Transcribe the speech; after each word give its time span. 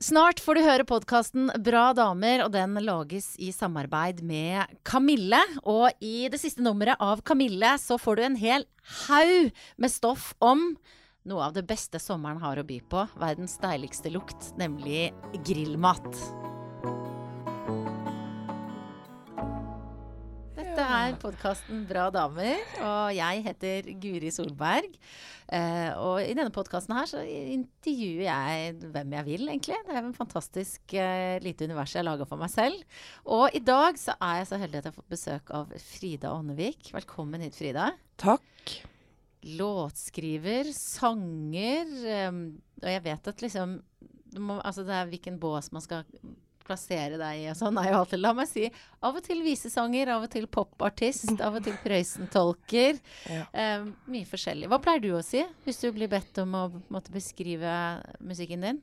Snart 0.00 0.38
får 0.40 0.56
du 0.56 0.60
høre 0.64 0.84
podkasten 0.88 1.50
Bra 1.60 1.90
damer, 1.92 2.40
og 2.46 2.54
den 2.54 2.78
lages 2.80 3.34
i 3.36 3.50
samarbeid 3.52 4.22
med 4.24 4.72
Kamille. 4.88 5.42
Og 5.68 5.92
i 6.00 6.24
det 6.32 6.40
siste 6.40 6.64
nummeret 6.64 6.96
av 7.04 7.20
Kamille 7.20 7.74
så 7.76 7.98
får 8.00 8.16
du 8.16 8.22
en 8.24 8.38
hel 8.40 8.64
haug 9.04 9.50
med 9.76 9.92
stoff 9.92 10.30
om 10.40 10.70
noe 11.28 11.44
av 11.44 11.52
det 11.52 11.66
beste 11.68 12.00
sommeren 12.00 12.40
har 12.40 12.56
å 12.56 12.64
by 12.64 12.80
på. 12.88 13.04
Verdens 13.20 13.60
deiligste 13.60 14.08
lukt, 14.16 14.54
nemlig 14.56 15.10
grillmat. 15.44 16.08
Dette 20.80 20.96
er 20.96 21.16
podkasten 21.20 21.82
Bra 21.84 22.06
damer, 22.08 22.62
og 22.80 23.10
jeg 23.12 23.42
heter 23.44 23.88
Guri 24.00 24.30
Solberg. 24.32 24.94
Eh, 25.52 25.90
og 26.00 26.22
i 26.24 26.32
denne 26.32 26.54
podkasten 26.54 26.94
her 26.96 27.10
så 27.10 27.20
intervjuer 27.20 28.22
jeg 28.24 28.78
hvem 28.86 29.12
jeg 29.18 29.26
vil, 29.26 29.44
egentlig. 29.52 29.76
Det 29.84 29.92
er 29.92 30.00
en 30.00 30.16
fantastisk 30.16 30.94
eh, 30.96 31.36
lite 31.44 31.68
univers 31.68 31.92
jeg 31.92 32.00
har 32.00 32.08
laga 32.08 32.24
for 32.24 32.40
meg 32.40 32.48
selv. 32.54 32.80
Og 33.28 33.52
i 33.52 33.60
dag 33.60 34.00
så 34.00 34.16
er 34.24 34.38
jeg 34.38 34.48
så 34.48 34.62
heldig 34.64 34.80
at 34.80 34.88
jeg 34.88 34.94
har 34.94 34.98
fått 35.02 35.12
besøk 35.18 35.52
av 35.60 35.76
Frida 35.84 36.32
Ånnevik. 36.32 36.94
Velkommen 36.96 37.44
hit, 37.44 37.60
Frida. 37.60 37.92
Takk. 38.24 38.76
Låtskriver, 39.60 40.72
sanger. 40.80 41.96
Eh, 42.08 42.44
og 42.80 42.92
jeg 42.96 43.08
vet 43.10 43.34
at 43.34 43.44
liksom 43.44 43.82
må, 44.40 44.62
Altså 44.64 44.88
det 44.88 44.96
er 44.96 45.12
hvilken 45.12 45.36
bås 45.44 45.74
man 45.76 45.84
skal 45.84 46.08
plassere 46.70 47.18
deg 47.20 47.42
i 47.42 47.48
og 47.50 47.58
sånn, 47.58 47.78
er 47.80 47.90
jo 47.90 48.00
alltid 48.00 48.22
La 48.22 48.32
meg 48.36 48.48
si 48.50 48.68
av 49.00 49.16
og 49.18 49.24
til 49.24 49.42
visesanger, 49.44 50.12
av 50.14 50.26
og 50.26 50.32
til 50.32 50.46
popartist, 50.50 51.32
av 51.42 51.58
og 51.58 51.66
til 51.66 51.76
Prøysen-tolker. 51.82 53.00
Ja. 53.30 53.44
Um, 53.80 53.92
mye 54.12 54.28
forskjellig. 54.28 54.68
Hva 54.70 54.80
pleier 54.82 55.02
du 55.04 55.10
å 55.18 55.24
si 55.26 55.42
hvis 55.66 55.80
du 55.82 55.90
blir 55.96 56.10
bedt 56.12 56.38
om 56.42 56.56
å 56.56 56.66
måtte 56.92 57.14
beskrive 57.14 57.72
musikken 58.22 58.66
din? 58.66 58.82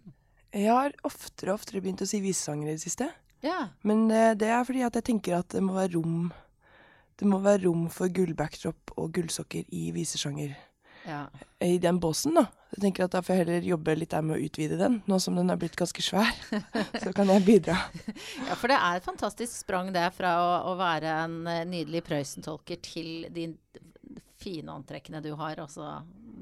Jeg 0.55 0.71
har 0.71 0.95
oftere 1.07 1.53
og 1.53 1.61
oftere 1.61 1.83
begynt 1.83 2.03
å 2.03 2.09
si 2.09 2.21
visesanger 2.23 2.71
i 2.71 2.75
det 2.75 2.83
siste. 2.83 3.09
Ja. 3.45 3.67
Men 3.87 4.07
uh, 4.11 4.33
det 4.37 4.49
er 4.51 4.65
fordi 4.67 4.83
at 4.87 4.97
jeg 4.99 5.09
tenker 5.13 5.39
at 5.39 5.51
det 5.53 5.63
må 5.63 5.77
være 5.77 5.93
rom 5.99 6.31
Det 7.17 7.25
må 7.29 7.39
være 7.41 7.63
rom 7.65 7.87
for 7.93 8.13
gullbackdrop 8.13 8.93
og 8.97 9.13
gullsokker 9.15 9.65
i 9.73 9.87
visesanger. 9.95 10.53
Ja. 11.07 11.23
I 11.63 11.77
den 11.81 11.97
båsen, 12.03 12.35
da. 12.37 12.45
Jeg 12.75 12.81
tenker 12.83 13.05
at 13.07 13.13
Da 13.15 13.21
får 13.23 13.33
jeg 13.33 13.45
heller 13.45 13.67
jobbe 13.71 13.95
litt 13.95 14.11
der 14.11 14.25
med 14.27 14.35
å 14.37 14.43
utvide 14.43 14.77
den, 14.77 14.99
nå 15.07 15.17
som 15.23 15.37
den 15.39 15.49
er 15.49 15.59
blitt 15.59 15.77
ganske 15.79 16.03
svær. 16.03 16.29
Så 17.03 17.13
kan 17.15 17.31
jeg 17.31 17.45
bidra. 17.47 17.77
Ja, 18.43 18.57
for 18.59 18.67
det 18.69 18.77
er 18.77 18.99
et 18.99 19.07
fantastisk 19.07 19.55
sprang 19.55 19.93
det 19.95 20.09
fra 20.17 20.35
å, 20.43 20.49
å 20.73 20.77
være 20.79 21.15
en 21.23 21.39
eh, 21.47 21.63
nydelig 21.69 22.03
Prøysen-tolker 22.09 22.81
til 22.85 23.29
de 23.33 23.47
fine 24.37 24.69
antrekkene 24.69 25.23
du 25.23 25.31
har, 25.39 25.57
også 25.63 25.95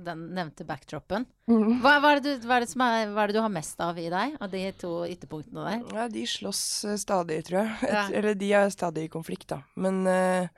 den 0.05 0.25
nevnte 0.35 0.65
backdropen. 0.67 1.23
Hva, 1.47 1.93
hva, 2.03 2.09
er 2.11 2.19
det 2.19 2.33
du, 2.41 2.47
hva, 2.49 2.57
er 2.57 2.65
det 2.65 2.71
som 2.73 2.83
er, 2.83 3.05
hva 3.13 3.23
er 3.23 3.31
det 3.31 3.37
du 3.37 3.41
har 3.41 3.53
mest 3.53 3.79
av 3.81 3.97
i 4.01 4.09
deg, 4.11 4.35
av 4.43 4.51
de 4.51 4.63
to 4.81 4.91
ytterpunktene 5.07 5.63
der? 5.69 5.85
Ja, 5.95 6.07
de 6.11 6.25
slåss 6.29 6.63
eh, 6.89 6.97
stadig, 7.01 7.39
tror 7.47 7.61
jeg. 7.61 7.77
Et, 7.85 7.93
Ja. 7.95 8.03
Eller 8.19 8.35
de 8.37 8.49
er 8.59 8.73
stadig 8.73 9.07
i 9.07 9.13
konflikt, 9.13 9.47
da. 9.53 9.61
Men 9.79 10.03
eh, 10.09 10.49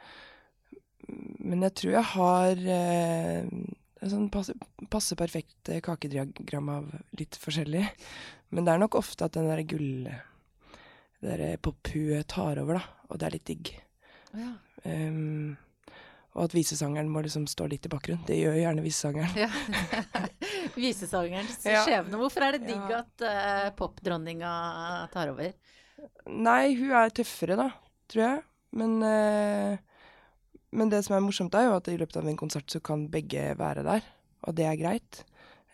Men 1.08 1.62
jeg 1.64 1.74
tror 1.80 1.94
jeg 1.94 2.08
har 2.16 2.64
sånn 4.12 4.30
passe, 4.34 4.54
passe 4.94 5.16
perfekt 5.20 5.70
eh, 5.74 5.82
kakediagram 5.86 6.70
av 6.74 6.90
litt 7.20 7.38
forskjellig. 7.42 7.84
Men 8.56 8.66
det 8.68 8.74
er 8.76 8.82
nok 8.84 8.96
ofte 9.00 9.28
at 9.28 9.38
den 9.38 9.50
der 9.52 9.64
gull... 9.68 10.08
Det 11.18 11.34
der 11.42 11.58
pophuet 11.58 12.28
tar 12.30 12.60
over, 12.62 12.78
da. 12.78 13.06
Og 13.10 13.18
det 13.18 13.26
er 13.26 13.34
litt 13.34 13.48
digg. 13.50 13.72
Ja. 14.38 14.52
um, 14.86 15.56
og 16.38 16.44
at 16.44 16.54
visesangeren 16.54 17.08
må 17.10 17.24
liksom 17.26 17.48
stå 17.50 17.66
litt 17.72 17.88
i 17.88 17.90
bakgrunnen. 17.90 18.22
Det 18.28 18.36
gjør 18.38 18.54
jo 18.54 18.62
gjerne 18.62 18.84
visesangeren. 18.86 19.40
Ja. 19.42 19.48
Visesangerens 20.78 21.66
Ja. 21.66 21.82
skjebne. 21.82 22.20
Hvorfor 22.22 22.46
er 22.46 22.58
det 22.60 22.68
digg 22.70 22.92
at 22.94 23.24
uh, 23.26 23.70
popdronninga 23.80 24.52
tar 25.14 25.32
over? 25.34 25.50
Nei, 26.30 26.76
hun 26.78 26.94
er 27.00 27.10
tøffere, 27.18 27.58
da, 27.58 27.72
tror 28.12 28.24
jeg. 28.28 28.44
Men, 28.78 28.94
eh, 29.02 29.78
men 30.72 30.92
det 30.92 31.04
som 31.06 31.16
er 31.16 31.24
morsomt, 31.24 31.56
er 31.56 31.70
jo 31.70 31.78
at 31.78 31.88
i 31.92 31.98
løpet 32.00 32.20
av 32.20 32.28
en 32.28 32.40
konsert 32.40 32.72
så 32.72 32.82
kan 32.84 33.08
begge 33.12 33.54
være 33.60 33.86
der, 33.88 34.08
og 34.48 34.58
det 34.58 34.68
er 34.68 34.80
greit. 34.80 35.24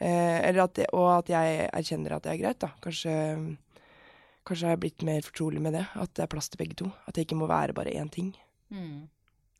Eh, 0.03 0.39
eller 0.49 0.65
at 0.65 0.75
det, 0.77 0.89
og 0.95 1.09
at 1.19 1.31
jeg 1.31 1.67
erkjenner 1.69 2.17
at 2.17 2.25
det 2.25 2.33
er 2.33 2.41
greit, 2.41 2.59
da. 2.61 2.73
Kanskje, 2.83 3.13
kanskje 4.43 4.67
har 4.67 4.75
jeg 4.75 4.83
blitt 4.85 5.05
mer 5.07 5.25
fortrolig 5.25 5.61
med 5.63 5.77
det. 5.77 5.85
At 5.99 6.13
det 6.17 6.25
er 6.25 6.31
plass 6.31 6.51
til 6.51 6.61
begge 6.61 6.77
to. 6.83 6.89
At 7.07 7.15
det 7.15 7.27
ikke 7.27 7.39
må 7.39 7.49
være 7.49 7.75
bare 7.77 7.93
én 7.95 8.11
ting. 8.11 8.33
Mm. 8.73 9.05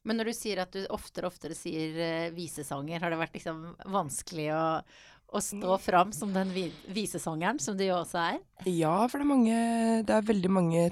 Men 0.04 0.20
når 0.20 0.32
du 0.32 0.36
sier 0.36 0.60
at 0.66 0.74
du 0.76 0.84
oftere 0.92 1.30
og 1.30 1.36
oftere 1.36 1.56
sier 1.56 1.96
uh, 1.96 2.34
visesanger, 2.36 3.00
har 3.00 3.14
det 3.14 3.22
vært 3.22 3.38
liksom 3.38 3.62
vanskelig 3.94 4.50
å, 4.52 4.66
å 5.32 5.44
stå 5.44 5.78
fram 5.80 6.12
som 6.16 6.34
den 6.36 6.52
vi 6.52 6.66
visesangeren 6.92 7.62
som 7.64 7.78
du 7.80 7.86
jo 7.86 8.02
også 8.02 8.20
er? 8.34 8.42
Ja, 8.68 8.98
for 9.08 9.22
det 9.22 9.24
er 9.24 9.32
mange 9.32 9.62
Det 10.04 10.18
er 10.18 10.28
veldig 10.28 10.52
mange 10.52 10.84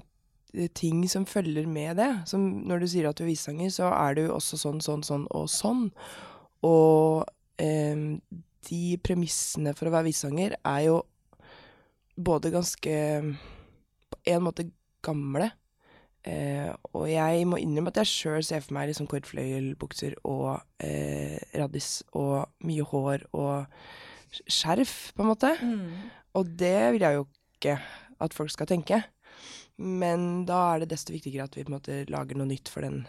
ting 0.75 1.03
som 1.09 1.25
følger 1.25 1.67
med 1.67 1.97
det. 2.01 2.09
Som 2.29 2.63
når 2.67 2.83
du 2.83 2.87
sier 2.91 3.09
at 3.09 3.17
du 3.17 3.23
er 3.25 3.31
visesanger, 3.31 3.71
så 3.73 3.91
er 3.93 4.17
du 4.17 4.25
også 4.31 4.59
sånn, 4.59 4.81
sånn, 4.83 5.03
sånn 5.07 5.25
og 5.31 5.47
sånn. 5.51 5.87
Og 6.67 7.23
eh, 7.61 8.03
de 8.69 8.83
premissene 9.03 9.73
for 9.77 9.89
å 9.89 9.95
være 9.95 10.09
visesanger 10.11 10.57
er 10.59 10.83
jo 10.89 11.01
både 12.21 12.51
ganske 12.53 12.95
På 14.11 14.17
en 14.27 14.43
måte 14.43 14.67
gamle. 15.01 15.47
Eh, 16.27 16.69
og 16.93 17.07
jeg 17.09 17.45
må 17.49 17.57
innrømme 17.57 17.89
at 17.89 18.01
jeg 18.03 18.11
sjøl 18.11 18.43
ser 18.45 18.61
for 18.61 18.75
meg 18.77 18.91
liksom 18.91 19.07
kordfløyelbukser 19.09 20.19
og 20.29 20.59
eh, 20.83 21.39
raddis 21.57 22.03
og 22.13 22.51
mye 22.67 22.85
hår 22.91 23.23
og 23.31 23.71
skjerf, 24.45 25.13
på 25.15 25.23
en 25.23 25.31
måte. 25.31 25.55
Og 26.37 26.51
det 26.59 26.93
vil 26.93 27.07
jeg 27.07 27.17
jo 27.17 27.25
ikke 27.57 27.79
at 28.21 28.35
folk 28.37 28.53
skal 28.53 28.69
tenke. 28.69 29.01
Men 29.81 30.45
da 30.49 30.61
er 30.71 30.83
det 30.83 30.91
desto 30.93 31.13
viktigere 31.13 31.47
at 31.47 31.57
vi 31.57 31.65
på 31.65 31.71
en 31.71 31.77
måte 31.77 32.01
lager 32.11 32.37
noe 32.37 32.49
nytt 32.49 32.71
for 32.71 32.85
den, 32.85 33.03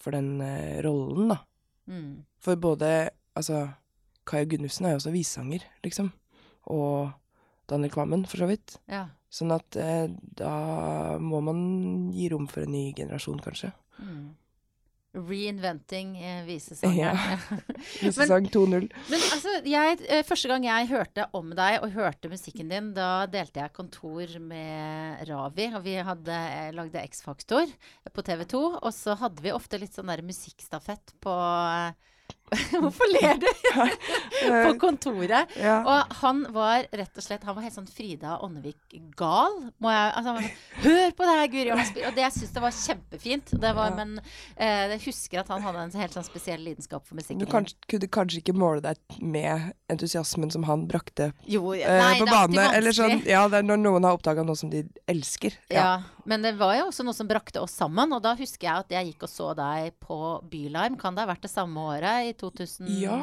for 0.00 0.16
den 0.16 0.36
uh, 0.42 0.78
rollen, 0.86 1.34
da. 1.34 1.42
Mm. 1.90 2.10
For 2.42 2.58
både 2.60 3.10
Altså, 3.36 3.66
Kai 4.24 4.46
Gunnufsen 4.48 4.86
er 4.88 4.94
jo 4.94 5.00
også 5.02 5.12
vissanger, 5.12 5.64
liksom. 5.84 6.06
Og 6.72 7.10
Daniel 7.68 7.92
Kvammen, 7.92 8.22
for 8.24 8.40
så 8.40 8.48
vidt. 8.48 8.78
Ja. 8.88 9.02
Sånn 9.28 9.52
at 9.52 9.76
uh, 9.76 10.06
da 10.38 10.52
må 11.20 11.42
man 11.44 11.60
gi 12.16 12.30
rom 12.32 12.46
for 12.48 12.64
en 12.64 12.72
ny 12.72 12.86
generasjon, 12.96 13.42
kanskje. 13.44 13.74
Mm. 14.00 14.30
Reinventing 15.16 16.14
eh, 16.20 16.42
visesangeren. 16.46 17.16
Ja. 17.16 17.38
Visesang 18.02 18.48
2.0. 18.52 18.88
Men 19.10 19.24
altså, 19.32 19.54
jeg, 19.64 20.00
eh, 20.08 20.24
første 20.26 20.50
gang 20.50 20.66
jeg 20.66 20.90
hørte 20.92 21.28
om 21.36 21.54
deg 21.56 21.78
og 21.80 21.94
hørte 21.96 22.30
musikken 22.32 22.72
din, 22.72 22.92
da 22.96 23.26
delte 23.30 23.62
jeg 23.62 23.74
kontor 23.76 24.36
med 24.44 25.24
Ravi, 25.30 25.70
og 25.72 25.86
vi 25.86 25.96
hadde, 26.08 26.40
eh, 26.58 26.72
lagde 26.76 27.04
X-Faktor 27.08 27.72
på 28.12 28.26
TV 28.26 28.44
2. 28.52 28.64
Og 28.82 28.92
så 28.94 29.16
hadde 29.18 29.44
vi 29.44 29.54
ofte 29.56 29.80
litt 29.80 29.96
sånn 29.96 30.12
der 30.12 30.24
musikkstafett 30.26 31.16
på 31.24 31.36
Hvorfor 32.82 33.10
ler 33.10 33.40
du? 33.42 33.48
på 34.66 34.72
kontoret. 34.80 35.50
Ja. 35.58 35.80
Og 35.82 36.16
han 36.20 36.44
var 36.54 36.86
rett 36.94 37.18
og 37.18 37.24
slett 37.24 37.44
Han 37.46 37.56
var 37.56 37.64
helt 37.66 37.74
sånn 37.74 37.88
Frida 37.90 38.36
Ånnevik-gal. 38.44 39.56
Må 39.82 39.92
jeg 39.92 40.12
altså, 40.20 40.34
var 40.36 40.46
sånn, 40.46 40.60
Hør 40.86 41.16
på 41.18 41.26
det 41.26 41.34
her, 41.40 41.50
Guri! 41.54 41.72
Og, 41.74 42.00
og 42.06 42.16
det 42.16 42.24
jeg 42.24 42.34
syns 42.36 42.54
det 42.56 42.62
var 42.62 42.76
kjempefint. 42.76 43.54
Det 43.66 43.72
var, 43.76 43.86
Ja. 43.86 43.94
Men 43.96 44.18
eh, 44.20 44.94
jeg 44.96 45.02
husker 45.06 45.40
at 45.42 45.50
han 45.52 45.62
hadde 45.64 45.84
en 45.86 45.92
helt 46.02 46.16
sånn 46.16 46.26
spesiell 46.26 46.62
lidenskap 46.62 47.06
for 47.06 47.18
musikken. 47.18 47.42
Du 47.42 47.50
kanskje, 47.50 47.78
kunne 47.90 48.10
kanskje 48.12 48.42
ikke 48.42 48.56
måle 48.56 48.82
deg 48.84 49.18
med 49.22 49.72
entusiasmen 49.92 50.50
som 50.52 50.66
han 50.68 50.86
brakte 50.90 51.30
Jo, 51.46 51.72
eh, 51.74 51.86
på 51.86 52.26
det 52.26 52.26
er 52.26 52.32
bane. 52.32 52.66
Eller 52.76 52.96
sånn, 52.96 53.22
ja, 53.26 53.46
det 53.50 53.62
er 53.62 53.66
når 53.66 53.82
noen 53.82 54.06
har 54.06 54.18
oppdaga 54.18 54.44
noe 54.46 54.58
som 54.58 54.70
de 54.72 54.84
elsker. 55.10 55.56
Ja. 55.72 56.02
men 56.26 56.42
det 56.42 56.56
var 56.58 56.74
jo 56.78 56.88
også 56.88 57.04
noe 57.06 57.14
som 57.16 57.28
brakte 57.30 57.62
oss 57.62 57.74
sammen. 57.78 58.12
Og 58.14 58.22
da 58.24 58.34
husker 58.38 58.68
jeg 58.68 58.86
at 58.86 58.94
jeg 58.98 59.12
gikk 59.12 59.26
og 59.28 59.32
så 59.32 59.52
deg 59.58 59.94
på 60.02 60.18
Bylarm. 60.50 60.98
Kan 61.00 61.16
det 61.16 61.24
ha 61.24 61.30
vært 61.30 61.46
det 61.46 61.52
samme 61.52 61.86
året? 61.94 62.30
I 62.30 62.35
2010 62.40 63.00
Ja, 63.02 63.16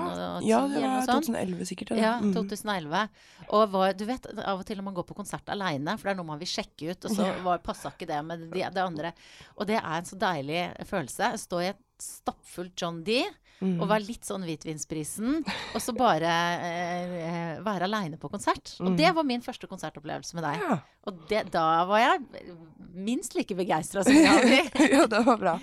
ja, 0.44 0.60
det 0.68 0.82
var 0.82 1.06
sånt? 1.08 1.28
2011 1.30 1.66
sikkert. 1.70 1.94
Ja, 1.98 2.14
Mm. 2.20 2.34
2011. 2.34 3.04
Og 3.50 3.72
var, 3.72 3.94
du 3.94 4.06
vet, 4.06 4.26
av 4.46 4.60
og 4.60 4.66
til 4.66 4.78
når 4.80 4.84
man 4.90 4.94
går 4.98 5.06
på 5.10 5.16
konsert 5.16 5.50
aleine, 5.54 5.98
for 5.98 6.10
det 6.10 6.14
er 6.16 6.20
noe 6.22 6.32
man 6.34 6.40
vil 6.40 6.48
sjekke 6.48 6.92
ut, 6.92 7.06
og 7.06 7.12
så 7.16 7.30
var, 7.44 7.58
passa 7.66 7.92
ikke 7.92 8.08
det 8.08 8.20
med 8.26 8.50
det, 8.52 8.68
det 8.74 8.82
andre. 8.84 9.14
Og 9.58 9.68
det 9.68 9.78
er 9.82 9.98
en 9.98 10.06
så 10.06 10.16
deilig 10.20 10.64
følelse. 10.90 11.34
Stå 11.38 11.62
i 11.62 11.70
et 11.74 11.82
stappfullt 12.00 12.76
John 12.80 13.04
D. 13.04 13.22
Mm. 13.62 13.78
Og 13.80 13.88
være 13.88 14.04
litt 14.08 14.28
sånn 14.28 14.44
hvitvinsprisen, 14.44 15.38
og 15.46 15.80
så 15.80 15.94
bare 15.96 16.32
eh, 16.68 17.62
være 17.64 17.88
aleine 17.88 18.18
på 18.20 18.28
konsert. 18.32 18.74
Og 18.84 18.98
det 19.00 19.14
var 19.16 19.28
min 19.28 19.44
første 19.46 19.70
konsertopplevelse 19.72 20.36
med 20.36 20.44
deg. 20.48 20.60
Mm. 20.60 20.72
Ja. 20.74 20.78
Og 21.08 21.22
det, 21.30 21.44
da 21.54 21.66
var 21.88 22.02
jeg 22.02 22.56
minst 22.94 23.38
like 23.38 23.56
begeistra 23.56 24.04
som 24.04 24.18
jeg 24.18 24.28
var. 24.74 24.84
ja, 24.98 25.06
det 25.12 25.24
var 25.30 25.40
bra. 25.40 25.56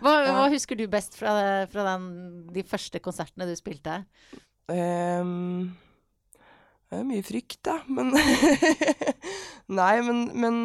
Hva, 0.00 0.14
hva 0.30 0.48
husker 0.54 0.78
du 0.80 0.86
best 0.90 1.18
fra, 1.18 1.34
fra 1.72 1.86
den, 1.92 2.08
de 2.54 2.64
første 2.68 3.02
konsertene 3.04 3.48
du 3.50 3.56
spilte? 3.58 4.00
Um, 4.70 5.74
det 6.88 7.00
er 7.02 7.08
mye 7.08 7.24
frykt, 7.26 7.58
da, 7.66 7.80
men 7.90 8.14
Nei, 9.80 9.94
men, 10.06 10.24
men 10.40 10.56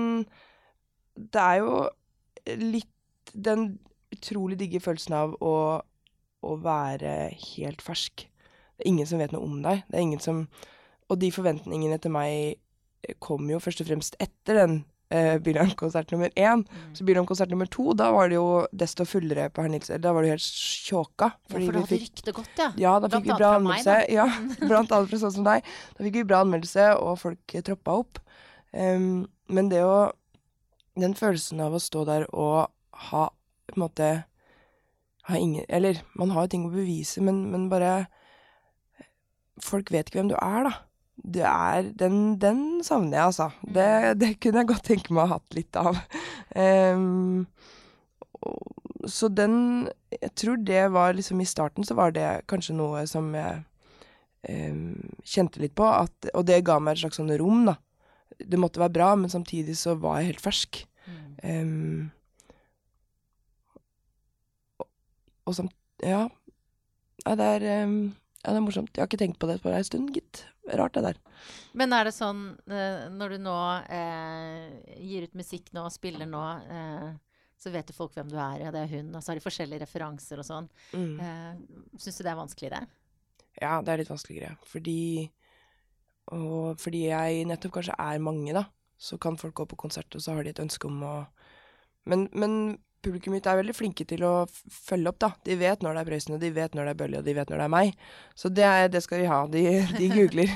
det 1.20 1.42
er 1.42 1.62
jo 1.64 1.80
litt 2.60 3.34
den 3.34 3.74
utrolig 4.14 4.58
digge 4.60 4.82
følelsen 4.84 5.16
av 5.16 5.36
å, 5.44 5.54
å 6.46 6.56
være 6.64 7.32
helt 7.54 7.82
fersk. 7.84 8.26
Det 8.80 8.86
er 8.86 8.92
ingen 8.94 9.10
som 9.10 9.20
vet 9.20 9.34
noe 9.36 9.44
om 9.44 9.60
deg. 9.64 9.84
Det 9.90 10.00
er 10.00 10.06
ingen 10.06 10.24
som 10.24 10.48
Og 11.10 11.18
de 11.18 11.32
forventningene 11.34 11.98
til 11.98 12.12
meg 12.14 12.60
kom 13.24 13.48
jo 13.50 13.58
først 13.64 13.82
og 13.82 13.88
fremst 13.90 14.18
etter 14.22 14.60
den 14.60 14.76
uh, 15.14 15.38
Bylarm-konsert 15.42 16.12
nummer 16.14 16.30
én. 16.36 16.62
Mm. 16.62 16.92
Så 16.94 17.06
Bylarm-konsert 17.08 17.50
nummer 17.50 17.66
to, 17.66 17.94
da 17.98 18.12
var 18.14 18.30
det 18.30 18.38
jo 18.38 18.68
desto 18.70 19.08
fullere 19.10 19.48
på 19.50 19.66
Herr 19.66 19.74
Nils. 19.74 19.90
Da 19.90 20.14
var 20.14 20.22
det 20.22 20.30
jo 20.30 20.36
helt 20.36 20.46
tjåka. 20.90 21.32
Ja, 21.34 21.50
for 21.50 21.66
da 21.66 21.82
hadde 21.82 22.00
ryktet 22.04 22.36
gått, 22.36 22.54
ja. 22.62 22.70
Ja, 22.78 22.96
da 23.02 23.10
fikk 23.10 23.26
vi 23.26 23.34
bra 23.34 23.40
fra 23.40 23.64
meg, 23.64 23.64
anmeldelse. 23.64 23.98
Ja, 24.14 24.28
blant 24.70 24.94
annet 24.94 25.12
fra 25.12 25.22
sånn 25.24 25.36
som 25.40 25.50
deg. 25.50 25.74
Da 25.98 26.06
fikk 26.06 26.22
vi 26.22 26.28
bra 26.30 26.44
anmeldelse, 26.46 26.90
og 27.02 27.20
folk 27.24 27.58
eh, 27.58 27.66
troppa 27.66 28.00
opp. 28.04 28.24
Um, 28.70 29.26
men 29.50 29.74
det 29.74 29.82
å 29.82 30.12
Den 31.00 31.14
følelsen 31.16 31.62
av 31.64 31.74
å 31.74 31.80
stå 31.80 32.02
der 32.04 32.26
og 32.36 32.68
ha 33.10 33.30
på 33.70 33.78
en 33.78 33.84
måte 33.86 34.08
ha 35.30 35.40
ingen 35.40 35.66
Eller 35.70 36.02
man 36.20 36.34
har 36.36 36.46
jo 36.46 36.54
ting 36.56 36.68
å 36.68 36.74
bevise, 36.74 37.22
men, 37.26 37.48
men 37.54 37.70
bare 37.72 38.08
Folk 39.64 39.92
vet 39.92 40.08
ikke 40.08 40.22
hvem 40.22 40.32
du 40.32 40.38
er, 40.40 40.70
da. 40.70 40.74
Du 41.20 41.42
er 41.44 41.90
Den, 42.00 42.38
den 42.40 42.62
savner 42.86 43.18
jeg, 43.18 43.26
altså. 43.26 43.50
Det, 43.64 43.90
det 44.22 44.36
kunne 44.40 44.64
jeg 44.64 44.72
godt 44.72 44.88
tenke 44.88 45.14
meg 45.14 45.26
å 45.26 45.28
ha 45.28 45.40
hatt 45.40 45.58
litt 45.58 45.80
av. 45.80 46.00
Um, 46.56 47.48
så 49.08 49.30
den 49.32 49.90
Jeg 50.16 50.32
tror 50.40 50.62
det 50.64 50.86
var 50.94 51.14
liksom 51.14 51.42
I 51.44 51.48
starten 51.48 51.88
så 51.88 51.98
var 52.00 52.16
det 52.16 52.28
kanskje 52.50 52.78
noe 52.78 53.06
som 53.10 53.30
jeg 53.36 53.64
um, 54.48 54.96
kjente 55.24 55.62
litt 55.62 55.76
på, 55.78 55.88
at, 55.88 56.32
og 56.34 56.48
det 56.48 56.64
ga 56.68 56.80
meg 56.80 56.96
et 56.96 57.04
slags 57.04 57.20
sånn 57.20 57.36
rom, 57.40 57.66
da. 57.70 57.76
Det 58.40 58.60
måtte 58.60 58.80
være 58.80 58.96
bra, 58.96 59.10
men 59.20 59.32
samtidig 59.32 59.76
så 59.78 59.98
var 60.00 60.22
jeg 60.22 60.32
helt 60.32 60.44
fersk. 60.44 60.82
Mm. 61.10 61.26
Em, 61.44 62.12
og, 64.80 64.88
og 65.50 65.58
samt... 65.58 65.76
Ja. 66.06 66.28
Nei, 67.26 67.36
det 67.36 67.48
er 67.58 67.66
em, 67.82 67.96
ja, 68.40 68.54
det 68.54 68.60
er 68.60 68.64
morsomt. 68.64 68.94
Jeg 68.96 69.04
har 69.04 69.10
ikke 69.10 69.20
tenkt 69.20 69.40
på 69.42 69.50
det 69.50 69.58
på 69.64 69.72
ei 69.76 69.82
stund, 69.84 70.14
gitt. 70.16 70.46
Rart, 70.70 70.94
det 70.96 71.02
der. 71.04 71.18
Men 71.78 71.96
er 71.98 72.06
det 72.08 72.14
sånn 72.14 72.44
eh, 72.70 73.08
når 73.12 73.34
du 73.34 73.42
nå 73.42 73.56
eh, 73.90 74.70
gir 75.02 75.26
ut 75.26 75.36
musikk 75.40 75.72
nå 75.74 75.88
og 75.88 75.92
spiller 75.96 76.30
nå, 76.30 76.44
eh, 76.70 77.10
så 77.60 77.74
vet 77.74 77.90
jo 77.90 77.98
folk 77.98 78.14
hvem 78.16 78.30
du 78.32 78.38
er, 78.38 78.62
ja, 78.62 78.72
det 78.72 78.86
er 78.86 78.92
hun, 78.94 79.10
og 79.18 79.24
så 79.24 79.34
har 79.34 79.40
de 79.40 79.44
forskjellige 79.44 79.82
referanser 79.84 80.40
og 80.40 80.48
sånn. 80.48 80.70
Mm. 80.94 81.16
Eh, 81.26 81.98
Syns 82.00 82.22
du 82.22 82.24
det 82.24 82.32
er 82.32 82.40
vanskeligere? 82.40 82.82
Ja, 83.60 83.74
det 83.84 83.92
er 83.92 84.04
litt 84.04 84.14
vanskeligere. 84.14 84.56
Fordi 84.70 85.00
Og 86.30 86.78
fordi 86.78 87.08
jeg 87.08 87.48
nettopp 87.50 87.80
kanskje 87.80 87.98
er 87.98 88.22
mange, 88.22 88.54
da, 88.54 88.68
så 89.02 89.18
kan 89.18 89.40
folk 89.42 89.56
gå 89.58 89.66
på 89.72 89.80
konsert, 89.88 90.14
og 90.14 90.22
så 90.22 90.38
har 90.38 90.46
de 90.46 90.54
et 90.54 90.62
ønske 90.62 90.88
om 90.88 91.02
å 91.04 91.16
Men, 92.06 92.30
men 92.32 92.78
publikum 93.06 93.36
mitt 93.36 93.48
er 93.48 93.60
veldig 93.60 93.76
flinke 93.76 94.06
til 94.08 94.24
å 94.28 94.34
følge 94.50 95.12
opp, 95.12 95.20
da. 95.24 95.32
De 95.48 95.58
vet 95.60 95.84
når 95.84 95.96
det 95.96 96.02
er 96.02 96.10
Prøysen, 96.10 96.36
og 96.36 96.44
de 96.44 96.52
vet 96.56 96.76
når 96.76 96.90
det 96.90 96.94
er 96.94 97.00
Bølle, 97.02 97.22
og 97.22 97.28
de 97.28 97.36
vet 97.38 97.52
når 97.52 97.62
det 97.62 97.68
er 97.68 97.74
meg. 97.74 98.06
Så 98.38 98.52
det, 98.54 98.66
er, 98.68 98.92
det 98.92 99.04
skal 99.06 99.24
de 99.24 99.30
ha. 99.32 99.40
De, 99.52 99.64
de 99.96 100.10
googler. 100.18 100.54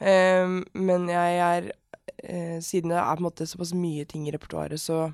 um, 0.00 0.60
men 0.74 1.08
jeg 1.12 1.40
er 1.46 1.70
uh, 1.70 2.58
Siden 2.64 2.92
det 2.92 2.98
er 3.00 3.08
på 3.10 3.22
en 3.22 3.28
måte 3.28 3.48
såpass 3.48 3.74
mye 3.78 4.06
ting 4.10 4.26
i 4.28 4.34
repertoaret, 4.34 4.80
så, 4.80 5.06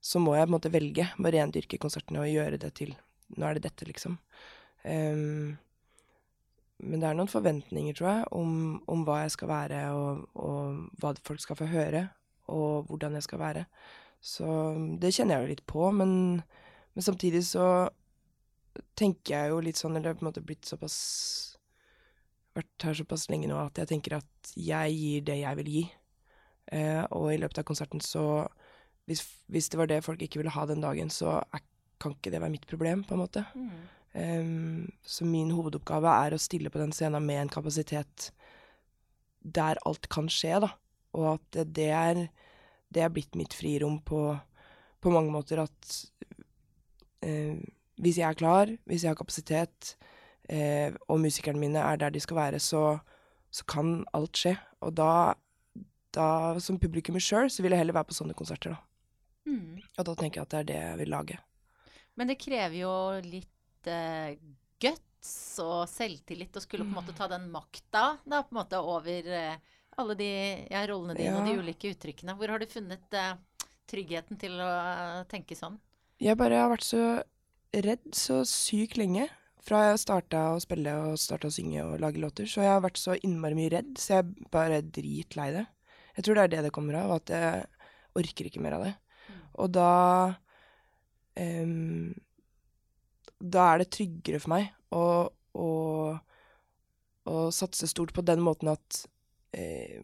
så 0.00 0.22
må 0.22 0.36
jeg 0.36 0.48
på 0.48 0.52
en 0.52 0.56
måte 0.58 0.74
velge. 0.74 1.08
Bare 1.18 1.38
rendyrke 1.38 1.80
konsertene 1.82 2.22
og 2.24 2.30
gjøre 2.32 2.60
det 2.60 2.74
til 2.80 2.94
Nå 3.38 3.46
er 3.46 3.54
det 3.56 3.68
dette, 3.68 3.86
liksom. 3.86 4.16
Um, 4.82 5.54
men 6.80 7.02
det 7.02 7.06
er 7.06 7.16
noen 7.16 7.30
forventninger, 7.30 7.94
tror 7.94 8.08
jeg, 8.08 8.28
om, 8.34 8.52
om 8.90 9.04
hva 9.06 9.20
jeg 9.22 9.34
skal 9.36 9.50
være, 9.52 9.80
og, 9.94 10.24
og 10.34 10.78
hva 10.98 11.12
folk 11.26 11.42
skal 11.44 11.58
få 11.58 11.68
høre, 11.70 12.06
og 12.50 12.88
hvordan 12.88 13.18
jeg 13.18 13.26
skal 13.28 13.42
være. 13.42 13.64
Så 14.20 14.46
det 15.00 15.14
kjenner 15.16 15.38
jeg 15.38 15.42
jo 15.46 15.50
litt 15.54 15.62
på, 15.70 15.86
men, 15.96 16.12
men 16.94 17.02
samtidig 17.06 17.40
så 17.48 17.88
tenker 18.98 19.34
jeg 19.34 19.50
jo 19.52 19.60
litt 19.64 19.80
sånn, 19.80 19.96
eller 19.96 20.14
på 20.16 20.24
en 20.24 20.30
måte 20.30 20.44
blitt 20.44 20.68
såpass 20.68 20.98
Vært 22.50 22.82
her 22.82 22.96
såpass 22.98 23.28
lenge 23.30 23.46
nå 23.46 23.54
at 23.62 23.78
jeg 23.78 23.86
tenker 23.92 24.16
at 24.16 24.48
jeg 24.58 24.94
gir 24.98 25.20
det 25.28 25.36
jeg 25.38 25.56
vil 25.60 25.68
gi. 25.70 25.82
Eh, 26.74 27.04
og 27.14 27.28
i 27.30 27.36
løpet 27.38 27.60
av 27.62 27.66
konserten 27.68 28.02
så 28.02 28.24
hvis, 29.06 29.22
hvis 29.54 29.68
det 29.70 29.78
var 29.78 29.86
det 29.86 30.00
folk 30.02 30.18
ikke 30.26 30.40
ville 30.40 30.50
ha 30.56 30.64
den 30.66 30.82
dagen, 30.82 31.12
så 31.14 31.36
er, 31.54 31.62
kan 32.02 32.16
ikke 32.16 32.32
det 32.34 32.40
være 32.42 32.50
mitt 32.56 32.66
problem, 32.66 33.04
på 33.06 33.14
en 33.14 33.22
måte. 33.22 33.44
Ehm, 34.18 34.90
så 35.06 35.22
min 35.30 35.52
hovedoppgave 35.54 36.10
er 36.26 36.34
å 36.34 36.42
stille 36.42 36.74
på 36.74 36.82
den 36.82 36.90
scenen 36.96 37.22
med 37.26 37.38
en 37.44 37.52
kapasitet 37.54 38.32
der 39.46 39.78
alt 39.86 40.10
kan 40.10 40.26
skje, 40.30 40.58
da. 40.66 40.72
Og 41.14 41.36
at 41.36 41.46
det- 41.54 41.72
det 41.78 41.88
er, 41.94 42.24
det 42.90 43.04
er 43.04 43.12
blitt 43.14 43.36
mitt 43.38 43.54
frirom 43.54 44.00
på, 44.06 44.22
på 45.00 45.12
mange 45.14 45.32
måter 45.34 45.62
at 45.62 45.92
eh, 47.26 47.58
hvis 48.00 48.18
jeg 48.20 48.26
er 48.28 48.38
klar, 48.38 48.72
hvis 48.88 49.04
jeg 49.04 49.12
har 49.12 49.18
kapasitet, 49.18 49.94
eh, 50.48 50.92
og 51.08 51.20
musikerne 51.22 51.60
mine 51.60 51.82
er 51.84 52.00
der 52.00 52.14
de 52.14 52.22
skal 52.22 52.38
være, 52.40 52.60
så, 52.62 52.98
så 53.52 53.66
kan 53.68 54.00
alt 54.16 54.40
skje. 54.40 54.54
Og 54.84 54.94
da, 54.96 55.34
da 56.16 56.28
som 56.62 56.80
publikummer 56.80 57.22
sjøl, 57.22 57.50
så 57.52 57.62
vil 57.62 57.76
jeg 57.76 57.84
heller 57.84 57.98
være 58.00 58.10
på 58.10 58.16
sånne 58.16 58.36
konserter, 58.38 58.76
da. 58.76 58.80
Mm. 59.50 59.80
Og 59.98 60.06
da 60.06 60.14
tenker 60.14 60.40
jeg 60.40 60.46
at 60.46 60.54
det 60.54 60.60
er 60.60 60.68
det 60.68 60.80
jeg 60.80 60.98
vil 61.00 61.14
lage. 61.14 61.38
Men 62.18 62.30
det 62.30 62.40
krever 62.40 62.76
jo 62.82 62.94
litt 63.24 63.88
eh, 63.88 64.36
guts 64.80 65.34
og 65.62 65.84
selvtillit 65.90 66.56
å 66.56 66.62
skulle 66.62 66.84
på 66.86 66.92
en 66.92 66.98
måte 67.00 67.16
ta 67.16 67.28
den 67.30 67.48
makta 67.52 68.04
da, 68.24 68.42
på 68.42 68.54
en 68.54 68.60
måte 68.60 68.80
over 68.80 69.30
eh, 69.36 69.76
alle 70.00 70.16
de 70.18 70.30
ja, 70.70 70.84
rollene 70.88 71.16
dine 71.18 71.36
og 71.38 71.48
de 71.48 71.58
ulike 71.60 71.92
uttrykkene. 71.94 72.36
Hvor 72.38 72.52
har 72.52 72.62
du 72.62 72.70
funnet 72.70 73.16
uh, 73.16 73.34
tryggheten 73.90 74.40
til 74.40 74.56
å 74.60 74.70
uh, 74.70 75.20
tenke 75.30 75.58
sånn? 75.58 75.78
Jeg 76.20 76.36
bare 76.40 76.58
har 76.60 76.72
vært 76.72 76.86
så 76.88 77.04
redd 77.72 78.10
så 78.16 78.42
sykt 78.48 78.98
lenge. 79.00 79.28
Fra 79.60 79.82
jeg 79.90 80.00
starta 80.00 80.46
å 80.54 80.60
spille 80.62 80.92
og 81.04 81.18
starta 81.20 81.50
å 81.50 81.52
synge 81.52 81.84
og 81.84 82.00
lage 82.00 82.20
låter, 82.22 82.48
så 82.48 82.62
jeg 82.64 82.72
har 82.72 82.80
vært 82.84 83.00
så 83.00 83.16
innmari 83.20 83.58
mye 83.58 83.72
redd, 83.74 83.92
så 84.00 84.14
jeg 84.14 84.24
er 84.24 84.48
bare 84.52 84.80
dritlei 84.80 85.50
det. 85.52 85.66
Jeg 86.16 86.26
tror 86.26 86.38
det 86.38 86.44
er 86.46 86.52
det 86.54 86.62
det 86.66 86.72
kommer 86.74 86.96
av, 87.02 87.12
at 87.18 87.32
jeg 87.32 87.66
orker 88.20 88.48
ikke 88.48 88.62
mer 88.64 88.78
av 88.78 88.86
det. 88.88 88.94
Og 89.60 89.70
da 89.74 89.90
um, 91.36 92.14
Da 93.40 93.66
er 93.72 93.82
det 93.82 93.90
tryggere 93.94 94.40
for 94.40 94.52
meg 94.52 94.70
å, 94.96 95.04
å, 95.56 95.68
å 97.28 97.36
satse 97.54 97.88
stort 97.90 98.12
på 98.16 98.24
den 98.26 98.42
måten 98.44 98.72
at 98.72 99.04
eh, 99.56 100.02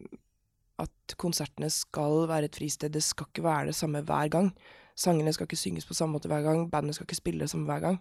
at 0.81 1.15
konsertene 1.17 1.69
skal 1.73 2.27
være 2.29 2.49
et 2.51 2.57
fristed. 2.57 2.93
Det 2.93 3.03
skal 3.03 3.29
ikke 3.29 3.45
være 3.45 3.71
det 3.71 3.77
samme 3.77 4.03
hver 4.05 4.31
gang. 4.33 4.51
Sangene 4.97 5.33
skal 5.33 5.45
ikke 5.45 5.59
synges 5.59 5.85
på 5.85 5.95
samme 5.97 6.17
måte 6.17 6.29
hver 6.29 6.45
gang. 6.45 6.65
Bandet 6.71 6.97
skal 6.97 7.07
ikke 7.07 7.19
spille 7.19 7.45
det 7.45 7.51
samme 7.51 7.69
hver 7.69 7.83
gang. 7.83 7.99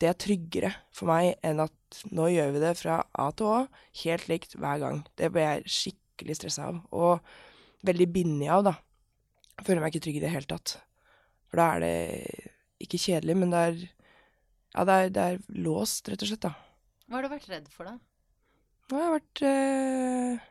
Det 0.00 0.08
er 0.10 0.16
tryggere 0.18 0.72
for 0.92 1.08
meg 1.08 1.36
enn 1.46 1.62
at 1.64 2.00
nå 2.10 2.26
gjør 2.32 2.54
vi 2.56 2.62
det 2.64 2.72
fra 2.80 2.98
A 3.22 3.28
til 3.36 3.48
Å, 3.48 3.58
helt 4.02 4.26
likt 4.28 4.56
hver 4.58 4.80
gang. 4.82 5.04
Det 5.16 5.30
blir 5.32 5.46
jeg 5.46 5.74
skikkelig 5.76 6.38
stressa 6.40 6.70
av. 6.72 6.80
Og 6.92 7.86
veldig 7.86 8.08
bindig 8.12 8.50
av, 8.52 8.64
da. 8.66 8.74
Jeg 9.54 9.68
føler 9.68 9.84
meg 9.84 9.94
ikke 9.94 10.04
trygg 10.08 10.18
i 10.18 10.24
det 10.24 10.32
hele 10.34 10.50
tatt. 10.50 10.76
For 11.48 11.60
da 11.60 11.68
er 11.76 11.84
det 11.84 11.94
ikke 12.82 13.00
kjedelig, 13.06 13.38
men 13.40 13.54
det 13.54 13.66
er 13.68 13.84
Ja, 14.74 14.82
det 14.82 14.94
er, 14.94 15.10
det 15.14 15.22
er 15.22 15.36
låst, 15.62 16.08
rett 16.10 16.22
og 16.24 16.26
slett, 16.26 16.42
da. 16.42 16.50
Hva 17.06 17.20
har 17.20 17.22
du 17.22 17.30
vært 17.30 17.44
redd 17.46 17.68
for, 17.70 17.86
da? 17.86 17.94
Nå 18.90 18.98
har 18.98 19.04
jeg 19.04 19.12
vært 19.14 19.42
eh, 19.46 20.48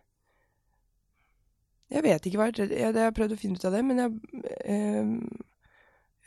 Jeg 1.91 2.05
vet 2.05 2.25
ikke 2.25 2.39
hva 2.39 2.49
jeg 2.49 2.69
er 2.69 2.77
jeg, 2.77 2.95
har 2.95 3.15
prøvd 3.15 3.35
å 3.35 3.39
finne 3.39 3.59
ut 3.59 3.65
av 3.67 3.75
det, 3.75 3.81
men 3.85 4.01
jeg 4.01 4.53
eh, 4.71 5.11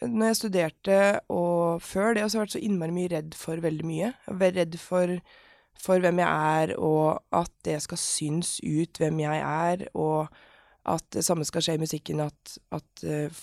Når 0.07 0.27
jeg 0.29 0.39
studerte 0.43 0.99
og 1.33 1.83
før 1.83 2.15
det, 2.15 2.27
så 2.27 2.37
har 2.37 2.45
jeg 2.45 2.47
vært 2.47 2.57
så 2.59 2.65
innmari 2.69 2.95
mye 2.95 3.13
redd 3.15 3.37
for 3.39 3.63
veldig 3.65 3.87
mye. 3.89 4.13
Jeg 4.27 4.41
vært 4.43 4.59
redd 4.61 4.77
for, 4.81 5.15
for 5.81 6.05
hvem 6.05 6.21
jeg 6.21 6.51
er, 6.61 6.75
og 6.77 7.23
at 7.35 7.55
det 7.65 7.79
skal 7.87 8.03
synes 8.03 8.59
ut 8.61 9.01
hvem 9.01 9.23
jeg 9.25 9.41
er, 9.41 9.87
og 9.97 10.29
at 10.87 11.07
det 11.17 11.25
samme 11.27 11.47
skal 11.49 11.65
skje 11.65 11.79
i 11.79 11.83
musikken, 11.83 12.21
at, 12.23 12.59
at, 12.77 13.07
eh, 13.09 13.41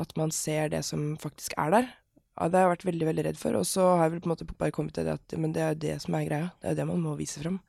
at 0.00 0.14
man 0.16 0.30
ser 0.32 0.70
det 0.72 0.84
som 0.86 1.16
faktisk 1.20 1.58
er 1.60 1.74
der. 1.74 1.90
Ja, 2.34 2.48
det 2.48 2.58
har 2.58 2.66
jeg 2.66 2.74
vært 2.74 2.86
veldig 2.88 3.08
veldig 3.10 3.24
redd 3.28 3.38
for. 3.38 3.58
Og 3.58 3.66
så 3.68 3.84
har 3.94 4.06
jeg 4.06 4.14
vel 4.14 4.22
på 4.24 4.30
en 4.30 4.34
måte 4.34 4.46
bare 4.50 4.74
kommet 4.74 4.96
til 4.96 5.06
det 5.06 5.18
at 5.18 5.34
men 5.38 5.52
det 5.54 5.62
er 5.62 5.74
jo 5.74 5.82
det 5.84 5.96
som 6.02 6.16
er 6.18 6.28
greia. 6.28 6.48
Det 6.58 6.70
er 6.70 6.74
jo 6.74 6.80
det 6.80 6.86
man 6.90 7.04
må 7.04 7.18
vise 7.18 7.42
fram. 7.42 7.60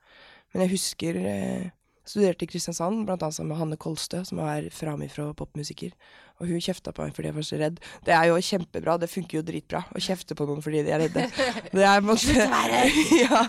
Men 0.52 0.64
jeg 0.64 0.74
husker 0.74 1.18
eh, 1.22 1.68
studerte 2.06 2.46
i 2.46 2.50
Kristiansand, 2.50 3.04
blant 3.06 3.22
annet 3.24 3.36
sammen 3.36 3.52
med 3.52 3.60
Hanne 3.60 3.78
Kolstø, 3.80 4.22
som 4.26 4.40
er 4.44 4.68
framifrå 4.74 5.28
popmusiker. 5.38 5.94
Og 6.40 6.50
hun 6.50 6.62
kjefta 6.62 6.92
på 6.94 7.04
meg 7.04 7.16
fordi 7.16 7.30
jeg 7.30 7.36
var 7.36 7.46
så 7.48 7.60
redd. 7.60 7.80
Det 8.06 8.14
er 8.14 8.28
jo 8.28 8.36
kjempebra, 8.48 8.98
det 9.00 9.08
funker 9.10 9.38
jo 9.38 9.46
dritbra 9.46 9.82
å 9.90 10.02
kjefte 10.02 10.36
på 10.36 10.46
noen 10.48 10.62
fordi 10.64 10.84
de 10.86 10.92
er 10.94 11.02
redde. 11.06 11.24
Det 11.72 11.86
er 11.88 12.04
måtte... 12.06 12.46
ja. 13.24 13.42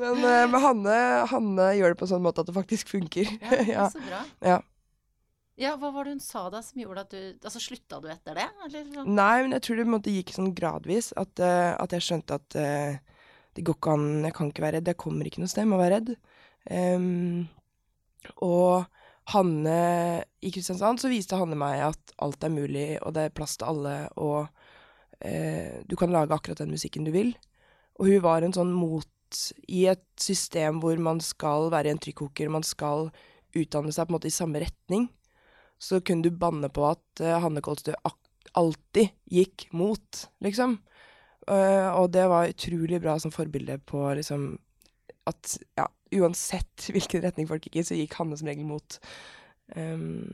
Men 0.00 0.22
eh, 0.22 0.46
med 0.52 0.62
Hanne, 0.62 0.96
Hanne 1.32 1.68
gjør 1.78 1.92
det 1.92 2.00
på 2.00 2.08
en 2.08 2.14
sånn 2.14 2.24
måte 2.24 2.44
at 2.44 2.50
det 2.50 2.56
faktisk 2.56 2.94
funker. 2.94 3.28
Ja, 3.42 3.60
ja. 3.74 3.90
Så 3.92 4.02
bra. 4.06 4.22
Ja. 4.46 4.62
Ja, 5.56 5.72
hva 5.80 5.88
var 5.88 6.04
det 6.04 6.18
hun 6.18 6.20
sa 6.20 6.42
da 6.52 6.60
som 6.60 6.82
gjorde 6.82 7.06
at 7.06 7.14
du 7.14 7.46
Altså, 7.48 7.62
slutta 7.64 7.96
du 8.04 8.10
etter 8.12 8.36
det? 8.36 8.44
Eller? 8.66 8.88
sånn? 8.92 9.14
Nei, 9.16 9.36
men 9.40 9.56
jeg 9.56 9.64
tror 9.64 9.78
det 9.80 9.86
måte 9.88 10.12
gikk 10.12 10.34
sånn 10.36 10.50
gradvis. 10.56 11.14
At, 11.16 11.32
uh, 11.40 11.72
at 11.80 11.96
jeg 11.96 12.04
skjønte 12.04 12.36
at 12.36 12.56
uh, 12.60 13.22
det 13.56 13.64
går 13.64 13.78
ikke 13.78 13.94
an 13.96 14.26
Jeg 14.28 14.36
kan 14.36 14.50
ikke 14.52 14.66
være 14.66 14.78
redd. 14.78 14.90
Jeg 14.92 15.00
kommer 15.00 15.28
ikke 15.28 15.40
noe 15.40 15.48
sted 15.48 15.64
med 15.64 15.78
å 15.78 15.80
være 15.80 15.94
redd. 15.96 16.12
Em, 16.66 17.46
og 18.44 18.86
Hanne 19.32 20.22
I 20.38 20.52
Kristiansand 20.54 21.02
så 21.02 21.10
viste 21.10 21.38
Hanne 21.38 21.58
meg 21.58 21.82
at 21.88 22.14
alt 22.22 22.44
er 22.46 22.52
mulig, 22.54 22.88
og 23.02 23.16
det 23.16 23.26
er 23.26 23.34
plass 23.34 23.56
til 23.58 23.72
alle, 23.72 23.96
og 24.22 24.46
eh, 25.18 25.82
du 25.86 25.96
kan 25.98 26.14
lage 26.14 26.34
akkurat 26.34 26.62
den 26.62 26.70
musikken 26.74 27.06
du 27.06 27.10
vil. 27.14 27.32
Og 27.98 28.10
hun 28.10 28.22
var 28.22 28.46
en 28.46 28.54
sånn 28.54 28.70
mot 28.76 29.10
i 29.66 29.86
et 29.90 30.04
system 30.22 30.78
hvor 30.82 30.98
man 31.02 31.18
skal 31.24 31.70
være 31.74 31.90
en 31.90 32.00
trykkoker, 32.02 32.52
man 32.52 32.66
skal 32.66 33.10
utdanne 33.56 33.90
seg 33.94 34.06
på 34.06 34.12
en 34.12 34.18
måte 34.18 34.30
i 34.30 34.36
samme 34.36 34.62
retning, 34.62 35.08
så 35.82 36.00
kunne 36.00 36.24
du 36.24 36.30
banne 36.30 36.70
på 36.72 36.86
at 36.88 37.24
uh, 37.24 37.36
Hanne 37.42 37.62
Kolstø 37.64 37.96
alltid 38.56 39.10
gikk 39.28 39.66
mot, 39.76 40.22
liksom. 40.44 40.78
Uh, 41.46 41.90
og 41.98 42.10
det 42.14 42.24
var 42.30 42.50
utrolig 42.50 43.00
bra 43.02 43.18
som 43.22 43.34
forbilde 43.34 43.76
på 43.86 44.00
liksom 44.18 44.54
at 45.30 45.56
ja, 45.78 45.86
uansett 46.20 46.88
hvilken 46.94 47.24
retning 47.24 47.48
folk 47.50 47.66
gikk 47.66 47.80
i, 47.80 47.86
så 47.86 47.98
gikk 47.98 48.16
Hanne 48.18 48.38
som 48.38 48.48
regel 48.48 48.68
mot. 48.68 48.98
Um, 49.74 50.28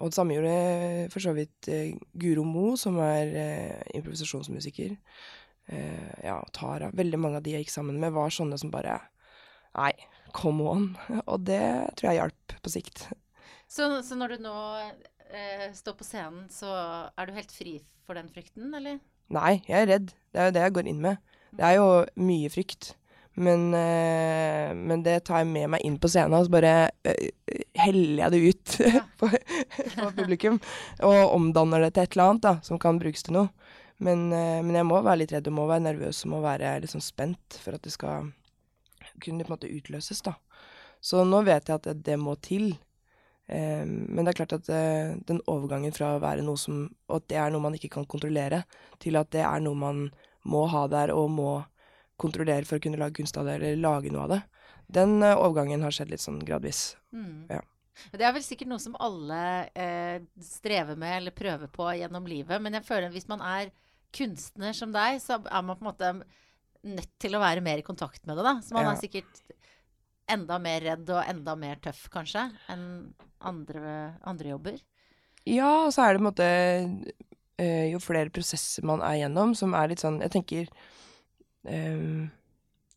og 0.00 0.10
det 0.10 0.16
samme 0.16 0.36
gjorde 0.36 1.10
for 1.12 1.24
så 1.24 1.34
vidt 1.36 1.70
uh, 1.72 1.92
Guro 2.20 2.44
Mo, 2.48 2.74
som 2.80 2.98
er 3.04 3.32
uh, 3.34 3.80
improvisasjonsmusiker. 3.96 4.96
Uh, 5.70 6.12
ja, 6.24 6.38
Tara. 6.56 6.90
Veldig 6.96 7.20
mange 7.20 7.40
av 7.40 7.46
de 7.46 7.54
jeg 7.56 7.66
gikk 7.66 7.74
sammen 7.74 8.00
med, 8.02 8.14
var 8.16 8.32
sånne 8.34 8.58
som 8.60 8.72
bare 8.72 8.98
Nei, 9.70 9.92
come 10.34 10.66
on. 10.66 10.86
Og 11.30 11.44
det 11.46 11.62
tror 11.98 12.10
jeg 12.10 12.20
hjalp 12.20 12.56
på 12.64 12.72
sikt. 12.72 13.06
Så, 13.70 13.86
så 14.02 14.18
når 14.18 14.34
du 14.34 14.48
nå 14.48 14.56
står 15.78 15.94
på 15.94 16.02
scenen, 16.02 16.48
så 16.50 16.66
er 17.14 17.28
du 17.28 17.36
helt 17.36 17.52
fri 17.54 17.76
for 18.02 18.18
den 18.18 18.26
frykten, 18.34 18.72
eller? 18.74 18.96
Nei, 19.30 19.60
jeg 19.68 19.84
er 19.84 19.86
redd. 19.92 20.08
Det 20.34 20.40
er 20.42 20.48
jo 20.48 20.54
det 20.56 20.64
jeg 20.64 20.74
går 20.74 20.88
inn 20.90 21.04
med. 21.04 21.20
Det 21.54 21.66
er 21.68 21.76
jo 21.78 21.86
mye 22.18 22.50
frykt. 22.50 22.88
Men, 23.34 23.74
øh, 23.74 24.76
men, 24.76 25.02
det 25.06 25.20
tar 25.24 25.44
jeg 25.44 25.48
med 25.52 25.70
meg 25.74 25.84
inn 25.86 25.96
på 26.02 26.10
scenen, 26.10 26.34
og 26.34 26.48
så 26.48 26.52
bare 26.52 26.74
øh, 27.06 27.28
heller 27.78 28.24
jeg 28.24 28.32
det 28.34 28.40
ut 28.50 28.74
ja. 28.96 29.04
på, 29.20 29.30
på, 29.30 30.10
publikum. 30.18 30.58
Og 31.06 31.36
omdanner 31.36 31.86
det 31.86 31.94
til 31.94 32.04
et 32.04 32.16
eller 32.16 32.32
annet 32.32 32.44
da, 32.48 32.54
som 32.66 32.80
kan 32.82 32.98
brukes 33.00 33.22
til 33.26 33.38
noe. 33.38 33.52
Men, 34.02 34.32
øh, 34.32 34.60
men, 34.64 34.74
jeg 34.76 34.88
må 34.88 35.00
være 35.04 35.22
litt 35.22 35.32
redd 35.36 35.48
og 35.48 35.56
må 35.60 35.70
være 35.70 35.86
nervøs 35.86 36.24
og 36.26 36.34
må 36.34 36.42
være 36.44 36.78
litt 36.82 36.92
sånn 36.92 37.04
spent 37.04 37.58
for 37.62 37.76
at 37.76 37.86
det 37.86 37.94
skal 37.94 38.30
kunne 39.20 39.44
på 39.44 39.52
en 39.52 39.56
måte 39.56 39.70
utløses. 39.70 40.22
da. 40.26 40.34
Så 41.00 41.24
nå 41.24 41.42
vet 41.46 41.68
jeg 41.68 41.80
at 41.80 41.88
det, 41.88 41.98
det 42.08 42.18
må 42.20 42.36
til. 42.44 42.72
Um, 43.50 44.06
men 44.12 44.24
det 44.24 44.32
er 44.32 44.38
klart 44.42 44.52
at 44.60 44.68
uh, 44.70 45.16
den 45.26 45.40
overgangen 45.50 45.94
fra 45.94 46.12
å 46.14 46.20
være 46.22 46.44
noe 46.46 46.60
som 46.60 46.84
Og 47.10 47.16
at 47.16 47.24
det 47.32 47.38
er 47.40 47.48
noe 47.50 47.64
man 47.64 47.74
ikke 47.74 47.88
kan 47.96 48.06
kontrollere, 48.06 48.60
til 49.02 49.18
at 49.18 49.32
det 49.34 49.42
er 49.42 49.64
noe 49.64 49.74
man 49.74 50.04
må 50.46 50.68
ha 50.70 50.84
der 50.92 51.10
og 51.10 51.32
må 51.34 51.48
kontrollere 52.20 52.66
for 52.68 52.78
å 52.78 52.84
kunne 52.84 53.00
lage 53.00 53.18
kunst 53.20 53.38
av 53.40 53.48
det, 53.48 53.58
eller 53.58 53.80
lage 53.80 54.12
noe 54.12 54.26
av 54.26 54.34
det. 54.34 54.40
Den 54.90 55.18
uh, 55.22 55.36
overgangen 55.36 55.84
har 55.86 55.94
skjedd 55.94 56.12
litt 56.12 56.22
sånn 56.22 56.40
gradvis. 56.44 56.94
Mm. 57.14 57.46
Ja. 57.50 57.60
Det 58.14 58.24
er 58.24 58.34
vel 58.34 58.44
sikkert 58.44 58.70
noe 58.70 58.80
som 58.80 58.96
alle 59.02 59.40
eh, 59.76 60.22
strever 60.40 60.96
med 60.96 61.18
eller 61.18 61.34
prøver 61.36 61.68
på 61.72 61.84
gjennom 61.98 62.24
livet. 62.30 62.62
Men 62.62 62.78
jeg 62.78 62.86
føler 62.86 63.10
at 63.10 63.16
hvis 63.16 63.28
man 63.28 63.42
er 63.44 63.72
kunstner 64.16 64.76
som 64.76 64.94
deg, 64.94 65.18
så 65.22 65.36
er 65.42 65.66
man 65.66 65.76
på 65.76 65.84
en 65.84 65.90
måte 65.90 66.12
nødt 66.88 67.10
til 67.20 67.36
å 67.36 67.42
være 67.42 67.64
mer 67.64 67.82
i 67.82 67.84
kontakt 67.84 68.24
med 68.26 68.38
det. 68.38 68.46
da. 68.46 68.54
Så 68.64 68.76
man 68.76 68.88
ja. 68.88 68.94
er 68.94 69.02
sikkert 69.02 69.42
enda 70.30 70.60
mer 70.62 70.80
redd 70.86 71.10
og 71.12 71.26
enda 71.26 71.56
mer 71.58 71.80
tøff, 71.82 72.06
kanskje, 72.12 72.46
enn 72.72 72.86
andre, 73.46 74.14
andre 74.28 74.54
jobber. 74.54 74.80
Ja, 75.48 75.70
og 75.86 75.92
så 75.94 76.04
er 76.04 76.14
det 76.14 76.20
på 76.20 76.22
en 76.22 76.28
måte 76.28 76.48
øh, 77.62 77.86
Jo 77.88 78.00
flere 78.04 78.32
prosesser 78.32 78.84
man 78.86 79.00
er 79.04 79.22
gjennom, 79.22 79.54
som 79.56 79.72
er 79.72 79.88
litt 79.88 80.02
sånn 80.02 80.18
Jeg 80.20 80.34
tenker 80.34 80.66
um, 81.68 82.30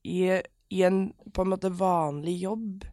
i, 0.04 0.18
i, 0.70 0.84
en 0.84 1.06
på 1.34 1.44
en 1.44 1.54
måte 1.54 1.72
vanlig 1.74 2.38
jobb 2.44 2.86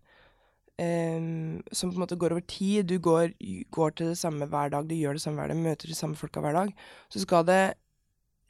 um, 0.81 1.63
som 1.73 1.91
på 1.91 1.99
en 1.99 2.05
måte 2.05 2.19
går 2.21 2.35
over 2.37 2.47
tid, 2.47 2.87
du 2.87 2.99
går, 2.99 3.35
går, 3.71 3.97
til 3.97 4.13
det 4.13 4.19
samme 4.19 4.49
hver 4.51 4.73
dag, 4.75 4.89
du 4.89 4.97
gjør 4.97 5.19
det 5.19 5.25
samme 5.25 5.43
hver 5.43 5.55
dag, 5.55 5.63
møter 5.63 5.91
de 5.91 5.99
samme 5.99 6.19
folka 6.19 6.43
hver 6.45 6.57
dag, 6.57 6.75
så 7.13 7.23
skal 7.23 7.47
det 7.49 7.63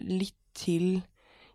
litt 0.06 0.36
til 0.56 1.00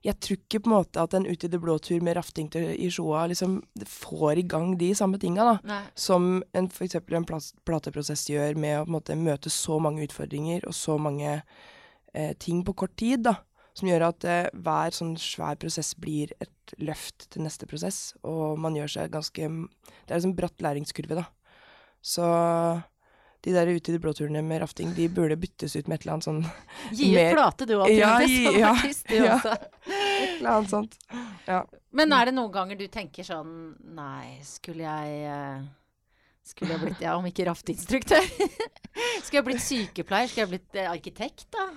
jeg 0.06 0.20
tror 0.22 0.38
ikke 0.38 0.60
på 0.62 0.70
en 0.70 0.76
måte 0.76 1.02
at 1.02 1.16
en 1.18 1.24
Ut 1.26 1.44
i 1.44 1.50
det 1.50 1.58
blå 1.58 1.80
tur 1.82 2.04
med 2.06 2.14
rafting 2.14 2.46
til, 2.54 2.68
i 2.78 2.92
Sjoa 2.94 3.24
liksom 3.32 3.56
får 3.90 4.38
i 4.38 4.44
gang 4.46 4.76
de 4.78 4.92
samme 4.94 5.18
tinga, 5.18 5.48
da. 5.48 5.56
Nei. 5.66 5.80
Som 5.98 6.44
en, 6.54 6.68
for 6.70 6.86
eksempel 6.86 7.18
en 7.18 7.26
plateprosess 7.26 8.28
gjør 8.30 8.54
med 8.54 8.78
å 8.78 8.84
på 8.84 8.92
en 8.92 8.98
måte 9.00 9.18
møte 9.18 9.50
så 9.50 9.80
mange 9.82 10.06
utfordringer 10.06 10.68
og 10.70 10.78
så 10.78 11.00
mange 11.02 11.40
eh, 12.14 12.36
ting 12.38 12.62
på 12.68 12.78
kort 12.78 12.94
tid, 13.02 13.26
da 13.26 13.40
som 13.76 13.90
gjør 13.90 14.08
at 14.08 14.26
eh, 14.30 14.50
hver 14.56 14.96
sånn 14.96 15.16
svær 15.20 15.58
prosess 15.60 15.94
blir 16.00 16.32
et 16.40 16.76
løft 16.80 17.28
til 17.34 17.44
neste 17.44 17.68
prosess. 17.70 18.14
Og 18.24 18.60
man 18.62 18.78
gjør 18.78 18.94
seg 18.98 19.14
ganske 19.14 19.48
Det 19.48 20.12
er 20.12 20.20
en 20.20 20.28
sånn 20.30 20.38
bratt 20.38 20.64
læringskurve, 20.64 21.20
da. 21.20 21.26
Så 22.06 22.26
de 23.46 23.54
der 23.54 23.70
ute 23.70 23.92
i 23.92 23.94
de 23.94 24.02
blåturene 24.02 24.42
med 24.42 24.64
rafting, 24.64 24.94
de 24.98 25.06
burde 25.12 25.38
byttes 25.38 25.76
ut 25.76 25.88
med 25.90 26.00
et 26.00 26.06
eller 26.06 26.16
annet 26.16 26.26
sånn 26.26 26.40
Gi 26.98 27.12
ut 27.14 27.34
plate 27.36 27.68
du 27.70 27.76
òg, 27.78 27.92
ja, 27.94 28.16
gi, 28.26 28.40
ja, 28.58 28.72
ja, 29.14 29.36
Et 29.38 30.40
eller 30.40 30.52
annet 30.56 30.72
sånt. 30.72 30.98
Ja. 31.46 31.62
Men 31.96 32.16
er 32.16 32.30
det 32.32 32.36
noen 32.38 32.54
ganger 32.54 32.80
du 32.80 32.88
tenker 32.92 33.28
sånn 33.28 33.76
Nei, 33.96 34.40
skulle 34.48 34.88
jeg 34.88 35.30
uh, 35.30 35.68
Skulle 36.46 36.74
jeg 36.74 36.84
blitt, 36.88 37.04
ja, 37.06 37.14
om 37.20 37.28
ikke 37.30 37.46
raftinstruktør? 37.52 38.26
skulle 39.24 39.40
jeg 39.42 39.48
blitt 39.52 39.66
sykepleier? 39.66 40.32
Skulle 40.32 40.48
jeg 40.48 40.54
blitt 40.56 40.80
uh, 40.82 40.90
arkitekt, 40.96 41.46
da? 41.54 41.70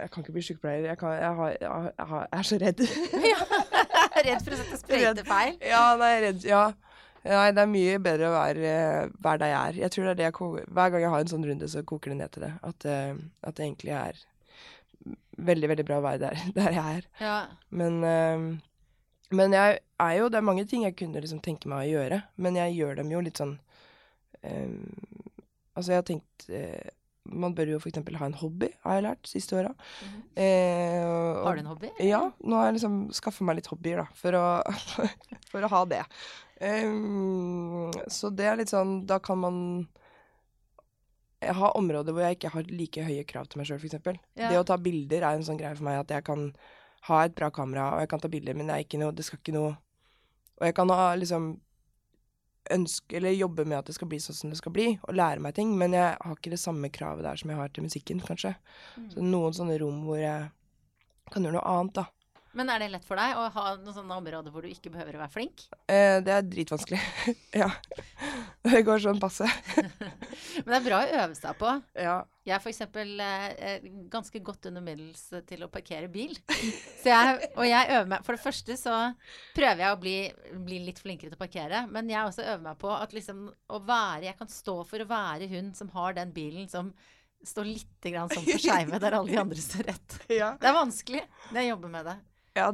Jeg 0.00 0.10
kan 0.12 0.24
ikke 0.24 0.34
bli 0.34 0.44
sykepleier. 0.46 0.86
Jeg, 0.90 0.98
kan, 0.98 1.12
jeg, 1.18 1.34
har, 1.38 1.52
jeg, 1.60 2.06
har, 2.12 2.24
jeg 2.32 2.38
er 2.38 2.48
så 2.48 2.58
redd. 2.62 2.80
redd 4.26 4.46
for 4.46 4.54
å 4.54 4.58
sette 4.62 4.80
sprøytefeil? 4.80 5.60
Ja, 5.68 5.84
nei, 6.00 6.14
redd, 6.26 6.46
ja. 6.46 6.64
Nei, 7.22 7.52
det 7.54 7.62
er 7.62 7.70
mye 7.70 7.98
bedre 8.02 8.28
å 8.28 8.34
være, 8.34 8.72
være 9.22 9.40
der 9.44 9.52
jeg 9.52 9.58
er. 9.60 9.78
Jeg 9.84 9.94
tror 9.94 10.08
det 10.08 10.12
er 10.12 10.18
det 10.18 10.26
jeg 10.26 10.66
Hver 10.74 10.90
gang 10.90 11.04
jeg 11.04 11.12
har 11.12 11.22
en 11.22 11.30
sånn 11.30 11.46
runde, 11.46 11.68
så 11.70 11.84
koker 11.86 12.12
det 12.12 12.18
ned 12.18 12.34
til 12.34 12.46
det. 12.48 12.50
At, 12.66 12.86
uh, 12.88 13.20
at 13.46 13.58
det 13.58 13.66
egentlig 13.68 13.94
er 13.94 14.18
veldig, 15.38 15.70
veldig 15.70 15.86
bra 15.86 16.00
å 16.00 16.04
være 16.08 16.22
der, 16.24 16.42
der 16.58 16.78
jeg 16.78 16.98
er. 16.98 17.06
Ja. 17.22 17.36
Men, 17.70 18.00
uh, 18.02 18.98
men 19.32 19.54
jeg 19.56 19.78
er 20.02 20.16
jo 20.18 20.26
Det 20.28 20.36
er 20.40 20.44
mange 20.44 20.64
ting 20.68 20.82
jeg 20.82 20.96
kunne 20.98 21.22
liksom 21.22 21.38
tenke 21.40 21.70
meg 21.70 21.86
å 21.86 21.92
gjøre, 21.92 22.18
men 22.42 22.58
jeg 22.58 22.74
gjør 22.80 22.98
dem 22.98 23.12
jo 23.14 23.22
litt 23.22 23.38
sånn 23.38 23.54
um, 24.42 24.74
Altså, 25.72 25.92
jeg 25.94 26.00
har 26.02 26.04
tenkt 26.04 26.44
man 27.30 27.54
bør 27.54 27.74
jo 27.74 27.78
f.eks. 27.78 28.00
ha 28.18 28.26
en 28.26 28.38
hobby, 28.40 28.68
har 28.82 28.98
jeg 28.98 29.04
lært 29.06 29.28
siste 29.30 29.56
åra. 29.58 29.70
Mm. 30.02 30.20
Eh, 30.44 31.44
har 31.46 31.56
du 31.56 31.62
en 31.62 31.70
hobby? 31.70 31.90
Ja, 32.02 32.22
nå 32.42 32.58
har 32.58 32.68
jeg 32.68 32.80
liksom 32.80 32.98
skaffa 33.14 33.46
meg 33.46 33.60
litt 33.60 33.70
hobbyer, 33.70 34.02
da, 34.02 34.18
for 34.18 34.38
å, 34.38 34.44
for 35.52 35.62
å 35.62 35.70
ha 35.72 35.82
det. 35.92 36.02
Um, 36.62 37.90
så 38.10 38.30
det 38.30 38.46
er 38.46 38.60
litt 38.60 38.70
sånn 38.70 39.00
Da 39.10 39.16
kan 39.18 39.40
man 39.42 39.56
Jeg 41.42 41.56
har 41.58 41.74
områder 41.74 42.14
hvor 42.14 42.22
jeg 42.22 42.36
ikke 42.36 42.52
har 42.54 42.68
like 42.70 43.02
høye 43.02 43.24
krav 43.26 43.48
til 43.50 43.58
meg 43.58 43.66
sjøl, 43.66 43.80
f.eks. 43.82 43.98
Ja. 44.38 44.52
Det 44.52 44.60
å 44.60 44.68
ta 44.68 44.78
bilder 44.78 45.26
er 45.26 45.38
en 45.38 45.46
sånn 45.46 45.58
greie 45.58 45.74
for 45.78 45.88
meg 45.88 46.02
at 46.04 46.14
jeg 46.14 46.26
kan 46.28 46.50
ha 47.08 47.24
et 47.26 47.34
bra 47.34 47.48
kamera, 47.50 47.88
og 47.96 48.04
jeg 48.04 48.12
kan 48.12 48.22
ta 48.22 48.30
bilder, 48.30 48.54
men 48.54 48.68
det 48.70 48.76
er 48.76 48.84
ikke 48.84 49.00
noe 49.00 49.14
Det 49.16 49.24
skal 49.26 49.40
ikke 49.40 49.56
noe 49.56 49.72
Og 50.60 50.68
jeg 50.68 50.76
kan 50.76 50.92
ha 50.94 51.08
liksom 51.18 51.48
ønske, 52.74 53.18
eller 53.18 53.34
jobbe 53.36 53.66
med 53.68 53.80
at 53.80 53.90
det 53.90 53.96
skal 53.96 54.10
bli 54.10 54.20
sånn 54.22 54.38
som 54.38 54.52
det 54.52 54.58
skal 54.60 54.74
bli, 54.74 54.88
og 55.02 55.16
lære 55.18 55.42
meg 55.44 55.56
ting, 55.58 55.74
men 55.78 55.96
jeg 55.96 56.16
har 56.16 56.38
ikke 56.38 56.54
det 56.54 56.62
samme 56.62 56.90
kravet 56.92 57.26
der 57.26 57.38
som 57.40 57.52
jeg 57.52 57.60
har 57.60 57.72
til 57.72 57.86
musikken, 57.86 58.22
kanskje. 58.24 58.54
Mm. 58.96 59.06
Så 59.14 59.26
noen 59.26 59.56
sånne 59.56 59.78
rom 59.82 60.02
hvor 60.08 60.20
jeg 60.20 60.50
kan 61.32 61.46
gjøre 61.46 61.58
noe 61.58 61.76
annet, 61.76 62.02
da. 62.02 62.08
Men 62.52 62.68
er 62.68 62.82
det 62.82 62.90
lett 62.92 63.06
for 63.08 63.16
deg 63.16 63.38
å 63.40 63.46
ha 63.54 63.68
noen 63.78 63.94
sånne 63.96 64.16
områder 64.20 64.52
hvor 64.52 64.64
du 64.64 64.68
ikke 64.68 64.92
behøver 64.92 65.16
å 65.16 65.22
være 65.22 65.32
flink? 65.32 65.64
Eh, 65.88 66.18
det 66.24 66.34
er 66.34 66.44
dritvanskelig. 66.44 66.98
ja. 67.62 67.70
Det 68.62 68.82
går 68.86 69.00
sånn 69.02 69.18
passe. 69.18 69.46
Men 70.62 70.68
det 70.68 70.76
er 70.76 70.84
bra 70.84 71.00
å 71.02 71.14
øve 71.24 71.34
seg 71.34 71.56
på. 71.58 71.70
Ja. 71.98 72.20
Jeg 72.46 72.54
er 72.54 72.60
f.eks. 72.62 72.82
Eh, 72.86 73.86
ganske 74.10 74.42
godt 74.42 74.68
under 74.70 74.84
middels 74.84 75.24
til 75.48 75.64
å 75.66 75.70
parkere 75.72 76.10
bil. 76.12 76.36
Jeg, 77.02 77.48
og 77.56 77.64
jeg 77.66 77.88
øver 77.90 78.10
meg 78.12 78.22
For 78.22 78.36
det 78.36 78.42
første 78.44 78.76
så 78.78 78.98
prøver 79.56 79.82
jeg 79.82 79.94
å 79.94 79.98
bli, 79.98 80.14
bli, 80.66 80.78
litt 80.86 81.00
flinkere 81.02 81.32
til 81.32 81.38
å 81.38 81.42
parkere. 81.42 81.82
Men 81.90 82.10
jeg 82.10 82.22
også 82.22 82.46
øver 82.46 82.62
meg 82.68 82.78
på 82.82 82.92
at 82.94 83.16
liksom 83.16 83.48
å 83.50 83.82
være 83.82 84.28
Jeg 84.28 84.38
kan 84.38 84.52
stå 84.52 84.76
for 84.86 85.02
å 85.02 85.10
være 85.10 85.50
hun 85.50 85.72
som 85.78 85.90
har 85.96 86.14
den 86.18 86.34
bilen 86.34 86.70
som 86.70 86.92
står 87.42 87.66
litt 87.66 88.06
grann 88.06 88.30
sånn 88.30 88.46
på 88.46 88.58
skeive 88.62 88.98
der 89.02 89.16
alle 89.18 89.32
de 89.32 89.40
andre 89.42 89.62
står 89.62 89.88
rett. 89.90 90.18
Ja. 90.42 90.54
Det 90.60 90.70
er 90.70 90.76
vanskelig. 90.76 91.24
Jeg 91.50 91.72
jobber 91.72 91.90
med 91.98 92.06
det. 92.06 92.20
Ja, 92.52 92.66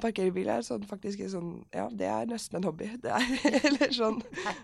parkere 0.00 0.32
bil 0.32 0.48
er 0.48 0.62
sånn, 0.64 0.86
faktisk 0.88 1.20
sånn 1.28 1.58
Ja, 1.74 1.90
det 1.92 2.06
er 2.08 2.28
nesten 2.30 2.60
en 2.60 2.68
hobby. 2.68 2.88
Det 3.02 3.12
er 3.12 3.26
Eller 3.68 3.92
sånn 3.92 4.22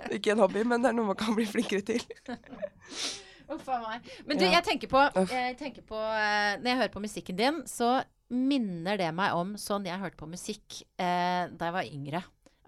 Ikke 0.08 0.32
en 0.32 0.40
hobby, 0.40 0.64
men 0.64 0.84
det 0.84 0.92
er 0.92 0.96
noe 0.96 1.10
man 1.10 1.18
kan 1.20 1.36
bli 1.36 1.44
flinkere 1.48 1.84
til. 1.92 2.00
Uff 3.52 3.68
a 3.68 3.78
meg. 3.82 4.06
Men 4.24 4.40
du, 4.40 4.46
jeg 4.46 4.64
tenker 4.64 4.88
på, 4.88 5.02
jeg 5.28 5.56
tenker 5.60 5.84
på 5.84 5.98
uh, 5.98 6.56
Når 6.62 6.70
jeg 6.70 6.78
hører 6.78 6.94
på 6.94 7.02
musikken 7.04 7.36
din, 7.36 7.58
så 7.68 7.98
minner 8.32 8.96
det 8.96 9.10
meg 9.12 9.36
om 9.36 9.56
sånn 9.60 9.84
jeg 9.84 10.00
hørte 10.00 10.16
på 10.16 10.30
musikk 10.30 10.78
uh, 10.96 11.50
da 11.52 11.68
jeg 11.68 11.76
var 11.76 11.90
yngre. 11.90 12.22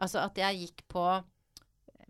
Altså 0.04 0.20
at 0.26 0.36
jeg 0.36 0.66
gikk 0.66 0.84
på 0.92 1.06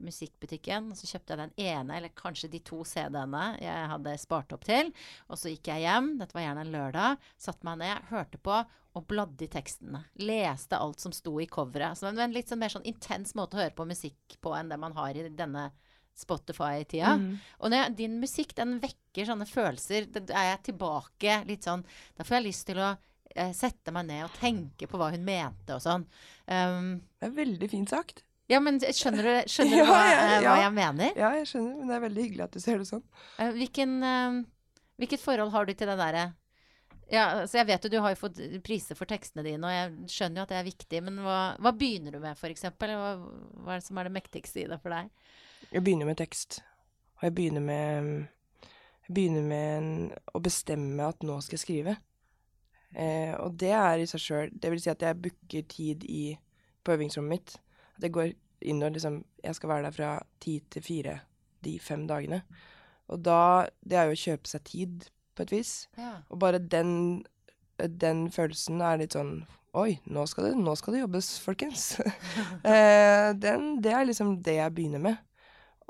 musikkbutikken, 0.02 0.90
og 0.92 0.98
så 0.98 1.08
kjøpte 1.10 1.34
jeg 1.34 1.42
den 1.42 1.66
ene, 1.66 1.98
eller 1.98 2.14
kanskje 2.16 2.50
de 2.52 2.60
to 2.66 2.82
CD-ene 2.88 3.44
jeg 3.62 3.90
hadde 3.92 4.16
spart 4.22 4.54
opp 4.56 4.64
til. 4.66 4.90
Og 5.28 5.40
så 5.40 5.52
gikk 5.52 5.70
jeg 5.72 5.84
hjem, 5.86 6.14
dette 6.20 6.36
var 6.36 6.46
gjerne 6.46 6.64
en 6.66 6.74
lørdag, 6.74 7.28
satte 7.40 7.68
meg 7.68 7.82
ned, 7.82 8.08
hørte 8.10 8.40
på 8.42 8.62
og 8.94 9.06
bladde 9.10 9.46
i 9.46 9.50
tekstene. 9.50 10.04
Leste 10.22 10.78
alt 10.78 11.02
som 11.02 11.14
sto 11.14 11.32
i 11.42 11.48
coveret. 11.50 11.98
Så 11.98 12.06
det 12.06 12.20
var 12.20 12.28
en 12.28 12.36
litt 12.36 12.50
sånn 12.50 12.60
mer 12.62 12.72
sånn 12.72 12.86
intens 12.86 13.34
måte 13.34 13.58
å 13.58 13.64
høre 13.64 13.74
på 13.74 13.88
musikk 13.88 14.36
på 14.42 14.52
enn 14.54 14.70
det 14.70 14.78
man 14.78 14.94
har 14.94 15.18
i 15.18 15.26
denne 15.34 15.72
Spotify-tida. 16.14 17.16
Mm. 17.18 17.32
Og 17.58 17.74
jeg, 17.74 17.94
din 17.98 18.20
musikk, 18.22 18.54
den 18.54 18.76
vekker 18.82 19.26
sånne 19.26 19.48
følelser. 19.50 20.06
Da 20.14 20.22
er 20.30 20.52
jeg 20.52 20.62
tilbake 20.70 21.40
litt 21.48 21.66
sånn 21.66 21.82
Da 22.14 22.26
får 22.26 22.38
jeg 22.38 22.46
lyst 22.46 22.68
til 22.68 22.78
å 22.82 22.92
eh, 23.34 23.50
sette 23.56 23.94
meg 23.94 24.06
ned 24.12 24.28
og 24.28 24.38
tenke 24.38 24.88
på 24.90 25.00
hva 25.00 25.10
hun 25.14 25.26
mente 25.26 25.74
og 25.74 25.82
sånn. 25.82 26.06
Um, 26.46 26.94
det 27.18 27.30
er 27.30 27.36
veldig 27.40 27.70
fint 27.72 27.90
sagt. 27.90 28.22
Ja, 28.52 28.60
men 28.60 28.78
skjønner 28.80 29.24
du, 29.24 29.34
skjønner 29.52 29.80
du 29.80 29.88
hva, 29.88 30.00
ja, 30.04 30.22
eh, 30.36 30.38
hva 30.44 30.56
jeg 30.60 30.72
mener? 30.76 31.12
Ja, 31.16 31.30
jeg 31.40 31.48
skjønner, 31.50 31.76
men 31.80 31.90
det 31.90 31.96
er 31.96 32.02
veldig 32.04 32.24
hyggelig 32.26 32.44
at 32.46 32.56
du 32.56 32.60
ser 32.62 32.80
det 32.82 32.88
sånn. 32.90 33.04
Eh, 33.40 33.52
Hvilken, 33.56 33.94
eh, 34.04 34.40
hvilket 35.00 35.22
forhold 35.24 35.54
har 35.54 35.68
du 35.68 35.72
til 35.74 35.90
det 35.90 36.00
derre 36.00 36.24
ja, 37.12 37.44
så 37.46 37.58
Jeg 37.58 37.66
vet 37.68 37.84
jo 37.84 37.90
du 37.92 37.98
har 38.00 38.14
jo 38.14 38.16
fått 38.16 38.38
priser 38.64 38.96
for 38.96 39.04
tekstene 39.08 39.42
dine, 39.44 39.60
og 39.68 39.72
jeg 39.74 40.12
skjønner 40.14 40.40
jo 40.40 40.44
at 40.46 40.52
det 40.54 40.56
er 40.56 40.68
viktig. 40.70 41.00
Men 41.04 41.18
hva, 41.20 41.40
hva 41.60 41.72
begynner 41.76 42.14
du 42.16 42.20
med, 42.22 42.32
f.eks.? 42.32 42.64
Hva, 42.80 43.10
hva 43.20 43.74
er 43.74 43.82
det 43.82 43.84
som 43.84 44.00
er 44.00 44.08
det 44.08 44.14
mektigste 44.14 44.62
i 44.62 44.68
det 44.70 44.78
for 44.80 44.94
deg? 44.94 45.10
Jeg 45.68 45.84
begynner 45.84 46.08
med 46.08 46.16
tekst. 46.16 46.62
Og 47.18 47.26
jeg 47.28 47.34
begynner 47.36 47.64
med 47.64 48.08
Jeg 49.04 49.12
begynner 49.18 49.44
med 49.44 49.68
en, 49.76 49.90
å 50.32 50.40
bestemme 50.40 51.10
at 51.12 51.20
nå 51.28 51.36
skal 51.44 51.58
jeg 51.58 51.64
skrive. 51.66 51.96
Eh, 52.96 53.34
og 53.36 53.58
det 53.60 53.72
er 53.76 54.00
i 54.00 54.06
seg 54.06 54.22
sjøl 54.22 54.52
Det 54.54 54.70
vil 54.70 54.80
si 54.80 54.90
at 54.92 55.02
jeg 55.02 55.18
booker 55.18 55.64
tid 55.68 56.04
i, 56.08 56.38
på 56.80 56.94
øvingsrommet 56.96 57.36
mitt. 57.36 57.56
Jeg 58.02 58.14
går 58.14 58.32
inn 58.64 58.82
og 58.82 58.94
liksom 58.94 59.22
Jeg 59.44 59.54
skal 59.58 59.70
være 59.70 59.86
der 59.86 59.94
fra 59.94 60.12
ti 60.40 60.58
til 60.70 60.82
fire 60.82 61.18
de 61.64 61.78
fem 61.80 62.06
dagene. 62.08 62.42
Og 63.08 63.20
da 63.24 63.66
Det 63.80 63.98
er 63.98 64.08
jo 64.08 64.16
å 64.16 64.22
kjøpe 64.24 64.48
seg 64.48 64.64
tid, 64.64 65.10
på 65.34 65.42
et 65.42 65.52
vis. 65.52 65.72
Ja. 65.98 66.22
Og 66.30 66.38
bare 66.38 66.58
den, 66.58 67.24
den 67.78 68.28
følelsen 68.32 68.80
er 68.84 69.00
litt 69.02 69.18
sånn 69.18 69.44
Oi, 69.74 69.96
nå 70.06 70.22
skal 70.30 70.46
det, 70.46 70.50
nå 70.62 70.70
skal 70.78 70.94
det 70.94 71.00
jobbes, 71.00 71.28
folkens. 71.42 71.96
eh, 72.70 73.32
den, 73.34 73.80
det 73.82 73.90
er 73.90 74.04
liksom 74.06 74.36
det 74.46 74.54
jeg 74.60 74.70
begynner 74.76 75.02
med. 75.02 75.16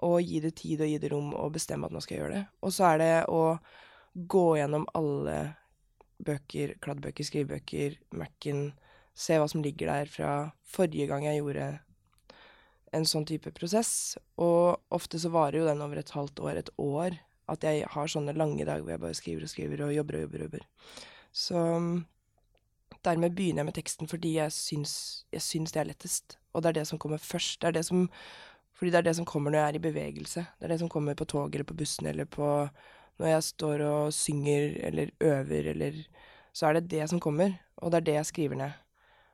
Å 0.00 0.14
gi 0.24 0.40
det 0.40 0.54
tid 0.56 0.80
og 0.80 0.88
gi 0.88 0.96
det 1.02 1.10
rom 1.12 1.34
og 1.36 1.52
bestemme 1.52 1.84
at 1.84 1.92
nå 1.92 2.00
skal 2.00 2.16
jeg 2.16 2.22
gjøre 2.22 2.38
det. 2.38 2.46
Og 2.64 2.72
så 2.72 2.86
er 2.88 3.02
det 3.02 3.10
å 3.28 3.42
gå 4.32 4.46
gjennom 4.56 4.88
alle 4.96 5.36
bøker, 6.24 6.78
kladdbøker, 6.80 7.28
skrivebøker, 7.28 7.98
Mac-en, 8.16 8.70
se 9.12 9.36
hva 9.36 9.50
som 9.52 9.60
ligger 9.60 9.92
der 9.92 10.08
fra 10.08 10.32
forrige 10.64 11.10
gang 11.12 11.28
jeg 11.28 11.42
gjorde 11.42 11.68
en 12.94 13.06
sånn 13.08 13.26
type 13.28 13.52
prosess. 13.56 14.16
Og 14.40 14.80
ofte 14.94 15.20
så 15.20 15.32
varer 15.34 15.60
jo 15.60 15.68
den 15.68 15.82
over 15.84 16.00
et 16.00 16.14
halvt 16.14 16.42
år, 16.44 16.60
et 16.62 16.72
år. 16.80 17.18
At 17.50 17.66
jeg 17.66 17.84
har 17.92 18.08
sånne 18.08 18.36
lange 18.36 18.64
dager 18.64 18.84
hvor 18.84 18.94
jeg 18.94 19.02
bare 19.02 19.18
skriver 19.18 19.44
og 19.44 19.52
skriver 19.52 19.84
og 19.84 19.94
jobber 19.94 20.18
og 20.18 20.26
jobber 20.26 20.44
og 20.44 20.46
jobber. 20.48 20.66
Så 21.34 21.60
mm, 21.60 21.92
dermed 23.04 23.36
begynner 23.36 23.64
jeg 23.64 23.68
med 23.68 23.76
teksten 23.76 24.08
fordi 24.08 24.36
jeg 24.38 24.54
syns, 24.54 24.94
jeg 25.34 25.44
syns 25.44 25.74
det 25.74 25.82
er 25.82 25.90
lettest. 25.90 26.38
Og 26.54 26.62
det 26.62 26.72
er 26.72 26.80
det 26.80 26.88
som 26.88 27.00
kommer 27.02 27.20
først. 27.20 27.60
Det 27.60 27.68
er 27.68 27.78
det 27.78 27.84
som, 27.90 28.06
fordi 28.72 28.94
det 28.94 29.02
er 29.02 29.08
det 29.10 29.16
som 29.18 29.28
kommer 29.28 29.52
når 29.52 29.60
jeg 29.60 29.68
er 29.68 29.80
i 29.80 29.86
bevegelse. 29.88 30.46
Det 30.58 30.68
er 30.68 30.74
det 30.74 30.80
som 30.84 30.92
kommer 30.92 31.18
på 31.18 31.28
toget 31.28 31.58
eller 31.58 31.68
på 31.68 31.76
bussen 31.82 32.08
eller 32.08 32.24
på 32.24 32.50
når 33.18 33.30
jeg 33.30 33.42
står 33.46 33.82
og 33.86 34.14
synger 34.14 34.72
eller 34.88 35.12
øver 35.20 35.70
eller 35.70 36.04
Så 36.54 36.66
er 36.66 36.72
det 36.72 36.90
det 36.90 37.08
som 37.10 37.20
kommer, 37.20 37.50
og 37.76 37.90
det 37.90 37.96
er 37.96 38.00
det 38.00 38.14
jeg 38.14 38.26
skriver 38.26 38.54
ned. 38.54 38.70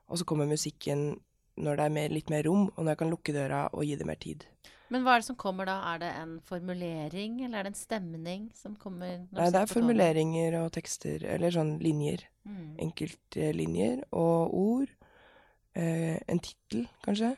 Og 0.09 0.19
så 0.19 0.25
kommer 0.25 0.47
musikken 0.47 1.21
når 1.61 1.79
det 1.79 1.87
er 1.87 1.95
mer, 1.95 2.15
litt 2.15 2.33
mer 2.33 2.47
rom, 2.49 2.69
og 2.75 2.83
når 2.83 2.95
jeg 2.95 3.01
kan 3.03 3.13
lukke 3.13 3.37
døra 3.37 3.61
og 3.71 3.85
gi 3.87 3.99
det 4.01 4.09
mer 4.09 4.21
tid. 4.21 4.47
Men 4.91 5.05
hva 5.07 5.15
er 5.15 5.23
det 5.23 5.29
som 5.29 5.39
kommer 5.39 5.69
da? 5.69 5.77
Er 5.93 6.01
det 6.03 6.09
en 6.19 6.33
formulering, 6.43 7.37
eller 7.47 7.61
er 7.61 7.69
det 7.69 7.73
en 7.75 7.79
stemning 7.79 8.49
som 8.59 8.75
kommer? 8.79 9.21
Nei, 9.31 9.51
det 9.55 9.61
er 9.61 9.71
formuleringer 9.71 10.57
og 10.65 10.73
tekster, 10.75 11.23
eller 11.37 11.55
sånn 11.55 11.77
linjer. 11.83 12.25
Mm. 12.49 12.73
Enkeltlinjer 12.89 14.03
og 14.11 14.57
ord. 14.59 14.97
Eh, 15.79 16.17
en 16.27 16.43
tittel, 16.43 16.89
kanskje, 17.05 17.37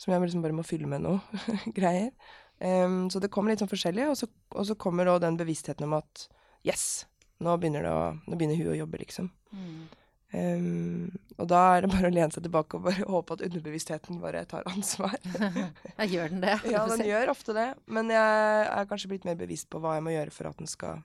som 0.00 0.14
jeg 0.14 0.24
liksom 0.24 0.46
bare 0.46 0.56
må 0.56 0.64
fylle 0.64 0.88
med 0.88 1.04
noe 1.04 1.20
greier. 1.76 2.14
Um, 2.60 3.08
så 3.12 3.20
det 3.20 3.30
kommer 3.32 3.52
litt 3.52 3.60
sånn 3.60 3.70
forskjellig, 3.70 4.08
og 4.08 4.16
så, 4.20 4.28
og 4.52 4.66
så 4.68 4.76
kommer 4.80 5.08
òg 5.08 5.20
den 5.24 5.36
bevisstheten 5.40 5.86
om 5.86 5.96
at 5.96 6.26
yes, 6.64 7.04
nå 7.44 7.54
begynner, 7.60 7.84
det 7.84 7.92
å, 7.92 8.08
nå 8.24 8.36
begynner 8.36 8.58
hun 8.60 8.72
å 8.72 8.80
jobbe, 8.82 9.00
liksom. 9.04 9.30
Mm. 9.56 9.84
Em, 10.30 11.10
og 11.40 11.48
da 11.50 11.60
er 11.74 11.82
det 11.82 11.90
bare 11.90 12.06
å 12.06 12.14
lene 12.14 12.30
seg 12.30 12.44
tilbake 12.44 12.78
og 12.78 12.84
bare 12.86 13.06
håpe 13.14 13.36
at 13.36 13.44
underbevisstheten 13.48 14.20
bare 14.22 14.44
tar 14.50 14.68
ansvar. 14.70 15.16
Ja, 15.98 16.06
gjør 16.06 16.34
den 16.34 16.44
det? 16.44 16.58
Ja, 16.70 16.84
den 16.90 17.06
gjør 17.10 17.32
ofte 17.32 17.56
det, 17.56 17.70
men 17.90 18.12
jeg 18.14 18.68
er 18.68 18.90
kanskje 18.90 19.10
blitt 19.14 19.26
mer 19.28 19.38
bevisst 19.40 19.70
på 19.72 19.82
hva 19.82 19.96
jeg 19.98 20.06
må 20.06 20.14
gjøre 20.14 20.34
for 20.34 20.50
at 20.50 20.60
den 20.60 20.70
skal 20.70 21.02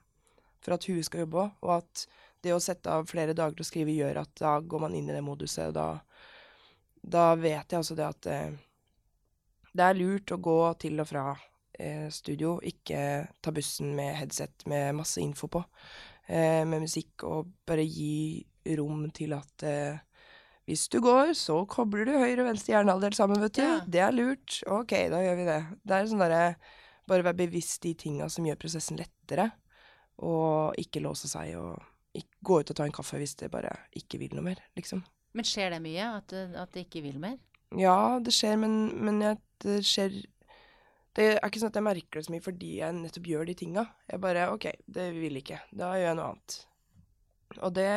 For 0.64 0.74
at 0.74 0.86
huet 0.88 1.06
skal 1.06 1.24
jobbe 1.24 1.42
òg, 1.42 1.58
og 1.66 1.74
at 1.80 2.06
det 2.42 2.54
å 2.54 2.62
sette 2.62 2.90
av 2.92 3.06
flere 3.10 3.34
dager 3.36 3.56
til 3.56 3.66
å 3.66 3.68
skrive 3.68 3.94
gjør 3.94 4.22
at 4.22 4.32
da 4.38 4.56
går 4.60 4.86
man 4.86 4.94
inn 4.94 5.10
i 5.10 5.14
det 5.14 5.24
moduset, 5.24 5.68
og 5.68 5.74
da, 5.76 5.88
da 7.02 7.26
vet 7.38 7.70
jeg 7.70 7.80
altså 7.80 7.98
det 7.98 8.06
at 8.06 8.30
eh, 8.30 8.56
det 9.76 9.84
er 9.84 9.98
lurt 9.98 10.32
å 10.32 10.40
gå 10.42 10.58
til 10.80 11.02
og 11.02 11.08
fra 11.10 11.24
eh, 11.78 12.06
studio, 12.14 12.56
ikke 12.64 13.00
ta 13.42 13.52
bussen 13.54 13.94
med 13.98 14.14
headset 14.20 14.66
med 14.70 14.94
masse 14.96 15.20
info 15.20 15.50
på, 15.52 15.62
eh, 16.26 16.62
med 16.68 16.86
musikk, 16.86 17.26
og 17.28 17.50
bare 17.68 17.84
gi 17.84 18.44
rom 18.78 19.04
til 19.14 19.34
at 19.36 19.64
eh, 19.66 20.02
hvis 20.66 20.88
du 20.90 20.98
går, 21.02 21.30
så 21.38 21.60
kobler 21.70 22.08
du 22.08 22.16
høyre 22.18 22.42
og 22.42 22.48
venstre 22.48 22.74
hjernehalvdel 22.74 23.14
sammen, 23.14 23.38
vet 23.44 23.54
du. 23.54 23.62
Ja. 23.62 23.76
Det 23.86 24.00
er 24.02 24.14
lurt. 24.14 24.58
Ok, 24.66 24.96
da 25.12 25.20
gjør 25.22 25.36
vi 25.38 25.44
det. 25.46 25.60
Det 25.86 25.94
er 25.94 26.10
sånn 26.10 26.24
derre 26.24 26.42
Bare 27.06 27.22
være 27.22 27.38
bevisst 27.38 27.84
de 27.84 27.92
tinga 27.94 28.26
som 28.26 28.42
gjør 28.48 28.56
prosessen 28.58 28.96
lettere, 28.98 29.44
og 30.26 30.74
ikke 30.82 30.98
låse 31.04 31.28
seg 31.30 31.52
og 31.54 31.76
ikke, 32.18 32.38
gå 32.48 32.56
ut 32.58 32.72
og 32.72 32.78
ta 32.80 32.82
en 32.82 32.94
kaffe 32.96 33.20
hvis 33.20 33.36
det 33.38 33.46
bare 33.52 33.70
ikke 33.94 34.18
vil 34.18 34.34
noe 34.34 34.48
mer, 34.48 34.62
liksom. 34.74 35.04
Men 35.38 35.46
skjer 35.46 35.70
det 35.70 35.78
mye? 35.84 36.08
At, 36.16 36.34
at 36.34 36.74
det 36.74 36.88
ikke 36.88 37.04
vil 37.04 37.20
mer? 37.22 37.36
Ja, 37.78 38.18
det 38.18 38.34
skjer, 38.34 38.58
men, 38.58 38.74
men 39.06 39.22
jeg, 39.22 39.38
det 39.62 39.76
skjer 39.86 40.18
Det 41.14 41.28
er 41.36 41.46
ikke 41.46 41.62
sånn 41.62 41.70
at 41.70 41.78
jeg 41.78 41.86
merker 41.86 42.18
det 42.18 42.26
så 42.26 42.34
mye 42.34 42.44
fordi 42.44 42.72
jeg 42.80 42.98
nettopp 42.98 43.30
gjør 43.30 43.46
de 43.46 43.56
tinga. 43.62 43.86
Jeg 44.10 44.22
bare 44.26 44.48
OK, 44.50 44.66
det 44.98 45.06
vil 45.14 45.38
ikke. 45.44 45.62
Da 45.70 45.94
gjør 45.94 46.10
jeg 46.10 46.18
noe 46.18 46.32
annet. 46.32 46.58
Og 47.60 47.76
det 47.78 47.92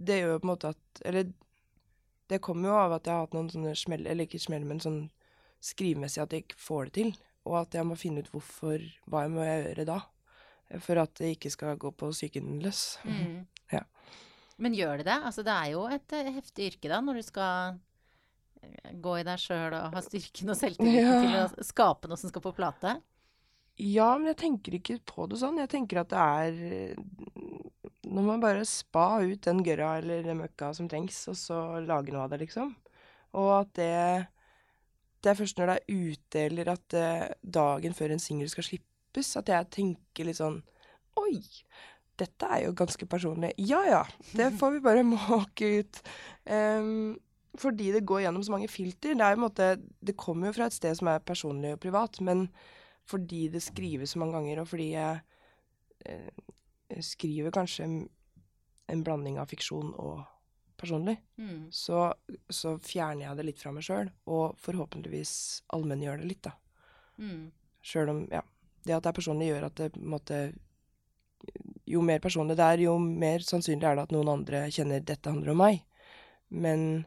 Det 0.00 0.20
gjør 0.20 0.30
jo 0.34 0.38
på 0.40 0.46
en 0.48 0.52
måte 0.54 0.70
at 0.72 1.02
Eller 1.04 1.30
det 2.30 2.38
kommer 2.46 2.70
jo 2.70 2.76
av 2.78 2.92
at 2.94 3.08
jeg 3.08 3.12
har 3.16 3.24
hatt 3.26 3.32
noen 3.34 3.48
sånne 3.50 3.72
smell, 3.76 4.04
eller 4.06 4.24
ikke 4.28 4.38
smell, 4.38 4.62
men 4.64 4.78
sånn 4.80 5.00
skrivemessig 5.66 6.22
at 6.22 6.32
jeg 6.36 6.44
ikke 6.44 6.60
får 6.62 6.84
det 6.88 6.92
til. 7.00 7.08
Og 7.50 7.56
at 7.58 7.74
jeg 7.74 7.86
må 7.88 7.96
finne 7.98 8.22
ut 8.22 8.30
hvorfor 8.30 8.84
Hva 9.10 9.24
jeg 9.26 9.32
må 9.34 9.42
gjøre 9.48 9.86
da. 9.88 9.96
For 10.84 11.00
at 11.02 11.14
det 11.18 11.32
ikke 11.34 11.50
skal 11.50 11.78
gå 11.82 11.90
på 11.98 12.12
psyken 12.14 12.60
løs. 12.64 12.84
Mm. 13.04 13.46
Ja. 13.74 13.84
Men 14.58 14.74
gjør 14.74 14.98
det 15.00 15.04
det? 15.06 15.18
Altså, 15.24 15.42
det 15.46 15.52
er 15.54 15.68
jo 15.72 15.84
et 15.90 16.12
eh, 16.12 16.30
heftig 16.34 16.64
yrke 16.72 16.88
da, 16.90 16.98
når 17.00 17.20
du 17.20 17.22
skal 17.22 17.76
eh, 18.62 18.90
gå 18.98 19.12
i 19.20 19.22
deg 19.26 19.38
sjøl 19.40 19.76
og 19.78 19.94
ha 19.94 20.02
styrken 20.04 20.50
og 20.52 20.58
selvtilliten 20.58 21.06
Ja. 21.06 21.20
til 21.22 21.36
å 21.62 21.66
skape 21.68 22.10
noe 22.10 22.18
som 22.20 22.30
skal 22.32 22.42
på 22.44 22.52
plate. 22.56 22.96
Ja, 23.80 24.08
men 24.18 24.26
jeg 24.32 24.38
tenker 24.42 24.74
ikke 24.76 24.98
på 25.06 25.26
det 25.30 25.38
sånn. 25.40 25.58
Jeg 25.62 25.70
tenker 25.72 26.02
at 26.02 26.10
det 26.12 26.18
er 26.20 26.98
Nå 28.08 28.22
må 28.22 28.32
man 28.32 28.42
bare 28.42 28.64
spa 28.68 29.20
ut 29.20 29.42
den 29.44 29.60
gørra 29.64 29.98
eller 30.00 30.22
den 30.24 30.40
møkka 30.40 30.70
som 30.76 30.88
trengs, 30.88 31.18
og 31.28 31.36
så 31.36 31.58
lage 31.84 32.14
noe 32.14 32.24
av 32.24 32.32
det, 32.32 32.40
liksom. 32.46 32.72
Og 33.36 33.50
at 33.60 33.74
det 33.78 34.26
Det 35.20 35.30
er 35.30 35.36
først 35.36 35.58
når 35.58 35.66
det 35.66 35.74
er 35.76 35.96
ute, 36.00 36.42
eller 36.46 36.68
at 36.72 36.94
eh, 36.96 37.28
dagen 37.44 37.92
før 37.92 38.14
en 38.14 38.22
singel 38.22 38.48
skal 38.48 38.64
slippes, 38.64 39.36
at 39.36 39.50
jeg 39.52 39.68
tenker 39.70 40.24
litt 40.24 40.38
sånn 40.40 40.62
Oi! 41.20 41.42
Dette 42.16 42.48
er 42.48 42.64
jo 42.66 42.72
ganske 42.76 43.04
personlig. 43.08 43.52
Ja 43.58 43.82
ja, 43.84 44.00
det 44.32 44.54
får 44.60 44.72
vi 44.72 44.80
bare 44.84 45.04
måke 45.04 45.68
ut. 45.80 46.00
Um, 46.48 47.18
fordi 47.60 47.90
det 47.92 48.06
går 48.08 48.24
gjennom 48.24 48.44
så 48.46 48.54
mange 48.54 48.68
filter. 48.68 49.14
Det 49.14 49.38
måte 49.38 49.76
Det 50.00 50.16
kommer 50.16 50.48
jo 50.48 50.56
fra 50.56 50.70
et 50.70 50.76
sted 50.76 50.96
som 50.96 51.08
er 51.12 51.18
personlig 51.20 51.74
og 51.74 51.80
privat, 51.80 52.20
men 52.20 52.48
fordi 53.04 53.48
det 53.48 53.62
skrives 53.62 54.10
så 54.10 54.18
mange 54.18 54.38
ganger, 54.38 54.60
og 54.60 54.68
fordi 54.68 54.92
jeg 54.92 55.20
eh, 56.06 56.30
skriver 56.98 57.54
kanskje 57.54 57.86
en 58.90 59.02
blanding 59.06 59.38
av 59.38 59.46
fiksjon 59.50 59.94
og 59.94 60.24
personlig, 60.80 61.18
Mm. 61.36 61.68
så, 61.70 62.14
så 62.48 62.78
fjerner 62.78 63.26
jeg 63.26 63.36
det 63.36 63.44
litt 63.44 63.60
fra 63.60 63.72
meg 63.72 63.84
sjøl, 63.84 64.08
og 64.26 64.56
forhåpentligvis 64.58 65.62
allmenngjør 65.76 66.22
det 66.22 66.28
litt, 66.30 66.42
da. 66.42 66.54
Mm. 67.20 67.50
Sjøl 67.84 68.08
om, 68.08 68.22
ja 68.32 68.40
Det 68.84 68.94
at 68.96 69.04
det 69.04 69.10
er 69.10 69.16
personlig, 69.18 69.48
gjør 69.50 69.66
at 69.66 69.76
det 69.76 69.90
på 69.92 70.00
en 70.00 70.12
måte 70.14 70.36
Jo 71.86 72.00
mer 72.04 72.18
personlig 72.20 72.56
det 72.56 72.64
er, 72.64 72.82
jo 72.86 72.94
mer 72.98 73.44
sannsynlig 73.44 73.84
er 73.84 73.96
det 73.98 74.06
at 74.06 74.12
noen 74.12 74.28
andre 74.28 74.62
kjenner 74.72 75.00
'dette 75.04 75.28
handler 75.30 75.52
om 75.52 75.60
meg'. 75.60 75.82
Men 76.48 77.04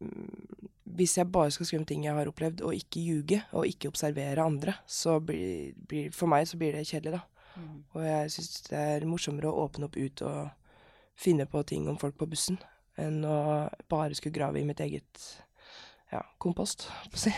mm, 0.00 0.70
hvis 0.96 1.16
jeg 1.18 1.30
bare 1.32 1.50
skal 1.50 1.66
skrive 1.66 1.80
om 1.82 1.86
ting 1.86 2.04
jeg 2.04 2.14
har 2.14 2.26
opplevd, 2.30 2.62
og 2.62 2.74
ikke 2.74 3.02
ljuge, 3.02 3.42
og 3.52 3.66
ikke 3.66 3.88
observere 3.88 4.42
andre, 4.44 4.74
så 4.86 5.18
blir, 5.20 5.74
blir 5.74 6.10
For 6.10 6.26
meg 6.26 6.46
så 6.46 6.56
blir 6.56 6.72
det 6.72 6.86
kjedelig, 6.86 7.18
da. 7.18 7.20
Mm. 7.54 7.80
Og 7.94 8.04
jeg 8.04 8.34
syns 8.34 8.66
det 8.68 8.84
er 8.96 9.08
morsommere 9.08 9.50
å 9.50 9.66
åpne 9.66 9.88
opp 9.88 9.98
ut 9.98 10.22
og 10.26 10.48
finne 11.18 11.46
på 11.46 11.62
ting 11.68 11.86
om 11.90 11.98
folk 12.00 12.16
på 12.18 12.28
bussen, 12.30 12.58
enn 12.98 13.22
å 13.26 13.38
bare 13.90 14.16
skulle 14.18 14.34
grave 14.34 14.60
i 14.60 14.66
mitt 14.66 14.82
eget 14.82 15.22
ja, 16.10 16.22
kompost. 16.38 16.88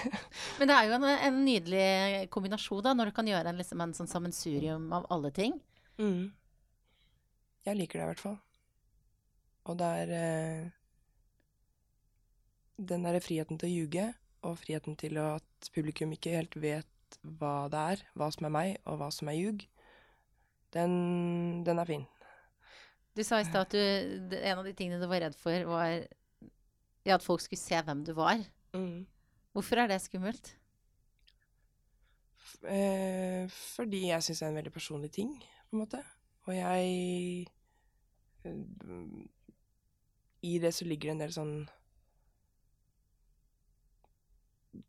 Men 0.58 0.70
det 0.70 0.76
er 0.76 0.88
jo 0.88 0.96
en, 0.96 1.06
en 1.10 1.44
nydelig 1.44 2.26
kombinasjon 2.32 2.84
da, 2.84 2.94
når 2.96 3.10
du 3.10 3.16
kan 3.16 3.28
gjøre 3.30 3.52
en, 3.52 3.60
liksom, 3.60 3.84
en 3.84 3.94
sånn 3.96 4.10
sammensurium 4.10 4.90
av 4.96 5.08
alle 5.12 5.32
ting. 5.36 5.58
Mm. 6.00 6.32
Jeg 7.66 7.80
liker 7.80 8.00
det 8.00 8.04
i 8.04 8.10
hvert 8.12 8.24
fall. 8.24 8.36
Og 9.66 9.78
det 9.80 9.86
er 10.02 10.12
eh, 10.14 10.66
den 12.76 13.06
derre 13.06 13.22
friheten 13.24 13.58
til 13.58 13.68
å 13.68 13.72
ljuge, 13.74 14.10
og 14.46 14.60
friheten 14.60 14.98
til 15.00 15.18
at 15.18 15.70
publikum 15.74 16.12
ikke 16.14 16.36
helt 16.36 16.54
vet 16.60 17.18
hva 17.40 17.66
det 17.72 17.80
er, 17.94 18.04
hva 18.14 18.28
som 18.34 18.46
er 18.46 18.54
meg, 18.54 18.76
og 18.86 19.00
hva 19.00 19.08
som 19.14 19.30
er 19.32 19.38
ljug, 19.40 19.64
den, 20.76 21.64
den 21.66 21.82
er 21.82 21.88
fin. 21.88 22.06
Du 23.16 23.24
sa 23.24 23.40
i 23.40 23.48
stad 23.48 23.64
at 23.64 23.74
du, 23.74 24.36
en 24.36 24.60
av 24.60 24.66
de 24.66 24.74
tingene 24.76 25.00
du 25.00 25.08
var 25.08 25.22
redd 25.24 25.36
for, 25.40 25.56
var 25.70 25.88
ja, 27.06 27.16
at 27.16 27.24
folk 27.24 27.40
skulle 27.40 27.62
se 27.62 27.80
hvem 27.86 28.04
du 28.04 28.12
var. 28.16 28.42
Mm. 28.76 29.06
Hvorfor 29.56 29.80
er 29.80 29.88
det 29.88 30.02
skummelt? 30.04 30.52
Eh, 32.68 33.46
fordi 33.48 34.08
jeg 34.10 34.24
syns 34.24 34.42
det 34.42 34.46
er 34.46 34.52
en 34.52 34.60
veldig 34.60 34.74
personlig 34.74 35.10
ting, 35.14 35.32
på 35.70 35.76
en 35.76 35.82
måte. 35.82 36.02
Og 36.46 36.52
jeg 36.54 37.48
eh, 38.44 38.60
I 40.42 40.58
det 40.62 40.74
så 40.74 40.86
ligger 40.86 41.08
det 41.08 41.14
en 41.16 41.24
del 41.24 41.34
sånn 41.34 41.54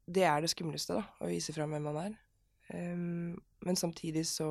Det 0.06 0.24
er 0.28 0.44
det 0.44 0.52
skumleste, 0.52 1.00
da, 1.00 1.08
å 1.24 1.30
vise 1.32 1.56
fram 1.56 1.72
hvem 1.72 1.88
man 1.88 2.02
er. 2.02 2.18
Um, 2.68 3.38
men 3.64 3.80
samtidig 3.80 4.26
så 4.28 4.50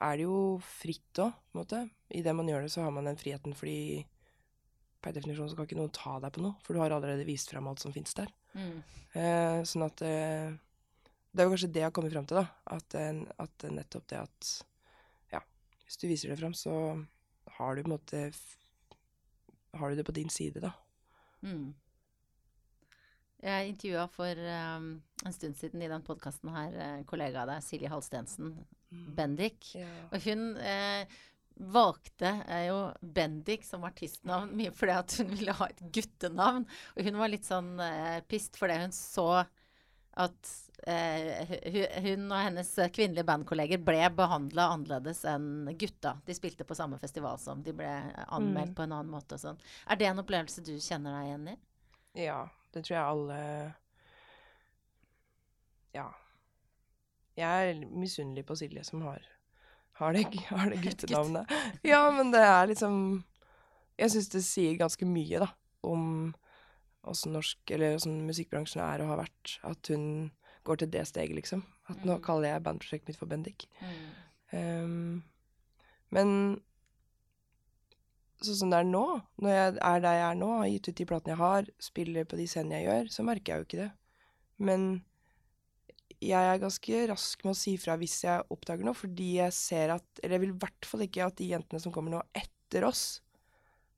er 0.00 0.16
det 0.16 0.24
jo 0.26 0.38
fritt 0.64 1.20
òg, 1.20 1.34
på 1.34 1.58
en 1.58 1.60
måte. 1.62 1.82
I 2.16 2.22
det 2.24 2.34
man 2.36 2.48
gjør 2.48 2.64
det, 2.64 2.72
så 2.72 2.84
har 2.84 2.94
man 2.94 3.08
den 3.08 3.20
friheten 3.20 3.54
fordi 3.56 4.02
per 5.00 5.14
definisjon 5.16 5.48
så 5.48 5.56
kan 5.56 5.68
ikke 5.68 5.78
noen 5.78 5.92
ta 5.96 6.18
deg 6.20 6.32
på 6.34 6.42
noe, 6.44 6.56
for 6.64 6.76
du 6.76 6.82
har 6.82 6.92
allerede 6.92 7.26
vist 7.28 7.52
fram 7.52 7.68
alt 7.70 7.82
som 7.82 7.92
fins 7.94 8.12
der. 8.16 8.32
Mm. 8.52 8.80
Eh, 9.16 9.60
sånn 9.66 9.86
at 9.86 10.02
eh, 10.06 10.50
Det 11.30 11.42
er 11.42 11.46
jo 11.46 11.52
kanskje 11.52 11.68
det 11.70 11.82
jeg 11.82 11.86
har 11.86 11.94
kommet 11.94 12.12
fram 12.14 12.26
til, 12.28 12.40
da. 12.40 12.46
At, 12.76 12.96
eh, 12.98 13.20
at, 13.42 13.66
nettopp 13.70 14.08
det 14.10 14.18
at 14.20 14.50
Ja, 15.32 15.40
hvis 15.86 16.00
du 16.02 16.08
viser 16.10 16.32
det 16.32 16.40
fram, 16.40 16.56
så 16.56 16.74
har 17.58 17.76
du 17.76 17.84
på 17.84 17.90
en 17.90 17.94
måte 17.94 18.24
Har 19.78 19.90
du 19.90 20.00
det 20.00 20.06
på 20.06 20.16
din 20.16 20.32
side, 20.32 20.62
da. 20.64 20.74
Mm. 21.46 21.72
Jeg 23.40 23.72
intervjua 23.72 24.04
for 24.12 24.36
um, 24.76 24.90
en 25.24 25.32
stund 25.32 25.56
siden 25.56 25.82
i 25.82 25.88
den 25.88 26.04
podkasten 26.04 26.52
her 26.52 26.76
en 26.84 27.04
kollega 27.08 27.42
av 27.42 27.54
deg, 27.54 27.64
Silje 27.64 27.88
Halstensen 27.92 28.52
mm. 28.92 29.06
Bendik. 29.16 29.70
Ja. 29.78 29.88
Og 30.12 30.26
hun 30.26 30.42
eh, 30.60 31.20
valgte 31.60 32.34
eh, 32.48 32.66
jo 32.68 32.82
Bendik 33.00 33.64
som 33.64 33.84
artistnavn 33.88 34.52
mye 34.58 34.72
fordi 34.76 34.96
at 34.96 35.16
hun 35.20 35.32
ville 35.32 35.56
ha 35.56 35.70
et 35.70 35.80
guttenavn. 35.94 36.68
Og 36.96 37.08
hun 37.08 37.22
var 37.22 37.32
litt 37.32 37.48
sånn 37.48 37.74
eh, 37.84 38.20
pissed 38.28 38.60
fordi 38.60 38.80
hun 38.82 38.94
så 38.96 39.30
at 40.20 40.52
eh, 40.90 41.56
hun 42.04 42.26
og 42.26 42.38
hennes 42.42 42.70
kvinnelige 42.92 43.28
bandkolleger 43.28 43.80
ble 43.84 44.02
behandla 44.16 44.68
annerledes 44.74 45.22
enn 45.28 45.70
gutta. 45.80 46.18
De 46.26 46.36
spilte 46.36 46.66
på 46.68 46.76
samme 46.76 46.98
festival 47.00 47.40
som 47.40 47.64
de 47.64 47.72
ble 47.76 47.90
anmeldt 48.26 48.74
mm. 48.74 48.76
på 48.76 48.84
en 48.84 48.96
annen 48.98 49.12
måte 49.12 49.38
og 49.38 49.44
sånn. 49.48 49.66
Er 49.88 50.00
det 50.00 50.10
en 50.10 50.24
opplevelse 50.24 50.64
du 50.66 50.74
kjenner 50.76 51.16
deg 51.16 51.30
igjen 51.30 51.52
i? 51.54 51.60
Ja, 52.26 52.40
det 52.74 52.84
tror 52.86 52.96
jeg 52.96 53.04
alle 53.04 53.38
Ja. 55.94 56.08
Jeg 57.38 57.70
er 57.70 57.84
misunnelig 57.88 58.44
på 58.46 58.56
Silje 58.58 58.84
som 58.84 59.02
har 59.06 59.24
har 60.00 60.12
det, 60.12 60.40
har 60.48 60.70
det 60.70 60.76
guttenavnet. 60.86 61.50
Ja, 61.82 62.10
men 62.10 62.32
det 62.32 62.40
er 62.40 62.68
liksom 62.70 62.94
Jeg 64.00 64.14
syns 64.14 64.30
det 64.32 64.40
sier 64.46 64.78
ganske 64.80 65.04
mye, 65.04 65.42
da, 65.42 65.50
om 65.84 66.32
åssen 67.10 67.34
norsk, 67.36 67.60
eller 67.74 67.98
åssen 67.98 68.22
musikkbransjen 68.24 68.80
er 68.80 69.02
og 69.04 69.10
har 69.12 69.20
vært. 69.26 69.58
At 69.68 69.90
hun 69.92 70.30
går 70.64 70.80
til 70.80 70.90
det 70.94 71.02
steget, 71.08 71.36
liksom. 71.36 71.66
At 71.88 72.00
nå 72.00 72.16
mm. 72.16 72.22
kaller 72.24 72.54
jeg 72.54 72.64
bandprosjektet 72.64 73.10
mitt 73.10 73.20
for 73.20 73.28
Bendik. 73.28 73.66
Mm. 73.82 74.00
Um, 74.56 75.22
men 76.16 76.32
sånn 78.46 78.58
som 78.62 78.72
det 78.72 78.80
er 78.80 78.88
nå, 78.88 79.04
når 79.42 79.54
jeg 79.54 79.70
er 79.90 80.02
der 80.04 80.16
jeg 80.16 80.26
er 80.26 80.40
nå, 80.40 80.50
har 80.58 80.68
gitt 80.70 80.88
ut 80.88 80.98
de 81.00 81.06
platene 81.08 81.34
jeg 81.34 81.40
har, 81.40 81.70
spiller 81.82 82.28
på 82.28 82.38
de 82.40 82.46
scenene 82.50 82.78
jeg 82.78 82.88
gjør, 82.88 83.10
så 83.14 83.24
merker 83.26 83.52
jeg 83.52 83.60
jo 83.60 83.68
ikke 83.68 83.80
det. 83.82 83.90
Men 84.70 84.86
jeg 86.20 86.52
er 86.52 86.60
ganske 86.60 87.02
rask 87.08 87.44
med 87.46 87.54
å 87.54 87.58
si 87.58 87.74
fra 87.80 87.96
hvis 88.00 88.18
jeg 88.26 88.46
oppdager 88.52 88.84
noe, 88.84 88.96
fordi 88.96 89.30
jeg 89.38 89.56
ser 89.56 89.94
at 89.94 90.20
Eller 90.20 90.36
jeg 90.36 90.44
vil 90.44 90.52
i 90.52 90.60
hvert 90.64 90.88
fall 90.88 91.04
ikke 91.06 91.24
at 91.24 91.38
de 91.38 91.48
jentene 91.54 91.80
som 91.80 91.94
kommer 91.94 92.12
nå 92.12 92.20
etter 92.36 92.84
oss, 92.88 93.22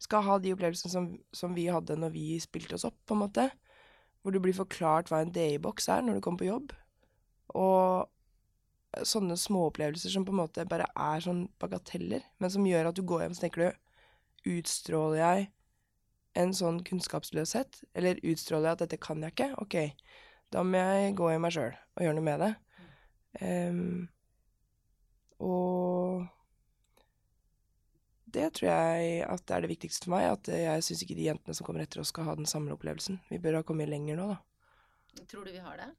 skal 0.02 0.24
ha 0.26 0.38
de 0.42 0.52
opplevelsene 0.54 0.90
som, 0.90 1.08
som, 1.34 1.52
vi 1.54 1.68
hadde 1.70 1.94
når 1.98 2.14
vi 2.14 2.26
spilte 2.42 2.74
oss 2.78 2.86
opp, 2.88 2.98
på 3.06 3.14
en 3.14 3.22
måte. 3.24 3.48
Hvor 4.22 4.34
du 4.34 4.38
blir 4.42 4.54
forklart 4.54 5.10
hva 5.10 5.22
en 5.22 5.30
DI-boks 5.34 5.88
er 5.94 6.02
når 6.02 6.18
du 6.18 6.24
kommer 6.24 6.42
på 6.42 6.50
jobb. 6.50 6.74
Og 7.58 9.04
sånne 9.08 9.38
småopplevelser 9.38 10.12
som 10.12 10.26
på 10.26 10.34
en 10.34 10.42
måte 10.42 10.66
bare 10.68 10.88
er 10.90 11.22
sånn 11.24 11.46
bagateller, 11.62 12.24
men 12.42 12.52
som 12.52 12.66
gjør 12.66 12.90
at 12.90 12.98
du 12.98 13.02
går 13.06 13.24
hjem 13.24 13.36
og 13.36 13.40
tenker 13.40 13.64
du 13.64 13.91
Utstråler 14.48 15.20
jeg 15.20 15.50
en 16.38 16.52
sånn 16.56 16.80
kunnskapsløshet? 16.86 17.82
Eller 17.94 18.20
utstråler 18.24 18.70
jeg 18.70 18.78
at 18.78 18.84
dette 18.86 19.00
kan 19.02 19.22
jeg 19.22 19.34
ikke? 19.34 19.50
Ok, 19.62 19.78
da 20.52 20.64
må 20.66 20.80
jeg 20.80 21.16
gå 21.18 21.30
i 21.32 21.40
meg 21.42 21.54
sjøl 21.54 21.72
og 21.72 22.04
gjøre 22.04 22.18
noe 22.18 22.26
med 22.26 22.44
det. 22.44 22.52
Um, 23.42 24.08
og 25.42 26.26
det 28.32 28.48
tror 28.56 28.68
jeg 28.70 29.22
at 29.26 29.44
det 29.48 29.56
er 29.56 29.64
det 29.64 29.72
viktigste 29.72 30.06
for 30.06 30.14
meg. 30.16 30.28
At 30.32 30.50
jeg 30.52 30.86
syns 30.86 31.04
ikke 31.04 31.18
de 31.18 31.28
jentene 31.28 31.56
som 31.56 31.68
kommer 31.68 31.84
etter 31.84 32.02
oss, 32.02 32.12
skal 32.12 32.28
ha 32.28 32.36
den 32.38 32.48
samme 32.48 32.72
opplevelsen. 32.74 33.20
Vi 33.30 33.40
bør 33.42 33.60
ha 33.60 33.66
kommet 33.66 33.90
lenger 33.92 34.18
nå, 34.18 34.30
da. 34.32 35.24
Tror 35.28 35.44
du 35.44 35.52
vi 35.52 35.60
har 35.60 35.76
det? 35.80 35.90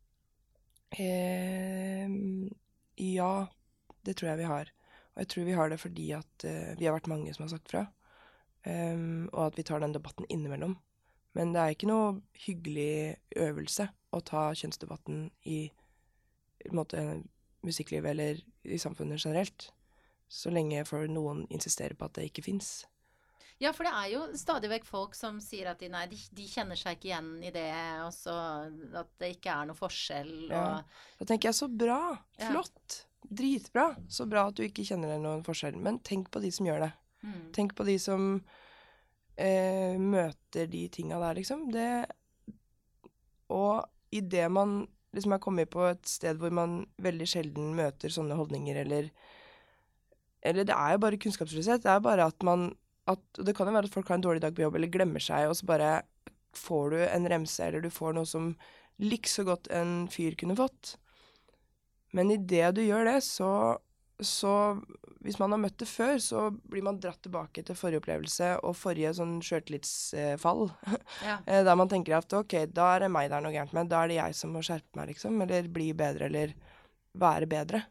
Um, 0.93 2.49
ja, 2.97 3.33
det 4.05 4.17
tror 4.17 4.33
jeg 4.33 4.41
vi 4.41 4.49
har. 4.49 4.71
Og 5.13 5.21
jeg 5.21 5.29
tror 5.29 5.45
vi 5.45 5.57
har 5.57 5.69
det 5.69 5.81
fordi 5.81 6.07
at 6.17 6.45
uh, 6.47 6.73
vi 6.79 6.87
har 6.87 6.95
vært 6.97 7.11
mange 7.11 7.33
som 7.35 7.45
har 7.45 7.53
sagt 7.53 7.69
fra. 7.73 7.85
Um, 8.63 9.27
og 9.33 9.49
at 9.49 9.57
vi 9.59 9.65
tar 9.67 9.83
den 9.83 9.95
debatten 9.95 10.27
innimellom. 10.31 10.77
Men 11.35 11.53
det 11.53 11.61
er 11.61 11.73
ikke 11.73 11.89
noe 11.89 12.21
hyggelig 12.45 13.17
øvelse 13.41 13.89
å 14.13 14.21
ta 14.23 14.51
kjønnsdebatten 14.55 15.25
i 15.49 15.65
måte, 16.71 17.23
musikklivet 17.65 18.13
eller 18.13 18.41
i 18.63 18.79
samfunnet 18.79 19.19
generelt. 19.19 19.71
Så 20.31 20.53
lenge 20.53 20.85
for 20.87 21.09
noen 21.09 21.43
insisterer 21.53 21.97
på 21.97 22.07
at 22.07 22.19
det 22.19 22.29
ikke 22.29 22.45
fins. 22.45 22.83
Ja, 23.61 23.71
for 23.75 23.85
det 23.87 23.93
er 23.95 24.07
jo 24.11 24.21
stadig 24.37 24.69
vekk 24.71 24.85
folk 24.87 25.13
som 25.15 25.37
sier 25.43 25.69
at 25.71 25.81
de, 25.81 25.89
nei, 25.93 26.05
de, 26.11 26.17
de 26.35 26.45
kjenner 26.49 26.79
seg 26.79 26.97
ikke 26.97 27.11
igjen 27.11 27.29
i 27.45 27.51
det, 27.53 27.69
og 28.03 28.11
så 28.15 28.33
at 28.99 29.11
det 29.21 29.35
ikke 29.37 29.53
er 29.53 29.69
noe 29.69 29.77
forskjell. 29.77 30.33
Og... 30.49 30.55
Ja. 30.55 31.19
Da 31.19 31.27
tenker 31.29 31.51
jeg 31.51 31.59
så 31.59 31.69
bra! 31.69 31.99
Flott! 32.39 32.97
Ja. 32.97 33.09
Dritbra! 33.23 33.85
Så 34.11 34.27
bra 34.29 34.49
at 34.49 34.57
du 34.57 34.65
ikke 34.65 34.85
kjenner 34.87 35.15
noen 35.21 35.45
forskjell. 35.45 35.77
Men 35.79 36.01
tenk 36.05 36.31
på 36.33 36.41
de 36.43 36.51
som 36.53 36.67
gjør 36.67 36.87
det. 36.87 36.91
Mm. 37.23 37.47
Tenk 37.55 37.75
på 37.77 37.85
de 37.87 37.97
som 38.01 38.27
eh, 39.39 39.95
møter 39.99 40.67
de 40.69 40.87
tinga 40.91 41.19
der, 41.21 41.39
liksom. 41.39 41.69
Det 41.73 42.05
Og 43.53 43.83
idet 44.11 44.49
man 44.51 44.83
liksom 45.13 45.35
er 45.35 45.41
kommet 45.41 45.69
på 45.69 45.85
et 45.87 46.05
sted 46.09 46.39
hvor 46.41 46.53
man 46.53 46.83
veldig 47.01 47.27
sjelden 47.29 47.73
møter 47.77 48.13
sånne 48.13 48.37
holdninger, 48.37 48.83
eller 48.85 49.11
Eller 50.43 50.65
det 50.67 50.75
er 50.75 50.91
jo 50.91 50.99
bare 50.99 51.17
kunnskapsløshet. 51.17 51.83
Det 51.83 51.91
er 51.91 51.99
bare 52.03 52.25
at 52.25 52.43
man 52.43 52.75
at, 53.07 53.19
Det 53.35 53.55
kan 53.55 53.67
jo 53.67 53.73
være 53.73 53.85
at 53.85 53.93
folk 53.93 54.07
har 54.07 54.15
en 54.15 54.23
dårlig 54.23 54.41
dag 54.41 54.55
på 54.55 54.61
jobb, 54.63 54.75
eller 54.75 54.87
glemmer 54.87 55.19
seg, 55.19 55.49
og 55.49 55.55
så 55.55 55.65
bare 55.65 56.01
får 56.55 56.89
du 56.89 56.97
en 57.03 57.27
remse, 57.29 57.63
eller 57.63 57.81
du 57.81 57.89
får 57.89 58.13
noe 58.13 58.25
som 58.25 58.53
likså 59.01 59.43
godt 59.43 59.67
en 59.73 60.07
fyr 60.07 60.37
kunne 60.39 60.55
fått. 60.55 60.95
Men 62.13 62.31
idet 62.31 62.75
du 62.77 62.83
gjør 62.83 63.09
det, 63.09 63.17
så 63.25 63.49
så 64.21 64.53
hvis 65.23 65.39
man 65.39 65.53
har 65.55 65.61
møtt 65.61 65.77
det 65.79 65.87
før, 65.87 66.17
så 66.19 66.47
blir 66.51 66.83
man 66.85 66.99
dratt 67.01 67.21
tilbake 67.23 67.63
til 67.63 67.77
forrige 67.79 68.01
opplevelse 68.01 68.49
og 68.67 68.75
forrige 68.75 69.13
sånn 69.19 69.39
sjøltillitsfall. 69.45 70.67
Ja. 71.23 71.37
Eh, 71.47 71.61
der 71.63 71.77
man 71.79 71.87
tenker 71.91 72.17
at 72.17 72.33
ok, 72.35 72.55
da 72.73 72.89
er 72.95 73.05
det 73.05 73.11
meg 73.13 73.29
det 73.31 73.37
er 73.37 73.45
noe 73.45 73.53
gærent 73.53 73.75
med. 73.75 73.89
Da 73.91 74.01
er 74.03 74.11
det 74.11 74.17
jeg 74.17 74.35
som 74.35 74.51
må 74.51 74.63
skjerpe 74.65 74.99
meg, 74.99 75.13
liksom. 75.13 75.37
Eller 75.45 75.69
bli 75.71 75.91
bedre, 75.95 76.27
eller 76.27 76.55
være 77.19 77.47
bedre. 77.47 77.83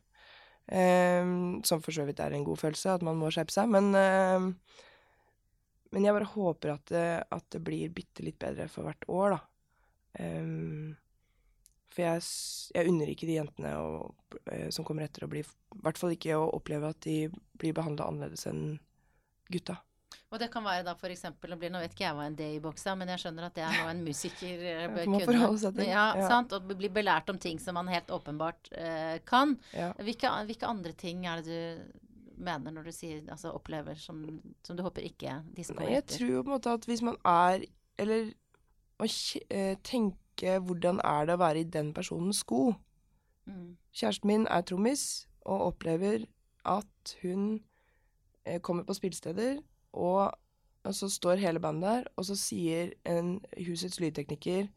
Um, 0.73 1.63
som 1.67 1.81
for 1.83 1.95
så 1.95 2.05
vidt 2.07 2.21
er 2.23 2.37
en 2.37 2.45
god 2.47 2.61
følelse, 2.61 2.99
at 2.99 3.05
man 3.07 3.17
må 3.19 3.31
skjerpe 3.33 3.55
seg. 3.55 3.71
Men, 3.73 3.91
um, 3.97 4.51
men 5.93 6.07
jeg 6.07 6.17
bare 6.19 6.33
håper 6.35 6.75
at 6.75 6.93
det, 6.93 7.07
at 7.39 7.49
det 7.55 7.63
blir 7.65 7.95
bitte 7.95 8.27
litt 8.27 8.39
bedre 8.43 8.69
for 8.73 8.89
hvert 8.89 9.09
år, 9.09 9.39
da. 9.39 9.41
Um, 10.21 10.93
for 11.93 12.05
jeg, 12.07 12.25
jeg 12.75 12.91
unner 12.91 13.13
ikke 13.13 13.29
de 13.29 13.39
jentene 13.39 13.73
å, 13.77 13.87
eh, 14.49 14.69
som 14.75 14.87
kommer 14.89 15.07
etter, 15.07 15.27
å 15.27 15.31
bli 15.31 15.43
I 15.45 15.81
hvert 15.85 16.01
fall 16.01 16.15
ikke 16.17 16.39
å 16.39 16.51
oppleve 16.57 16.93
at 16.93 17.01
de 17.05 17.17
blir 17.61 17.77
behandla 17.77 18.09
annerledes 18.09 18.49
enn 18.51 18.79
gutta. 19.53 19.79
Og 20.33 20.41
det 20.41 20.49
kan 20.53 20.65
være 20.65 20.85
da 20.87 20.95
for 20.97 21.13
eksempel, 21.13 21.53
Nå 21.57 21.81
vet 21.83 21.93
ikke 21.93 22.07
jeg 22.07 22.17
hva 22.17 22.27
en 22.29 22.37
D-boks 22.37 22.87
er, 22.89 22.97
men 23.01 23.11
jeg 23.13 23.21
skjønner 23.25 23.49
at 23.49 23.57
det 23.57 23.65
er 23.67 23.75
noe 23.77 23.91
en 23.93 24.05
musiker 24.05 24.63
eh, 24.71 24.85
bør 24.95 25.11
kunne. 25.11 25.85
Ja, 25.85 26.07
ja. 26.17 26.29
sant? 26.31 26.55
Og 26.57 26.73
bli 26.73 26.89
belært 26.93 27.29
om 27.33 27.41
ting 27.41 27.61
som 27.61 27.77
man 27.77 27.91
helt 27.93 28.13
åpenbart 28.13 28.73
eh, 28.73 29.19
kan. 29.29 29.59
Ja. 29.77 29.91
Hvilke, 30.01 30.33
hvilke, 30.49 30.69
andre 30.69 30.95
ting 30.97 31.27
er 31.29 31.43
det 31.43 31.53
du 31.53 32.01
mener 32.43 32.75
når 32.75 32.89
du 32.89 32.95
sier 32.97 33.21
altså 33.31 33.53
opplever 33.55 33.99
som, 34.01 34.25
som 34.65 34.77
du 34.77 34.83
håper 34.83 35.05
ikke 35.07 35.43
de 35.53 35.67
skal 35.67 35.83
komme 35.83 36.01
etter? 36.01 36.17
Jeg 36.17 36.23
tror 36.23 36.39
på 36.39 36.49
en 36.49 36.55
måte 36.57 36.77
at 36.81 36.89
hvis 36.89 37.05
man 37.05 37.19
er 37.29 37.67
Eller 38.01 38.33
å 38.99 39.07
eh, 39.07 39.77
tenke 40.37 40.59
hvordan 40.65 41.01
er 41.05 41.27
det 41.27 41.37
å 41.37 41.41
være 41.41 41.61
i 41.61 41.69
den 41.69 41.93
personens 41.95 42.43
sko. 42.43 42.75
Mm. 43.47 43.77
Kjæresten 43.93 44.29
min 44.29 44.47
er 44.47 44.63
trommis 44.63 45.27
og 45.45 45.73
opplever 45.73 46.27
at 46.65 47.17
hun 47.23 47.63
eh, 48.47 48.61
kommer 48.61 48.85
på 48.85 48.95
spillesteder, 48.95 49.61
og, 49.93 50.33
og, 50.85 50.95
så 50.95 51.09
står 51.09 51.37
hele 51.43 51.61
bandet 51.61 51.89
der, 51.89 52.05
og 52.17 52.25
så 52.25 52.37
sier 52.37 52.93
en 53.05 53.41
husets 53.59 54.01
lydtekniker 54.01 54.69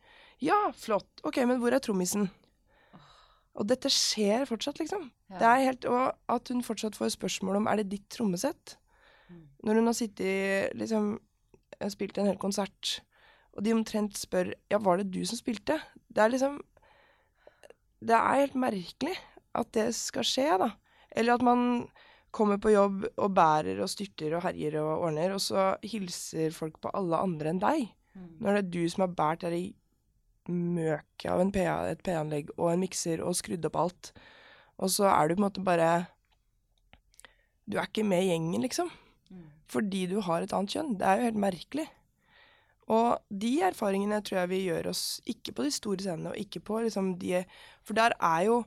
Ja, 0.42 0.72
flott, 0.76 1.08
ok, 1.24 1.38
men 1.48 1.60
hvor 1.62 1.72
er 1.72 1.80
trommisen? 1.80 2.30
Og 3.56 3.70
dette 3.70 3.88
skjer 3.88 4.44
fortsatt, 4.50 4.82
liksom. 4.82 5.12
Ja. 5.30 5.38
Det 5.40 5.48
er 5.48 5.62
helt, 5.70 5.86
og 5.86 6.12
at 6.28 6.50
hun 6.52 6.64
fortsatt 6.64 6.98
får 6.98 7.14
spørsmål 7.14 7.62
om 7.62 7.70
er 7.72 7.80
det 7.80 7.94
ditt 7.94 8.10
trommesett. 8.12 8.76
Mm. 9.30 9.46
Når 9.64 9.80
hun 9.80 9.88
har 9.88 9.96
sittet 9.96 10.76
liksom 10.76 11.14
spilt 11.94 12.18
en 12.20 12.28
hel 12.28 12.42
konsert, 12.42 12.98
og 13.56 13.64
de 13.64 13.74
omtrent 13.76 14.18
spør 14.20 14.52
ja, 14.72 14.80
var 14.84 15.00
det 15.00 15.12
du 15.14 15.22
som 15.28 15.40
spilte? 15.40 15.80
Det 16.12 16.24
er 16.24 16.34
liksom 16.34 16.60
Det 18.06 18.16
er 18.16 18.42
helt 18.44 18.60
merkelig 18.60 19.16
at 19.56 19.72
det 19.74 19.88
skal 19.96 20.28
skje, 20.28 20.50
da. 20.60 20.74
Eller 21.16 21.38
at 21.38 21.44
man 21.46 21.62
kommer 22.36 22.60
på 22.60 22.74
jobb 22.74 23.06
og 23.16 23.32
bærer 23.36 23.80
og 23.80 23.88
styrter 23.88 24.36
og 24.36 24.44
herjer 24.44 24.76
og 24.82 25.06
ordner, 25.08 25.32
og 25.32 25.40
så 25.40 25.78
hilser 25.88 26.52
folk 26.56 26.82
på 26.84 26.92
alle 26.98 27.22
andre 27.24 27.54
enn 27.54 27.62
deg. 27.64 27.86
Mm. 28.16 28.34
Når 28.44 28.58
det 28.58 28.62
er 28.62 28.72
du 28.74 28.82
som 28.92 29.06
har 29.06 29.16
båret 29.16 29.46
det 29.48 29.62
i 29.62 29.70
møket 30.52 31.30
av 31.32 31.42
en 31.42 31.54
PA, 31.56 31.78
et 31.90 32.04
PA-anlegg 32.06 32.52
og 32.58 32.74
en 32.74 32.84
mikser 32.84 33.24
og 33.24 33.38
skrudd 33.40 33.66
opp 33.72 33.80
alt, 33.80 34.12
og 34.76 34.92
så 34.92 35.08
er 35.08 35.30
du 35.30 35.38
på 35.38 35.40
en 35.40 35.48
måte 35.48 35.64
bare 35.64 35.90
Du 37.66 37.80
er 37.80 37.88
ikke 37.88 38.04
med 38.06 38.22
i 38.22 38.30
gjengen, 38.30 38.62
liksom. 38.62 38.92
Mm. 39.32 39.48
Fordi 39.72 40.04
du 40.12 40.20
har 40.22 40.44
et 40.44 40.52
annet 40.54 40.76
kjønn. 40.76 40.98
Det 41.00 41.08
er 41.08 41.18
jo 41.18 41.30
helt 41.32 41.40
merkelig. 41.42 41.88
Og 42.94 43.22
de 43.34 43.52
erfaringene 43.66 44.22
tror 44.22 44.44
jeg 44.44 44.52
vi 44.52 44.64
gjør 44.68 44.92
oss 44.92 45.04
ikke 45.30 45.56
på 45.58 45.66
de 45.66 45.74
store 45.74 46.04
scenene, 46.04 46.34
og 46.34 46.42
ikke 46.42 46.62
på 46.62 46.84
liksom 46.86 47.16
de 47.22 47.42
For 47.86 47.98
der 47.98 48.14
er 48.22 48.46
jo 48.46 48.64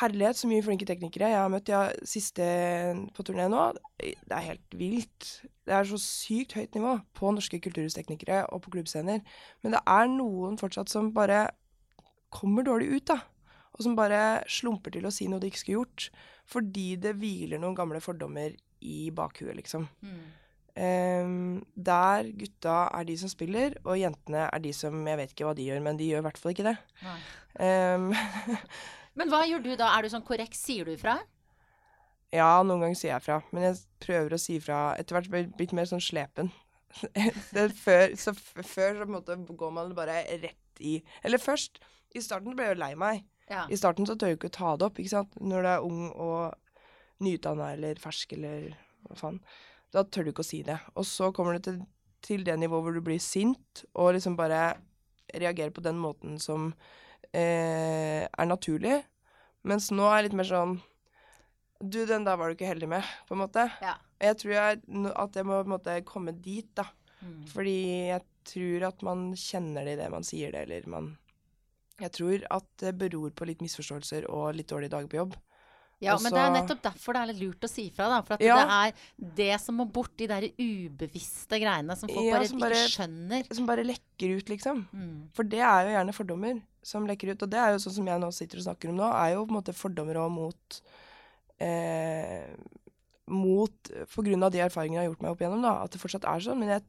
herlighet 0.00 0.38
så 0.38 0.48
mye 0.48 0.64
flinke 0.64 0.86
teknikere 0.88 1.28
jeg 1.28 1.42
har 1.42 1.50
møtt 1.52 1.68
ja, 1.68 1.82
siste 2.08 2.44
på 3.14 3.24
turné 3.26 3.46
nå. 3.52 3.66
Det 4.00 4.32
er 4.32 4.46
helt 4.48 4.78
vilt. 4.80 5.28
Det 5.66 5.76
er 5.76 5.88
så 5.88 5.98
sykt 6.00 6.56
høyt 6.56 6.76
nivå 6.76 6.96
på 7.16 7.32
norske 7.36 7.60
kulturhusteknikere 7.60 8.46
og 8.48 8.64
på 8.64 8.72
klubbscener. 8.76 9.20
Men 9.62 9.76
det 9.76 9.82
er 9.84 10.10
noen 10.10 10.56
fortsatt 10.60 10.92
som 10.92 11.12
bare 11.14 11.46
kommer 12.34 12.66
dårlig 12.66 12.90
ut, 12.96 13.12
da. 13.12 13.20
Og 13.74 13.84
som 13.84 13.96
bare 13.98 14.44
slumper 14.50 14.94
til 14.94 15.06
å 15.06 15.12
si 15.12 15.28
noe 15.28 15.42
de 15.42 15.50
ikke 15.50 15.60
skulle 15.60 15.82
gjort. 15.82 16.08
Fordi 16.48 16.88
det 17.00 17.16
hviler 17.20 17.60
noen 17.60 17.76
gamle 17.76 18.00
fordommer 18.04 18.56
i 18.84 19.10
bakhuet, 19.14 19.54
liksom. 19.58 19.86
Mm. 20.04 20.24
Ehm, 20.74 21.62
der 21.78 22.32
gutta 22.34 22.88
er 22.98 23.06
de 23.06 23.14
som 23.20 23.30
spiller, 23.30 23.76
og 23.84 23.98
jentene 24.00 24.48
er 24.48 24.62
de 24.64 24.72
som 24.74 25.06
Jeg 25.06 25.20
vet 25.20 25.34
ikke 25.34 25.46
hva 25.46 25.54
de 25.54 25.68
gjør, 25.68 25.84
men 25.84 26.00
de 26.00 26.08
gjør 26.10 26.24
i 26.24 26.26
hvert 26.26 26.40
fall 26.40 26.54
ikke 26.54 26.66
det. 26.66 26.76
Ehm, 27.62 28.10
Men 29.18 29.30
hva 29.30 29.44
gjør 29.46 29.62
du 29.62 29.70
da? 29.78 29.92
Er 29.94 30.02
du 30.02 30.10
sånn 30.10 30.26
korrekt? 30.26 30.58
Sier 30.58 30.88
du 30.88 30.96
ifra? 30.96 31.20
ja, 32.34 32.50
noen 32.66 32.82
ganger 32.82 32.98
sier 32.98 33.12
jeg 33.12 33.24
fra, 33.24 33.40
men 33.54 33.68
jeg 33.68 33.80
prøver 34.02 34.34
å 34.34 34.40
si 34.40 34.58
fra 34.62 34.78
etter 34.98 35.16
hvert 35.16 35.30
blir 35.30 35.44
jeg 35.44 35.52
blitt 35.58 35.74
mer 35.76 35.88
sånn 35.90 36.02
slepen. 36.02 36.50
det, 37.54 37.68
før, 37.78 38.14
så 38.18 38.34
før 38.34 39.00
så 39.00 39.06
måte 39.10 39.36
går 39.48 39.72
man 39.74 39.94
bare 39.98 40.20
rett 40.42 40.82
i 40.82 41.00
Eller 41.26 41.42
først, 41.42 41.80
i 42.14 42.22
starten 42.22 42.54
ble 42.54 42.68
jeg 42.68 42.76
jo 42.76 42.80
lei 42.82 42.92
meg. 42.98 43.24
Ja. 43.50 43.64
I 43.70 43.78
starten 43.78 44.06
så 44.06 44.14
tør 44.18 44.32
jeg 44.32 44.38
ikke 44.38 44.50
å 44.52 44.56
ta 44.56 44.74
det 44.78 44.86
opp, 44.88 44.98
ikke 44.98 45.12
sant. 45.12 45.34
Når 45.42 45.66
du 45.66 45.70
er 45.70 45.86
ung 45.86 46.04
og 46.10 47.24
nyutdanna 47.24 47.72
eller 47.74 47.98
fersk 48.02 48.34
eller 48.36 48.72
hva 49.08 49.18
faen. 49.18 49.40
Da 49.94 50.02
tør 50.02 50.26
du 50.26 50.32
ikke 50.32 50.42
å 50.44 50.48
si 50.48 50.62
det. 50.66 50.80
Og 50.98 51.06
så 51.06 51.30
kommer 51.34 51.56
du 51.56 51.66
til, 51.68 51.80
til 52.24 52.44
det 52.46 52.56
nivået 52.58 52.86
hvor 52.86 52.96
du 52.96 53.04
blir 53.04 53.22
sint 53.22 53.84
og 53.94 54.14
liksom 54.16 54.36
bare 54.38 54.74
reagerer 55.34 55.72
på 55.74 55.84
den 55.84 55.98
måten 56.00 56.38
som 56.42 56.72
eh, 57.30 58.26
er 58.26 58.48
naturlig. 58.48 59.00
Mens 59.64 59.90
nå 59.94 60.08
er 60.08 60.18
jeg 60.18 60.28
litt 60.28 60.36
mer 60.42 60.50
sånn 60.50 60.74
Du, 61.80 62.04
den 62.08 62.24
der 62.24 62.36
var 62.40 62.48
du 62.48 62.56
ikke 62.56 62.68
heldig 62.68 62.88
med, 62.88 63.08
på 63.28 63.36
en 63.36 63.42
måte. 63.42 63.66
Ja. 63.84 63.96
Jeg 64.22 64.38
tror 64.40 64.52
jeg, 64.54 64.78
at 65.10 65.36
jeg 65.36 65.46
må 65.48 65.58
måte 65.68 65.98
komme 66.08 66.32
dit, 66.32 66.70
da. 66.78 66.86
Mm. 67.20 67.42
Fordi 67.50 67.78
jeg 68.12 68.22
tror 68.48 68.86
at 68.88 69.02
man 69.04 69.26
kjenner 69.36 69.84
det 69.84 69.96
i 69.96 70.00
det 70.00 70.06
man 70.12 70.24
sier 70.26 70.54
det, 70.54 70.64
eller 70.66 70.88
man 70.90 71.14
Jeg 72.00 72.10
tror 72.16 72.46
at 72.50 72.66
det 72.82 72.94
beror 72.98 73.34
på 73.36 73.46
litt 73.46 73.60
misforståelser 73.62 74.26
og 74.32 74.56
litt 74.56 74.70
dårlig 74.70 74.90
dag 74.90 75.06
på 75.10 75.20
jobb. 75.20 75.36
Ja, 76.02 76.14
Også, 76.16 76.24
men 76.26 76.32
det 76.34 76.40
er 76.42 76.50
nettopp 76.56 76.80
derfor 76.82 77.14
det 77.14 77.20
er 77.22 77.28
litt 77.32 77.40
lurt 77.40 77.64
å 77.64 77.68
si 77.70 77.84
ifra, 77.88 78.08
da. 78.10 78.20
For 78.26 78.34
at 78.34 78.40
Ja. 78.42 78.56
det 78.58 78.74
er 78.74 79.34
det 79.36 79.60
som 79.62 79.76
må 79.78 79.86
bort, 79.90 80.10
de 80.18 80.26
der 80.26 80.42
ubevisste 80.58 81.60
greiene 81.62 81.96
som 81.96 82.08
folk 82.10 82.24
Ja, 82.26 82.34
bare 82.38 82.48
som 82.48 82.58
ikke 82.58 82.82
skjønner. 82.92 83.54
Som 83.54 83.66
bare 83.66 83.84
lekker 83.86 84.36
ut, 84.36 84.48
liksom. 84.52 84.84
Mm. 84.92 85.28
For 85.32 85.44
det 85.44 85.60
er 85.60 85.86
jo 85.86 85.94
gjerne 85.96 86.12
fordommer 86.16 86.62
som 86.82 87.06
lekker 87.06 87.30
ut. 87.32 87.42
Og 87.42 87.48
det 87.50 87.58
er 87.62 87.72
jo 87.72 87.78
sånn 87.78 87.94
som 88.00 88.06
jeg 88.06 88.20
nå 88.20 88.32
sitter 88.34 88.58
og 88.58 88.64
snakker 88.66 88.90
om 88.90 88.96
nå, 88.96 89.08
er 89.14 89.34
jo 89.34 89.46
på 89.46 89.54
en 89.54 89.60
måte 89.62 89.72
fordommer 89.74 90.16
og 90.26 90.30
mot 90.32 90.80
eh, 91.60 92.46
Mot 93.26 93.90
På 94.14 94.22
grunn 94.26 94.42
av 94.44 94.50
de 94.52 94.60
erfaringene 94.60 95.00
jeg 95.00 95.06
har 95.08 95.14
gjort 95.14 95.22
meg 95.24 95.32
opp 95.32 95.40
igjennom, 95.40 95.62
da. 95.64 95.74
At 95.86 95.94
det 95.94 96.00
fortsatt 96.02 96.26
er 96.28 96.42
sånn. 96.44 96.58
Men 96.60 96.74
jeg, 96.74 96.82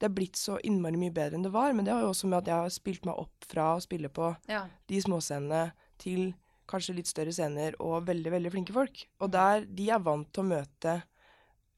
det 0.00 0.06
er 0.08 0.14
blitt 0.16 0.38
så 0.40 0.56
innmari 0.64 0.96
mye 0.96 1.12
bedre 1.12 1.36
enn 1.36 1.44
det 1.44 1.52
var. 1.52 1.74
Men 1.76 1.84
det 1.84 1.92
har 1.92 2.00
jo 2.06 2.12
også 2.14 2.30
med 2.30 2.38
at 2.40 2.48
jeg 2.48 2.56
har 2.62 2.72
spilt 2.72 3.04
meg 3.04 3.18
opp 3.20 3.44
fra 3.50 3.74
å 3.76 3.82
spille 3.84 4.08
på 4.08 4.30
Ja. 4.48 4.62
de 4.88 5.00
småscenene 5.04 5.72
til 6.00 6.30
kanskje 6.68 6.96
litt 6.98 7.10
større 7.10 7.32
scener 7.34 7.76
og 7.82 8.06
veldig, 8.08 8.32
veldig 8.34 8.52
flinke 8.54 8.76
folk. 8.76 9.04
Og 9.22 9.32
der, 9.32 9.64
de 9.64 9.88
er 9.94 10.04
vant 10.04 10.28
til 10.32 10.44
å 10.44 10.50
møte 10.50 10.94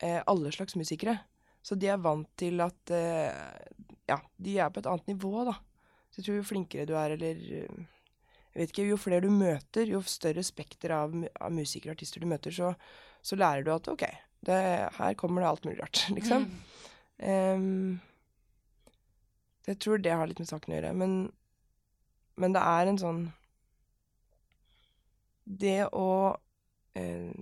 eh, 0.03 0.21
alle 0.31 0.53
slags 0.55 0.77
musikere. 0.79 1.19
Så 1.63 1.77
de 1.77 1.91
er 1.93 2.01
vant 2.01 2.29
til 2.41 2.61
at 2.65 2.95
eh, 2.97 3.31
Ja, 4.11 4.19
de 4.43 4.57
er 4.59 4.73
på 4.73 4.83
et 4.83 4.89
annet 4.91 5.13
nivå, 5.13 5.45
da. 5.47 5.55
Så 6.11 6.21
jeg 6.21 6.27
tror 6.27 6.41
jo 6.41 6.49
flinkere 6.49 6.89
du 6.89 6.97
er, 6.99 7.15
eller 7.15 7.43
Jeg 7.47 8.59
vet 8.59 8.73
ikke, 8.73 8.89
jo 8.89 8.99
flere 8.99 9.23
du 9.23 9.31
møter, 9.31 9.87
jo 9.87 10.03
større 10.03 10.43
spekter 10.43 10.97
av, 10.97 11.15
av 11.15 11.55
musikere 11.55 11.93
og 11.93 11.99
artister 11.99 12.23
du 12.23 12.27
møter, 12.31 12.55
så, 12.55 12.73
så 13.23 13.39
lærer 13.39 13.63
du 13.63 13.71
at 13.77 13.91
OK, 13.93 14.03
det, 14.49 14.61
her 14.97 15.19
kommer 15.21 15.45
det 15.45 15.51
alt 15.53 15.69
mulig 15.69 15.79
rart, 15.79 16.03
liksom. 16.17 16.49
Mm. 16.51 16.57
Um, 17.21 18.01
jeg 19.69 19.79
tror 19.85 20.01
det 20.03 20.17
har 20.17 20.27
litt 20.27 20.41
med 20.43 20.49
saken 20.51 20.73
å 20.73 20.79
gjøre, 20.79 20.93
men, 20.99 21.15
men 22.41 22.57
det 22.57 22.63
er 22.65 22.91
en 22.91 22.99
sånn 22.99 23.21
Det 25.51 25.89
å 25.91 26.37
eh, 26.95 27.35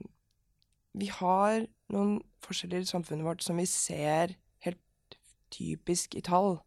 Vi 0.98 1.08
har 1.18 1.66
noen 1.92 2.18
forskjeller 2.44 2.84
i 2.84 2.88
samfunnet 2.88 3.26
vårt 3.26 3.44
som 3.44 3.58
vi 3.60 3.66
ser 3.68 4.36
helt 4.64 5.18
typisk 5.52 6.16
i 6.16 6.24
tall, 6.24 6.58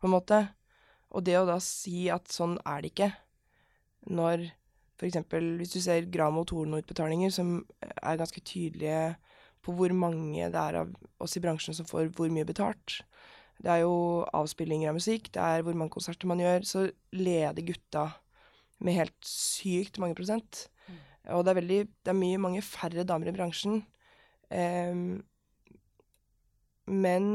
på 0.00 0.08
en 0.08 0.14
måte. 0.16 0.40
Og 1.12 1.24
det 1.24 1.36
å 1.38 1.46
da 1.48 1.58
si 1.62 2.08
at 2.12 2.28
sånn 2.32 2.58
er 2.68 2.82
det 2.84 2.92
ikke, 2.92 3.10
når 4.12 4.48
eksempel 5.06 5.56
hvis 5.60 5.74
du 5.76 5.80
ser 5.82 6.08
Gramo 6.10 6.44
Torno-utbetalinger, 6.48 7.30
som 7.34 7.60
er 7.80 8.18
ganske 8.18 8.42
tydelige 8.42 9.16
på 9.64 9.74
hvor 9.76 9.92
mange 9.96 10.48
det 10.50 10.58
er 10.58 10.80
av 10.82 10.94
oss 11.22 11.36
i 11.38 11.42
bransjen 11.44 11.76
som 11.76 11.86
får 11.88 12.10
hvor 12.16 12.30
mye 12.32 12.48
betalt. 12.48 13.00
Det 13.58 13.70
er 13.72 13.82
jo 13.82 14.24
avspillinger 14.36 14.90
av 14.90 14.98
musikk, 14.98 15.30
det 15.34 15.42
er 15.42 15.64
hvor 15.66 15.76
mange 15.78 15.94
konserter 15.94 16.30
man 16.30 16.42
gjør. 16.42 16.66
Så 16.66 16.84
leder 17.14 17.66
gutta 17.66 18.08
med 18.82 18.98
helt 19.00 19.18
sykt 19.26 19.98
mange 20.02 20.18
prosent. 20.18 20.68
Og 21.34 21.44
det 21.44 21.52
er, 21.52 21.58
veldig, 21.60 21.78
det 22.04 22.12
er 22.12 22.16
mye 22.16 22.40
mange 22.40 22.62
færre 22.64 23.04
damer 23.08 23.28
i 23.30 23.34
bransjen. 23.36 23.82
Um, 24.48 25.18
men, 26.88 27.26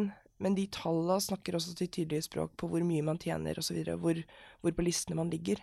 men 0.42 0.58
de 0.58 0.66
tallene 0.74 1.20
snakker 1.22 1.58
også 1.60 1.76
til 1.78 1.92
tydelige 1.94 2.26
språk 2.26 2.56
på 2.58 2.70
hvor 2.72 2.86
mye 2.88 3.06
man 3.06 3.22
tjener 3.22 3.60
osv., 3.62 3.78
hvor, 4.02 4.18
hvor 4.64 4.74
på 4.74 4.86
listene 4.86 5.20
man 5.20 5.30
ligger. 5.34 5.62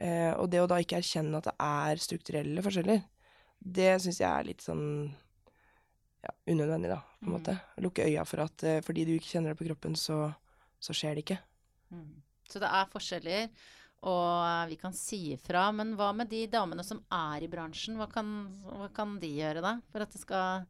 Uh, 0.00 0.34
og 0.40 0.48
det 0.50 0.62
å 0.62 0.68
da 0.70 0.80
ikke 0.82 0.98
erkjenne 0.98 1.38
at 1.38 1.50
det 1.50 1.56
er 1.62 2.02
strukturelle 2.02 2.64
forskjeller, 2.64 3.04
det 3.60 3.90
syns 4.00 4.22
jeg 4.22 4.30
er 4.30 4.48
litt 4.48 4.64
sånn 4.64 4.84
ja, 6.24 6.32
unødvendig, 6.48 6.90
da, 6.90 7.02
på 7.20 7.28
en 7.28 7.30
Mm. 7.30 7.36
måte. 7.36 7.54
Lukke 7.84 8.06
øya 8.08 8.24
for 8.24 8.42
at 8.46 8.64
uh, 8.66 8.80
fordi 8.82 9.04
du 9.06 9.14
ikke 9.14 9.34
kjenner 9.36 9.52
det 9.52 9.60
på 9.60 9.68
kroppen, 9.68 9.94
så, 9.96 10.32
så 10.80 10.96
skjer 10.96 11.14
det 11.14 11.26
ikke. 11.26 11.38
Mm. 11.94 12.22
Så 12.50 12.58
det 12.58 12.66
er 12.66 12.88
forskjeller, 12.90 13.50
og 14.06 14.68
vi 14.70 14.76
kan 14.80 14.94
si 14.96 15.32
ifra. 15.34 15.66
Men 15.76 15.94
hva 15.98 16.10
med 16.16 16.30
de 16.32 16.46
damene 16.50 16.84
som 16.86 17.02
er 17.12 17.44
i 17.44 17.50
bransjen? 17.52 17.98
Hva 18.00 18.06
kan, 18.12 18.30
hva 18.64 18.88
kan 18.96 19.18
de 19.20 19.32
gjøre 19.40 19.60
da? 19.64 19.74
For 19.92 20.04
at 20.06 20.14
det 20.14 20.22
skal 20.22 20.64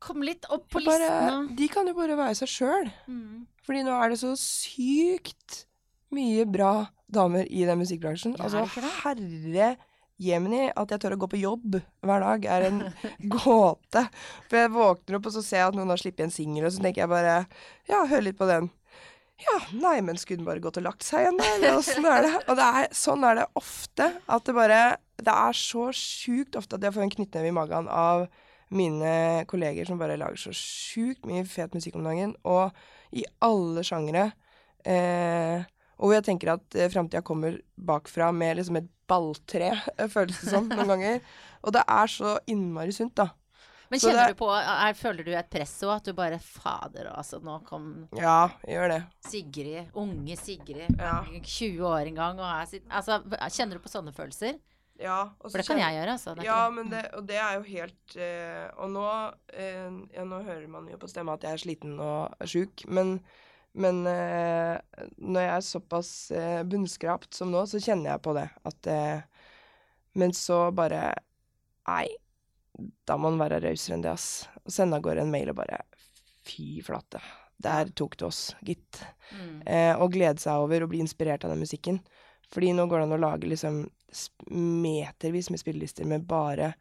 komme 0.00 0.24
litt 0.26 0.46
opp 0.48 0.64
på 0.72 0.80
Bare, 0.80 1.04
listene? 1.04 1.56
de 1.58 1.68
kan 1.70 1.86
jo 1.90 1.94
bare 1.98 2.16
være 2.18 2.38
seg 2.40 2.50
sjøl. 2.50 2.88
Mm. 3.06 3.44
Fordi 3.66 3.84
nå 3.86 3.94
er 4.00 4.14
det 4.14 4.20
så 4.22 4.32
sykt 4.40 5.64
mye 6.10 6.46
bra 6.50 6.72
damer 7.10 7.46
i 7.46 7.62
den 7.68 7.78
musikkbransjen. 7.82 8.34
Ja, 8.38 8.48
altså, 8.48 8.64
herre 9.04 9.74
jemini, 10.20 10.66
at 10.76 10.90
jeg 10.92 11.00
tør 11.00 11.14
å 11.16 11.20
gå 11.22 11.28
på 11.32 11.38
jobb 11.40 11.78
hver 12.04 12.24
dag, 12.24 12.44
er 12.44 12.66
en 12.68 12.80
gåte. 13.36 14.02
For 14.50 14.58
jeg 14.60 14.72
våkner 14.74 15.16
opp, 15.20 15.28
og 15.30 15.36
så 15.36 15.42
ser 15.44 15.62
jeg 15.62 15.70
at 15.70 15.78
noen 15.78 15.92
har 15.94 16.00
sluppet 16.02 16.26
en 16.26 16.34
singel, 16.34 16.66
og 16.68 16.74
så 16.74 16.82
tenker 16.84 17.04
jeg 17.06 17.12
bare 17.12 17.36
Ja, 17.88 18.02
hør 18.10 18.26
litt 18.26 18.36
på 18.40 18.48
den. 18.50 18.68
Ja, 19.40 19.56
nei, 19.72 19.98
men 20.04 20.18
skulle 20.20 20.42
den 20.42 20.48
bare 20.48 20.62
gått 20.62 20.78
og 20.80 20.84
lagt 20.84 21.06
seg 21.06 21.24
igjen, 21.24 21.40
da? 21.40 21.72
Åssen 21.78 22.06
er 22.08 22.26
det? 22.26 22.34
Og 22.44 22.58
det 22.58 22.68
er, 22.80 22.92
sånn 22.96 23.24
er 23.26 23.40
det 23.40 23.48
ofte. 23.58 24.10
At 24.30 24.46
det 24.46 24.54
bare 24.56 24.80
Det 25.20 25.32
er 25.32 25.56
så 25.56 25.90
sjukt 25.96 26.56
ofte 26.56 26.78
at 26.78 26.84
jeg 26.86 26.96
får 26.96 27.04
en 27.04 27.12
knyttneve 27.12 27.50
i 27.50 27.56
magen 27.56 27.88
av 27.92 28.28
mine 28.70 29.44
kolleger 29.50 29.88
som 29.88 29.98
bare 30.00 30.16
lager 30.20 30.38
så 30.38 30.52
sjukt 30.54 31.26
mye 31.26 31.42
fet 31.48 31.74
musikk 31.74 31.98
om 31.98 32.06
dagen, 32.06 32.36
og 32.46 32.70
i 33.12 33.24
alle 33.42 33.82
sjangere. 33.84 34.30
Eh, 34.86 35.66
og 36.00 36.14
jeg 36.14 36.24
tenker 36.28 36.54
at 36.54 36.78
eh, 36.78 36.88
framtida 36.92 37.20
kommer 37.26 37.58
bakfra 37.76 38.30
med 38.32 38.60
liksom 38.60 38.78
et 38.80 38.88
balltre, 39.10 39.74
føles 40.14 40.38
det 40.38 40.52
som 40.54 40.70
noen 40.70 40.94
ganger. 40.94 41.20
Og 41.66 41.74
det 41.76 41.82
er 41.84 42.12
så 42.14 42.36
innmari 42.48 42.94
sunt, 42.96 43.16
da. 43.18 43.32
Men 43.90 43.98
kjenner 44.00 44.26
det- 44.28 44.36
du 44.36 44.44
på, 44.44 44.48
er, 44.54 44.92
føler 44.94 45.24
du 45.26 45.32
et 45.34 45.50
press 45.50 45.72
òg? 45.82 45.96
At 45.96 46.04
du 46.04 46.12
bare 46.14 46.38
Fader, 46.38 47.10
altså, 47.10 47.40
nå 47.42 47.58
kom 47.66 48.08
Ja, 48.16 48.48
gjør 48.68 48.88
det. 48.88 49.02
Sigrid, 49.26 49.90
unge 49.94 50.36
Sigrid, 50.38 50.96
Ja. 50.98 51.24
20 51.42 51.80
år 51.82 52.06
en 52.06 52.14
gang, 52.14 52.38
og 52.38 52.46
er 52.46 52.80
Altså, 52.90 53.20
kjenner 53.50 53.72
du 53.74 53.80
på 53.80 53.90
sånne 53.90 54.14
følelser? 54.14 54.60
Ja, 55.00 55.30
For 55.40 55.56
det 55.56 55.66
kan 55.66 55.78
jeg 55.78 55.96
gjøre, 55.96 56.12
altså. 56.12 56.34
Ja, 56.44 56.68
men 56.68 56.90
det, 56.90 57.06
og 57.16 57.26
det 57.26 57.36
er 57.40 57.54
jo 57.56 57.62
helt 57.62 58.16
eh, 58.16 58.68
Og 58.76 58.90
nå, 58.90 59.04
eh, 59.54 59.90
ja, 60.14 60.24
nå 60.24 60.42
hører 60.44 60.68
man 60.68 60.86
jo 60.88 60.98
på 60.98 61.08
stemma 61.08 61.32
at 61.38 61.46
jeg 61.46 61.52
er 61.56 61.62
sliten 61.64 61.98
og 61.98 62.34
er 62.38 62.46
sjuk, 62.46 62.84
men 62.86 63.20
Men 63.72 64.04
eh, 64.06 64.78
når 65.22 65.40
jeg 65.40 65.56
er 65.56 65.60
såpass 65.62 66.32
bunnskrapt 66.66 67.32
som 67.34 67.50
nå, 67.52 67.62
så 67.70 67.78
kjenner 67.80 68.10
jeg 68.10 68.22
på 68.22 68.34
det. 68.34 68.50
At 68.66 68.88
Men 70.14 70.32
så 70.32 70.74
bare 70.74 71.14
Nei, 71.86 72.08
da 73.06 73.16
må 73.16 73.30
man 73.30 73.40
være 73.42 73.60
rausere 73.64 73.96
enn 73.96 74.04
det, 74.04 74.14
ass. 74.14 74.48
Og 74.64 74.74
sende 74.74 74.98
av 74.98 75.04
gårde 75.04 75.26
en 75.26 75.32
mail 75.32 75.52
og 75.52 75.60
bare 75.62 75.82
Fy 76.46 76.80
flate. 76.82 77.20
Der 77.60 77.90
tok 77.94 78.16
det 78.18 78.24
oss, 78.24 78.54
gitt. 78.64 79.02
Mm. 79.36 79.58
Eh, 79.68 79.92
og 80.00 80.14
glede 80.14 80.40
seg 80.40 80.62
over 80.64 80.82
å 80.82 80.88
bli 80.90 81.02
inspirert 81.04 81.44
av 81.44 81.52
den 81.52 81.60
musikken. 81.60 82.00
Fordi 82.50 82.72
nå 82.74 82.86
går 82.88 83.02
det 83.02 83.06
an 83.06 83.18
å 83.18 83.20
lage 83.20 83.50
liksom 83.50 83.82
metervis 84.50 85.52
med 85.52 85.60
spillelister 85.60 86.08
med 86.08 86.24
bare 86.26 86.72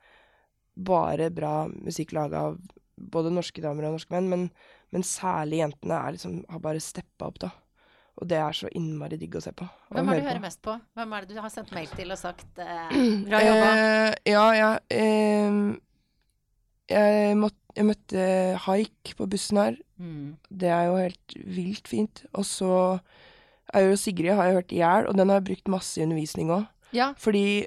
bare 0.79 1.29
bra 1.29 1.67
musikk 1.67 2.13
laga 2.15 2.39
av 2.49 2.59
både 2.95 3.31
norske 3.33 3.61
damer 3.63 3.87
og 3.87 3.97
norske 3.97 4.13
menn, 4.13 4.29
men, 4.31 4.45
men 4.93 5.05
særlig 5.05 5.61
jentene 5.61 5.97
er 5.97 6.15
liksom, 6.15 6.39
har 6.49 6.61
bare 6.63 6.83
steppa 6.83 7.29
opp, 7.29 7.39
da. 7.43 7.51
Og 8.19 8.27
det 8.27 8.39
er 8.43 8.55
så 8.55 8.67
innmari 8.75 9.15
digg 9.19 9.37
å 9.39 9.41
se 9.43 9.53
på. 9.55 9.67
Hvem 9.95 10.09
er 10.11 10.19
det 10.19 10.25
høre 10.25 10.39
du 10.39 10.41
på. 10.41 10.47
mest 10.47 10.61
på? 10.65 10.73
Hvem 10.99 11.13
er 11.15 11.25
det 11.25 11.37
du 11.37 11.39
har 11.39 11.51
sendt 11.53 11.71
mail 11.75 11.91
til 11.95 12.11
og 12.11 12.19
sagt 12.19 12.59
eh, 12.59 12.97
bra 13.29 13.39
jobba? 13.45 13.69
Eh, 13.69 14.33
ja, 14.33 14.47
ja. 14.57 14.71
ehm, 14.91 15.61
jeg, 16.89 17.37
måtte, 17.37 17.57
jeg 17.75 17.85
møtte 17.85 18.23
Haik 18.65 19.13
på 19.17 19.27
bussen 19.29 19.57
her. 19.61 19.75
Mm. 19.99 20.37
Det 20.49 20.69
er 20.69 20.83
jo 20.89 20.95
helt 20.97 21.35
vilt 21.45 21.87
fint. 21.87 22.23
Og 22.33 22.45
så 22.45 22.99
er 23.73 23.85
jo 23.89 23.95
Sigrid 23.95 24.33
har 24.35 24.45
jeg 24.49 24.55
hørt 24.61 24.71
i 24.73 24.81
hjel, 24.81 25.07
og 25.07 25.17
den 25.17 25.29
har 25.29 25.39
jeg 25.41 25.49
brukt 25.51 25.67
masse 25.67 25.99
i 25.99 26.03
undervisning 26.03 26.49
òg. 26.49 26.67
Ja, 26.93 27.13
Fordi 27.17 27.65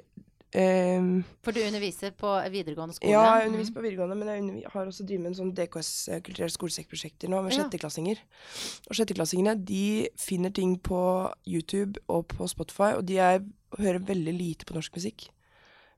Um, 0.55 1.23
for 1.41 1.49
du 1.51 1.63
underviser 1.65 2.11
på 2.13 2.29
videregående 2.53 2.93
skole? 2.93 3.09
Ja, 3.09 3.39
jeg 3.39 3.47
Mm. 3.47 3.55
underviser 3.55 3.73
på 3.73 3.81
videregående, 3.81 4.15
men 4.15 4.27
jeg 4.61 4.69
har 4.69 4.85
også 4.85 5.01
drevet 5.03 5.21
med 5.23 5.31
en 5.31 5.37
sånn 5.39 5.53
DKS 5.57 6.09
eh, 6.13 6.19
kulturelle 6.21 6.53
skolesekkprosjekter 6.53 7.27
nå, 7.27 7.41
med 7.41 7.53
Ja. 7.53 7.63
sjetteklassinger. 7.63 8.19
Og 8.87 8.93
sjetteklassingene 8.93 9.55
de 9.65 10.09
finner 10.15 10.53
ting 10.53 10.77
på 10.77 11.33
YouTube 11.47 11.97
og 12.07 12.27
på 12.27 12.45
Spotify, 12.47 12.93
og 12.93 13.07
de 13.07 13.17
er, 13.17 13.39
hører 13.79 13.97
veldig 14.05 14.37
lite 14.37 14.65
på 14.69 14.75
norsk 14.75 14.93
musikk. 14.93 15.29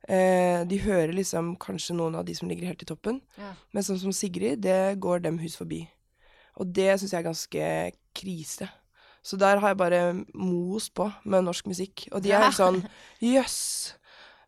Eh, 0.07 0.63
de 0.69 0.77
hører 0.83 1.13
liksom 1.17 1.55
kanskje 1.57 1.95
noen 1.97 2.15
av 2.15 2.25
de 2.27 2.35
som 2.37 2.47
ligger 2.49 2.67
helt 2.67 2.81
i 2.83 2.85
toppen, 2.85 3.21
Ja. 3.37 3.53
men 3.73 3.83
sånn 3.83 3.99
som 3.99 4.11
Sigrid, 4.13 4.61
det 4.61 4.99
går 4.99 5.23
dem 5.23 5.39
hus 5.39 5.55
forbi. 5.57 5.87
Og 6.57 6.71
det 6.73 6.99
syns 6.99 7.11
jeg 7.11 7.19
er 7.23 7.29
ganske 7.31 7.91
krise. 8.15 8.69
Så 9.25 9.37
der 9.41 9.57
har 9.59 9.69
jeg 9.73 9.77
bare 9.77 10.25
most 10.35 10.93
på 10.93 11.11
med 11.25 11.43
norsk 11.43 11.65
musikk. 11.65 12.07
Og 12.11 12.21
de 12.21 12.31
er 12.31 12.43
helt 12.43 12.55
sånn 12.59 12.83
Jøss! 13.21 13.95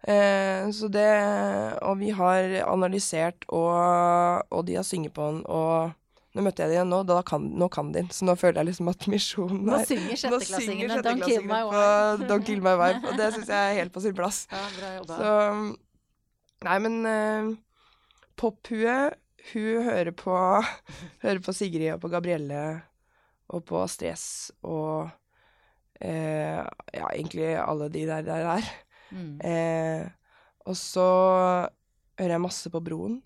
Eh, 0.07 0.69
så 0.71 0.87
det 0.93 1.81
Og 1.81 1.97
vi 1.99 2.11
har 2.11 2.43
analysert, 2.69 3.43
og, 3.49 4.45
og 4.51 4.65
de 4.67 4.75
har 4.75 4.83
synget 4.83 5.13
på 5.13 5.25
den, 5.31 5.41
og 5.49 5.91
nå 6.37 6.43
møtte 6.45 6.61
jeg 6.61 6.69
dem 6.69 6.75
igjen 6.75 6.91
nå, 6.93 6.99
da 7.09 7.15
kan, 7.25 7.45
nå 7.57 7.65
kan 7.73 7.87
de 7.89 8.03
den. 8.03 8.09
Så 8.13 8.27
nå 8.27 8.35
føler 8.37 8.61
jeg 8.61 8.69
liksom 8.69 8.91
at 8.91 9.05
misjonen 9.09 9.63
er 9.65 9.71
Nå 9.71 9.77
synger 9.89 10.19
sjetteklassingene 10.21 10.99
'Don't 11.01 11.23
Kill 11.25 11.47
My 11.49 11.63
Wife'. 11.65 12.25
Don't 12.29 12.45
Kill 12.45 12.61
My 12.61 12.75
Wife, 12.77 13.01
og 13.01 13.17
det 13.17 13.31
syns 13.33 13.49
jeg 13.49 13.71
er 13.71 13.79
helt 13.79 13.93
på 13.95 14.03
sin 14.05 14.13
plass. 14.17 14.43
Ja, 14.53 14.61
bra 14.77 14.91
jobba. 14.99 15.17
Så 15.17 15.31
Nei, 16.67 16.75
men 16.81 16.99
uh, 17.05 17.49
Pophue, 18.37 18.97
hun 19.51 19.87
hører 19.89 20.13
på 20.17 20.35
Hører 21.25 21.41
på 21.45 21.53
Sigrid 21.57 21.95
og 21.95 22.01
på 22.05 22.11
Gabrielle 22.13 22.61
og 23.47 23.63
på 23.65 23.81
Stress 23.89 24.51
og 24.67 25.07
uh, 25.07 26.61
Ja, 26.93 27.09
egentlig 27.13 27.55
alle 27.57 27.89
de 27.93 28.05
der 28.09 28.25
der. 28.27 28.45
der. 28.45 28.69
Mm. 29.09 29.33
Uh, 29.41 30.05
og 30.67 30.77
så 30.77 31.07
hører 32.19 32.35
jeg 32.37 32.45
masse 32.45 32.69
på 32.69 32.83
Broen 32.83 33.21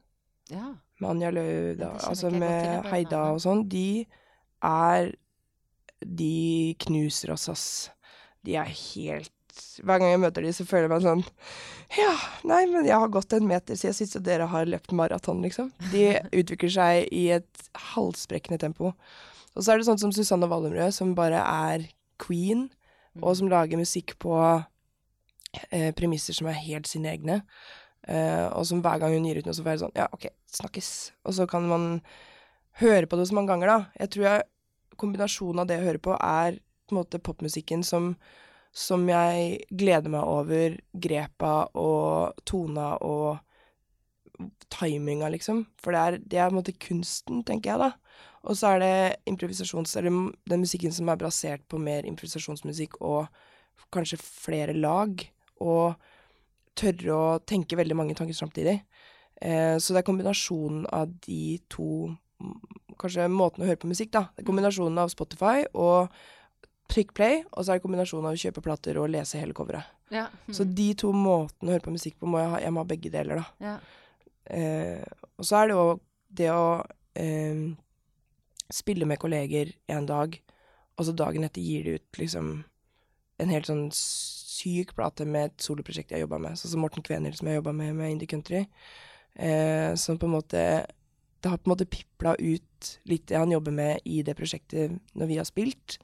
Ja. 0.52 0.76
Med 1.02 1.10
Anja 1.16 1.32
Løv, 1.34 1.78
da, 1.82 1.92
Ja, 1.98 2.08
altså 2.12 2.30
jeg 2.30 2.40
med 2.42 2.86
Heida 2.92 3.22
og 3.34 3.42
sånn. 3.44 3.66
De 3.72 4.06
er 4.64 5.12
De 6.02 6.76
knuser 6.86 7.32
oss, 7.36 7.48
ass. 7.52 7.66
De 8.46 8.56
er 8.58 8.70
helt 8.72 9.32
Hver 9.84 10.00
gang 10.00 10.14
jeg 10.14 10.22
møter 10.24 10.46
de, 10.46 10.54
så 10.56 10.64
føler 10.66 10.88
jeg 10.88 10.94
meg 10.94 11.04
sånn 11.06 11.24
Ja, 12.00 12.14
nei, 12.48 12.62
men 12.72 12.86
jeg 12.88 12.96
har 12.98 13.12
gått 13.12 13.34
en 13.36 13.46
meter 13.50 13.76
siden 13.78 13.94
sist, 13.98 14.16
og 14.16 14.24
dere 14.24 14.48
har 14.48 14.66
løpt 14.70 14.94
maraton, 14.96 15.42
liksom. 15.44 15.74
De 15.92 16.06
utvikler 16.40 16.72
seg 16.72 17.10
i 17.12 17.26
et 17.36 17.66
halsbrekkende 17.92 18.62
tempo. 18.64 18.94
Og 19.52 19.60
så 19.66 19.74
er 19.74 19.82
det 19.82 19.90
sånn 19.90 20.00
som 20.00 20.14
Susanne 20.16 20.48
Wallumrød, 20.48 20.94
som 20.96 21.16
bare 21.18 21.42
er 21.44 21.90
queen, 22.22 22.70
Mm. 23.12 23.26
og 23.28 23.34
som 23.36 23.50
lager 23.52 23.76
musikk 23.76 24.14
på 24.24 24.32
eh, 25.76 25.90
premisser 25.92 26.32
som 26.38 26.48
er 26.48 26.56
helt 26.64 26.88
sine 26.88 27.10
egne. 27.12 27.42
Eh, 28.08 28.48
og 28.50 28.66
som 28.68 28.82
hver 28.82 29.02
gang 29.02 29.14
hun 29.14 29.28
gir 29.30 29.42
ut 29.42 29.48
noe, 29.48 29.56
så 29.56 29.66
får 29.66 29.76
jeg 29.76 29.84
sånn 29.84 29.98
Ja, 30.00 30.08
OK, 30.16 30.30
snakkes. 30.58 30.92
Og 31.28 31.38
så 31.38 31.48
kan 31.50 31.68
man 31.70 31.90
høre 32.82 33.10
på 33.10 33.20
det 33.20 33.28
så 33.30 33.38
mange 33.38 33.54
ganger, 33.54 33.72
da. 33.72 33.80
Jeg 34.02 34.14
tror 34.16 34.28
jeg 34.28 34.48
kombinasjonen 35.02 35.64
av 35.64 35.70
det 35.70 35.80
jeg 35.80 35.88
hører 35.90 36.06
på, 36.08 36.16
er 36.18 36.62
på 36.62 36.96
en 36.96 37.02
måte 37.02 37.22
popmusikken 37.24 37.86
som 37.88 38.16
som 38.72 39.04
jeg 39.10 39.66
gleder 39.76 40.12
meg 40.12 40.24
over 40.24 40.78
grepa 40.96 41.66
og 41.76 42.38
tona 42.48 42.94
og 43.04 43.42
timinga, 44.72 45.28
liksom. 45.34 45.66
For 45.84 45.92
det 45.92 46.02
er, 46.02 46.18
det 46.24 46.40
er 46.40 46.48
på 46.50 46.56
en 46.56 46.60
måte 46.62 46.78
kunsten, 46.80 47.42
tenker 47.48 47.74
jeg, 47.74 47.82
da. 47.82 48.22
Og 48.48 48.58
så 48.58 48.74
er 48.74 48.82
det 48.82 48.94
improvisasjons... 49.30 49.94
Eller 50.00 50.32
den 50.50 50.64
musikken 50.64 50.96
som 50.96 51.12
er 51.12 51.20
basert 51.20 51.66
på 51.70 51.82
mer 51.82 52.08
improvisasjonsmusikk 52.10 52.98
og 53.04 53.28
kanskje 53.94 54.22
flere 54.24 54.74
lag. 54.74 55.20
Og 55.62 56.00
tørre 56.78 57.16
å 57.16 57.40
tenke 57.48 57.78
veldig 57.80 57.98
mange 57.98 58.16
tanker 58.18 58.38
samtidig. 58.38 58.80
Eh, 59.42 59.78
så 59.82 59.94
det 59.94 60.02
er 60.02 60.08
kombinasjonen 60.08 60.86
av 60.94 61.14
de 61.26 61.58
to 61.72 62.12
mm, 62.42 62.60
Kanskje 63.02 63.24
måten 63.34 63.64
å 63.64 63.66
høre 63.66 63.80
på 63.82 63.90
musikk, 63.90 64.12
da. 64.14 64.28
Det 64.36 64.44
er 64.44 64.46
kombinasjonen 64.46 65.00
av 65.02 65.10
Spotify 65.10 65.64
og 65.74 66.12
trykk 66.92 67.16
play, 67.18 67.40
og 67.50 67.64
så 67.64 67.72
er 67.72 67.80
det 67.80 67.86
kombinasjonen 67.86 68.28
av 68.30 68.36
å 68.36 68.42
kjøpe 68.42 68.62
plater 68.62 69.00
og 69.02 69.10
lese 69.10 69.40
hele 69.42 69.56
coveret. 69.58 69.88
Ja. 70.14 70.28
Mm. 70.46 70.54
Så 70.54 70.68
de 70.68 70.86
to 71.00 71.10
måtene 71.16 71.72
å 71.72 71.74
høre 71.74 71.86
på 71.88 71.94
musikk 71.96 72.20
på, 72.20 72.30
må 72.30 72.44
jeg 72.44 72.52
ha, 72.52 72.60
jeg 72.62 72.76
må 72.76 72.84
ha 72.84 72.90
begge 72.92 73.14
deler, 73.14 73.42
da. 73.42 73.72
ja. 73.72 73.76
Eh, 74.52 75.02
og 75.40 75.48
så 75.48 75.62
er 75.62 75.70
det 75.70 75.78
jo 75.78 75.86
det 76.42 76.50
å 76.54 76.66
eh, 77.18 77.64
spille 78.74 79.08
med 79.10 79.22
kolleger 79.22 79.72
en 79.90 80.06
dag, 80.10 80.36
og 80.98 81.08
så 81.08 81.16
dagen 81.18 81.48
etter 81.48 81.64
gir 81.64 81.88
de 81.88 81.98
ut 81.98 82.22
liksom 82.22 82.54
en 83.42 83.54
helt 83.56 83.70
sånn 83.70 83.88
syk 84.62 84.96
plate 84.98 85.26
med 85.26 85.50
et 85.50 85.66
soloprosjekt 85.66 86.14
jeg 86.14 86.24
jobba 86.24 86.40
med, 86.42 86.60
sånn 86.60 86.76
som 86.76 86.84
Morten 86.86 87.06
Kvener, 87.06 87.36
som 87.38 87.50
jeg 87.50 87.60
jobba 87.60 87.74
med 87.76 87.96
med 87.98 88.16
Indie 88.16 88.30
Country. 88.30 88.66
Eh, 89.36 89.96
som 89.96 90.18
på 90.20 90.28
en 90.28 90.34
måte 90.36 90.86
Det 91.42 91.50
har 91.50 91.58
på 91.58 91.70
en 91.70 91.72
måte 91.72 91.86
pipla 91.88 92.36
ut 92.36 93.00
litt 93.08 93.30
det 93.30 93.38
han 93.40 93.52
jobber 93.52 93.72
med 93.72 94.02
i 94.06 94.20
det 94.22 94.36
prosjektet 94.38 95.00
når 95.18 95.30
vi 95.30 95.38
har 95.40 95.48
spilt. 95.48 95.98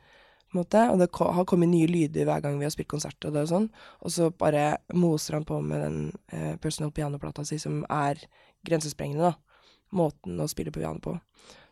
På 0.47 0.55
en 0.55 0.61
måte, 0.63 0.81
og 0.89 0.97
det 0.97 1.09
har 1.13 1.45
kommet 1.45 1.69
nye 1.69 1.89
lyder 1.89 2.25
hver 2.25 2.41
gang 2.41 2.57
vi 2.57 2.65
har 2.65 2.73
spilt 2.73 2.89
konsert, 2.89 3.19
og 3.21 3.35
det 3.35 3.43
og 3.45 3.51
sånn. 3.51 3.67
Og 4.01 4.13
så 4.15 4.31
bare 4.31 4.79
moser 4.95 5.37
han 5.37 5.45
på 5.45 5.59
med 5.61 5.83
den 5.83 5.99
eh, 6.31 6.55
personal 6.63 6.93
pianoplata 6.95 7.45
si, 7.45 7.59
som 7.61 7.83
er 7.85 8.23
grensesprengende, 8.65 9.29
da. 9.29 9.67
Måten 9.93 10.39
å 10.41 10.49
spille 10.49 10.73
på 10.73 10.81
piano 10.81 11.03
på. 11.03 11.13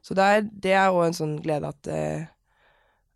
Så 0.05 0.13
det 0.13 0.29
er, 0.29 0.45
det 0.45 0.77
òg 0.83 1.01
en 1.07 1.17
sånn 1.17 1.37
glede 1.41 1.71
at 1.73 1.89
eh, 1.91 2.31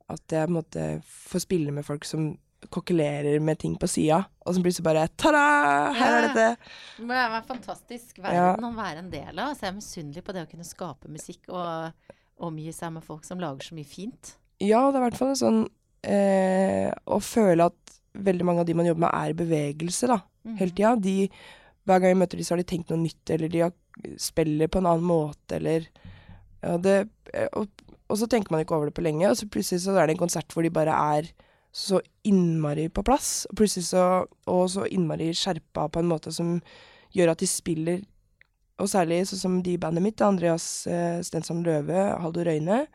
At 0.10 0.34
jeg 0.34 0.47
på 0.47 0.49
en 0.49 0.58
måte 0.58 0.84
får 1.05 1.43
spille 1.43 1.71
med 1.71 1.86
folk 1.86 2.08
som 2.10 2.32
kokkelerer 2.67 3.39
med 3.39 3.60
ting 3.62 3.76
på 3.80 3.88
sida, 3.88 4.19
og 4.43 4.56
så 4.56 4.62
plutselig 4.63 4.86
bare 4.86 5.08
ta-da! 5.19 5.43
Her 5.95 6.15
er 6.17 6.26
dette! 6.28 6.48
Det 6.98 7.06
må 7.08 7.15
være 7.15 7.39
en 7.39 7.48
fantastisk 7.48 8.19
verden 8.24 8.67
å 8.67 8.74
være 8.76 9.04
en 9.06 9.12
del 9.13 9.39
av. 9.39 9.54
Så 9.56 9.65
jeg 9.65 9.72
er 9.72 9.78
misunnelig 9.78 10.24
på 10.26 10.36
det 10.36 10.43
å 10.43 10.50
kunne 10.52 10.67
skape 10.67 11.12
musikk 11.12 11.48
og 11.54 12.12
omgi 12.50 12.74
seg 12.76 12.93
med 12.95 13.06
folk 13.06 13.26
som 13.28 13.41
lager 13.41 13.69
så 13.69 13.78
mye 13.78 13.88
fint. 13.88 14.36
Ja, 14.60 14.84
det 14.89 15.00
er 15.00 15.02
i 15.02 15.06
hvert 15.08 15.19
fall 15.19 15.36
sånn 15.39 15.62
eh, 16.04 16.89
Å 16.91 17.19
føle 17.24 17.69
at 17.69 17.98
veldig 18.19 18.48
mange 18.48 18.63
av 18.63 18.67
de 18.67 18.76
man 18.76 18.89
jobber 18.89 19.06
med, 19.06 19.15
er 19.15 19.32
i 19.32 19.39
bevegelse, 19.39 20.10
da. 20.12 20.19
mm. 20.43 20.56
Hele 20.60 20.76
tida. 20.76 20.95
De, 21.00 21.17
hver 21.88 22.02
gang 22.02 22.13
jeg 22.13 22.19
møter 22.19 22.39
de, 22.39 22.48
så 22.48 22.56
har 22.56 22.62
de 22.62 22.69
tenkt 22.72 22.91
noe 22.91 23.00
nytt, 23.02 23.24
eller 23.36 23.54
de 23.54 23.69
spiller 24.19 24.72
på 24.72 24.82
en 24.82 24.89
annen 24.89 25.08
måte, 25.08 25.60
eller 25.60 25.88
ja, 26.60 26.76
det, 26.82 26.98
eh, 27.34 27.48
og, 27.60 27.86
og 28.10 28.19
så 28.19 28.28
tenker 28.28 28.52
man 28.52 28.63
ikke 28.63 28.76
over 28.76 28.89
det 28.89 28.98
på 28.98 29.06
lenge, 29.06 29.30
og 29.30 29.38
så 29.39 29.47
plutselig 29.51 29.86
så 29.86 29.95
er 29.95 30.10
det 30.10 30.18
en 30.18 30.26
konsert 30.26 30.51
hvor 30.51 30.66
de 30.66 30.74
bare 30.74 30.95
er 31.16 31.32
så 31.72 32.01
innmari 32.26 32.89
på 32.89 33.03
plass, 33.05 33.45
og 33.49 33.59
plutselig 33.59 33.89
så 33.91 34.26
Og 34.49 34.70
så 34.74 34.88
innmari 34.89 35.30
skjerpa 35.38 35.88
på 35.89 36.01
en 36.01 36.09
måte 36.09 36.32
som 36.34 36.57
gjør 37.13 37.34
at 37.34 37.43
de 37.43 37.49
spiller 37.49 38.01
Og 38.82 38.89
særlig 38.89 39.22
sånn 39.30 39.43
som 39.43 39.57
de 39.63 39.78
bandet 39.78 40.03
mitt, 40.03 40.22
Andreas 40.22 40.88
eh, 40.88 41.22
Stensson 41.22 41.61
Løve, 41.63 42.15
Haldor 42.22 42.49
Røyne, 42.49 42.86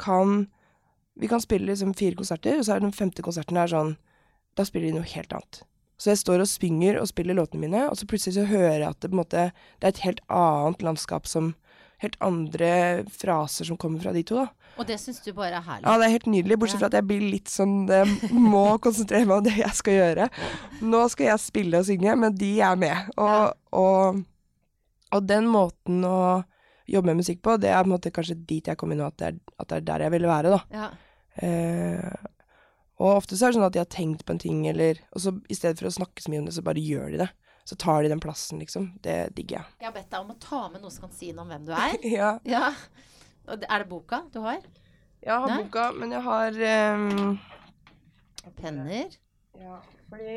kan 0.00 0.46
Vi 1.20 1.28
kan 1.28 1.42
spille 1.42 1.66
liksom 1.66 1.94
fire 1.94 2.16
konserter, 2.16 2.58
og 2.58 2.64
så 2.64 2.76
er 2.76 2.80
den 2.84 2.96
femte 2.96 3.22
konserten 3.22 3.58
der 3.60 3.72
sånn 3.72 3.96
Da 4.56 4.64
spiller 4.64 4.88
de 4.88 5.00
noe 5.00 5.12
helt 5.12 5.32
annet. 5.32 5.62
Så 5.98 6.12
jeg 6.12 6.22
står 6.22 6.44
og 6.44 6.48
synger 6.48 7.00
og 7.00 7.08
spiller 7.10 7.34
låtene 7.34 7.66
mine, 7.66 7.88
og 7.90 7.98
så 7.98 8.06
plutselig 8.06 8.36
så 8.36 8.46
hører 8.46 8.84
jeg 8.84 8.88
at 8.88 9.00
det 9.02 9.10
på 9.10 9.16
en 9.16 9.20
måte 9.20 9.48
Det 9.52 9.84
er 9.84 9.94
et 9.94 10.04
helt 10.06 10.20
annet 10.30 10.82
landskap 10.86 11.26
som 11.26 11.56
Helt 12.02 12.16
andre 12.22 12.70
fraser 13.10 13.66
som 13.66 13.78
kommer 13.80 14.02
fra 14.04 14.12
de 14.14 14.22
to, 14.26 14.38
da. 14.38 14.68
Og 14.78 14.86
det 14.86 15.00
syns 15.02 15.18
du 15.24 15.32
bare 15.34 15.58
er 15.58 15.64
herlig. 15.66 15.84
Ja, 15.88 15.96
det 15.98 16.06
er 16.06 16.14
helt 16.14 16.28
nydelig, 16.30 16.58
bortsett 16.62 16.78
fra 16.78 16.90
at 16.92 16.96
jeg 17.00 17.06
blir 17.08 17.24
litt 17.32 17.50
sånn 17.50 17.80
eh, 17.90 18.12
må 18.30 18.64
konsentrere 18.84 19.26
meg 19.26 19.40
om 19.40 19.46
det 19.48 19.56
jeg 19.58 19.74
skal 19.74 19.96
gjøre. 19.96 20.28
Nå 20.86 21.00
skal 21.10 21.32
jeg 21.32 21.42
spille 21.42 21.80
og 21.82 21.88
synge, 21.88 22.14
men 22.22 22.36
de 22.38 22.52
er 22.62 22.78
med. 22.78 23.10
Og, 23.18 23.56
og, 23.80 24.22
og 25.10 25.26
den 25.26 25.50
måten 25.50 26.06
å 26.06 26.20
jobbe 26.88 27.10
med 27.10 27.24
musikk 27.24 27.42
på, 27.44 27.58
det 27.60 27.72
er 27.72 27.82
på 27.82 27.90
en 27.90 27.96
måte 27.96 28.14
kanskje 28.14 28.38
dit 28.48 28.70
jeg 28.70 28.78
kom 28.78 28.94
inn 28.94 29.02
nå, 29.02 29.10
at 29.10 29.18
det 29.18 29.32
er, 29.32 29.42
at 29.58 29.72
det 29.72 29.80
er 29.80 29.88
der 29.90 30.06
jeg 30.06 30.14
ville 30.14 30.30
være, 30.30 30.54
da. 30.54 30.62
Ja. 30.78 30.88
Eh, 31.42 32.30
og 32.98 33.20
ofte 33.20 33.36
så 33.38 33.46
er 33.46 33.52
det 33.52 33.58
sånn 33.58 33.66
at 33.68 33.74
de 33.74 33.82
har 33.82 33.90
tenkt 33.90 34.24
på 34.26 34.34
en 34.34 34.40
ting, 34.42 34.64
eller 34.70 34.98
Og 35.14 35.22
så 35.22 35.34
i 35.46 35.54
stedet 35.54 35.78
for 35.78 35.90
å 35.90 35.94
snakke 35.94 36.22
så 36.22 36.32
mye 36.32 36.42
om 36.42 36.48
det, 36.48 36.54
så 36.56 36.64
bare 36.66 36.82
gjør 36.82 37.12
de 37.14 37.20
det. 37.26 37.28
Så 37.68 37.76
tar 37.76 38.02
de 38.02 38.08
den 38.08 38.20
plassen, 38.20 38.62
liksom. 38.62 38.94
Det 39.04 39.16
digger 39.36 39.58
jeg. 39.58 39.72
Jeg 39.82 39.88
har 39.90 39.94
bedt 39.98 40.08
deg 40.14 40.22
om 40.24 40.32
å 40.32 40.38
ta 40.40 40.60
med 40.72 40.80
noe 40.80 40.92
som 40.94 41.04
kan 41.04 41.12
si 41.12 41.34
noe 41.36 41.44
om 41.44 41.52
hvem 41.52 41.66
du 41.68 41.74
er. 41.76 41.96
ja. 42.18 42.30
Ja. 42.48 42.70
Og 43.48 43.64
Er 43.68 43.84
det 43.84 43.88
boka 43.90 44.22
du 44.32 44.40
har? 44.44 44.62
Jeg 45.20 45.34
har 45.34 45.50
Nei. 45.50 45.58
boka, 45.66 45.84
men 45.98 46.14
jeg 46.14 46.22
har 46.24 46.58
um, 46.96 47.36
Penner? 48.56 49.16
Ja, 49.58 49.76
fordi 50.08 50.36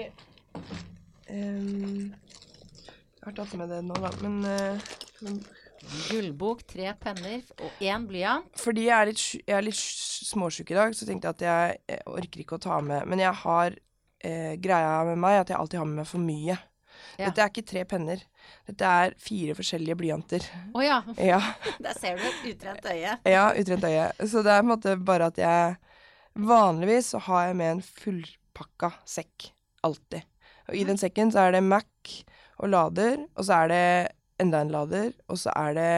um, 1.29 2.11
Jeg 2.11 3.23
har 3.27 3.35
tatt 3.37 3.53
med 3.59 3.71
det 3.71 3.79
nå, 3.85 3.99
da, 4.01 4.11
men 4.25 4.39
uh, 4.43 4.89
Gullbok, 6.09 6.65
tre 6.67 6.91
penner 6.99 7.45
og 7.61 7.79
én 7.81 8.03
blyant. 8.09 8.49
Fordi 8.59 8.87
jeg 8.89 8.95
er 8.97 9.09
litt, 9.09 9.23
jeg 9.39 9.55
er 9.57 9.65
litt 9.65 9.79
småsjuk 9.79 10.73
i 10.73 10.77
dag, 10.77 10.97
så 10.97 11.07
tenkte 11.07 11.29
jeg 11.29 11.37
at 11.37 11.45
jeg, 11.47 11.79
jeg 11.93 12.03
orker 12.11 12.43
ikke 12.43 12.59
å 12.59 12.63
ta 12.67 12.81
med 12.85 13.07
Men 13.09 13.23
jeg 13.23 13.33
har 13.43 13.77
eh, 14.21 14.53
Greia 14.61 14.99
med 15.07 15.21
meg 15.21 15.39
at 15.41 15.53
jeg 15.53 15.57
alltid 15.57 15.81
har 15.81 15.89
med 15.89 16.03
meg 16.03 16.09
for 16.09 16.21
mye. 16.23 16.57
Ja. 17.19 17.27
Dette 17.29 17.43
er 17.43 17.51
ikke 17.51 17.65
tre 17.69 17.83
penner. 17.85 18.21
Dette 18.69 18.91
er 19.05 19.15
fire 19.21 19.55
forskjellige 19.57 19.97
blyanter. 19.99 20.45
Å 20.75 20.83
ja, 20.85 20.99
Ja, 21.17 21.39
der 21.85 21.97
ser 21.99 22.17
du 22.19 22.25
et 22.29 22.43
utrent 22.53 22.85
øye. 22.91 23.17
ja 23.29 23.45
utrent 23.57 23.83
øye. 23.89 24.09
Så 24.27 24.43
det 24.45 24.51
er 24.55 24.61
på 24.61 24.67
en 24.67 24.73
måte 24.75 24.95
bare 25.11 25.31
at 25.33 25.37
jeg 25.41 25.77
Vanligvis 26.47 27.09
så 27.11 27.19
har 27.25 27.49
jeg 27.49 27.55
med 27.59 27.71
en 27.73 27.81
fullpakka 27.83 28.93
sekk. 29.03 29.49
Alltid. 29.83 30.23
Og 30.69 30.77
i 30.79 30.85
den 30.87 30.99
sekken 31.01 31.31
så 31.33 31.41
er 31.43 31.57
det 31.57 31.63
Mac 31.67 31.85
og 32.61 32.69
lader, 32.71 33.17
og 33.35 33.43
så 33.43 33.57
er 33.65 33.71
det 33.73 33.81
enda 34.39 34.61
en 34.63 34.71
lader, 34.71 35.09
og 35.27 35.37
så 35.41 35.51
er 35.57 35.73
det 35.75 35.89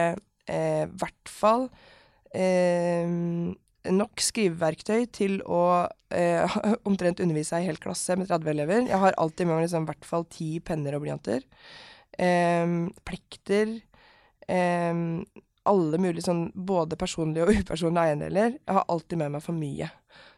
eh, 0.50 0.88
hvert 0.90 1.30
fall 1.30 1.68
eh, 2.34 3.06
nok 3.92 4.22
skriveverktøy 4.22 5.06
til 5.12 5.40
å 5.44 5.86
eh, 6.14 6.58
omtrent 6.88 7.22
undervise 7.24 7.58
ei 7.58 7.66
hel 7.68 7.80
klasse 7.82 8.16
med 8.18 8.30
30 8.30 8.52
elever. 8.54 8.84
Jeg 8.88 9.00
har 9.02 9.16
alltid 9.20 9.48
med 9.48 9.58
meg 9.58 9.66
liksom, 9.66 9.86
i 9.86 9.92
hvert 9.92 10.08
fall 10.08 10.28
ti 10.32 10.50
penner 10.64 10.96
og 10.96 11.04
blyanter. 11.04 11.44
Eh, 12.18 12.76
plekter. 13.04 13.74
Eh, 14.48 15.02
alle 15.64 15.98
mulige 16.00 16.26
sånn 16.26 16.46
både 16.54 16.98
personlige 17.00 17.48
og 17.48 17.58
upersonlige 17.64 18.14
eiendeler. 18.14 18.58
Jeg 18.60 18.78
har 18.78 18.88
alltid 18.92 19.20
med 19.20 19.36
meg 19.36 19.44
for 19.44 19.56
mye. 19.56 19.90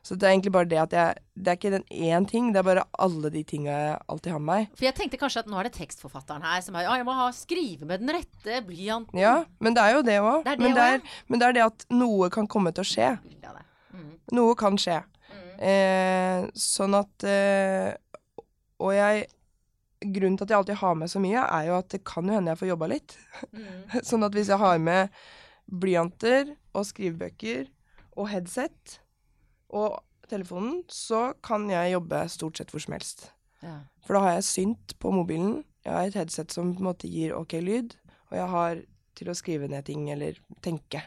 Så 0.06 0.14
det 0.14 0.28
er 0.28 0.36
egentlig 0.36 0.52
bare 0.54 0.68
det 0.70 0.78
at 0.78 0.92
jeg 0.94 1.22
Det 1.34 1.50
er 1.50 1.56
ikke 1.58 1.72
den 1.74 1.86
én 1.90 2.26
ting, 2.30 2.52
det 2.54 2.60
er 2.60 2.66
bare 2.68 2.84
alle 3.02 3.30
de 3.34 3.42
tinga 3.44 3.72
jeg 3.72 3.96
alltid 4.12 4.32
har 4.32 4.42
med 4.42 4.50
meg. 4.52 4.68
For 4.78 4.86
jeg 4.86 4.96
tenkte 4.96 5.18
kanskje 5.20 5.42
at 5.42 5.50
nå 5.50 5.58
er 5.58 5.68
det 5.68 5.74
tekstforfatteren 5.76 6.46
her 6.46 6.62
som 6.64 6.78
er 6.78 6.86
Ja, 6.86 6.94
jeg 7.00 7.06
må 7.08 7.16
ha 7.18 7.26
skrive 7.34 7.88
med 7.88 8.04
den 8.04 8.14
rette 8.14 8.60
blyanten. 8.68 9.18
Ja, 9.18 9.44
men 9.58 9.74
det 9.76 9.82
er 9.82 9.96
jo 9.96 10.04
det 10.06 10.18
òg. 10.22 10.46
Men, 10.46 11.02
men 11.26 11.42
det 11.42 11.48
er 11.48 11.56
det 11.58 11.64
at 11.66 11.86
noe 11.90 12.30
kan 12.32 12.46
komme 12.50 12.72
til 12.76 12.86
å 12.86 12.88
skje. 12.88 13.10
Mm. 13.92 14.12
Noe 14.38 14.54
kan 14.58 14.78
skje. 14.80 15.00
Mm. 15.32 15.48
Eh, 15.70 16.46
sånn 16.58 16.94
at 16.94 17.24
eh, 17.26 17.94
Og 18.82 18.92
jeg 18.94 19.26
Grunnen 20.06 20.36
til 20.36 20.44
at 20.44 20.52
jeg 20.52 20.58
alltid 20.58 20.78
har 20.82 20.96
med 21.00 21.08
så 21.10 21.20
mye, 21.24 21.40
er 21.40 21.70
jo 21.70 21.78
at 21.78 21.88
det 21.90 22.02
kan 22.06 22.28
jo 22.28 22.34
hende 22.36 22.52
jeg 22.52 22.60
får 22.60 22.68
jobba 22.68 22.88
litt. 22.92 23.14
Mm. 23.48 23.78
Sånn 24.08 24.26
at 24.26 24.36
hvis 24.36 24.50
jeg 24.52 24.60
har 24.60 24.76
med 24.78 25.14
blyanter 25.66 26.52
og 26.76 26.84
skrivebøker 26.86 27.64
og 28.14 28.28
headset 28.30 28.98
og 29.70 30.02
telefonen, 30.30 30.82
så 30.90 31.30
kan 31.44 31.68
jeg 31.70 31.94
jobbe 31.94 32.22
stort 32.32 32.58
sett 32.58 32.72
hvor 32.74 32.82
som 32.82 32.96
helst. 32.96 33.28
Ja. 33.62 33.78
For 34.06 34.16
da 34.16 34.24
har 34.24 34.36
jeg 34.36 34.48
synt 34.48 34.96
på 35.02 35.12
mobilen, 35.14 35.62
jeg 35.86 35.94
har 35.94 36.08
et 36.08 36.18
headset 36.18 36.54
som 36.54 36.74
på 36.74 36.82
en 36.82 36.88
måte 36.88 37.10
gir 37.10 37.34
ok 37.36 37.58
lyd, 37.62 37.94
og 38.30 38.38
jeg 38.38 38.48
har 38.52 38.82
til 39.16 39.30
å 39.30 39.36
skrive 39.38 39.68
ned 39.70 39.86
ting, 39.86 40.08
eller 40.12 40.38
tenke. 40.64 41.02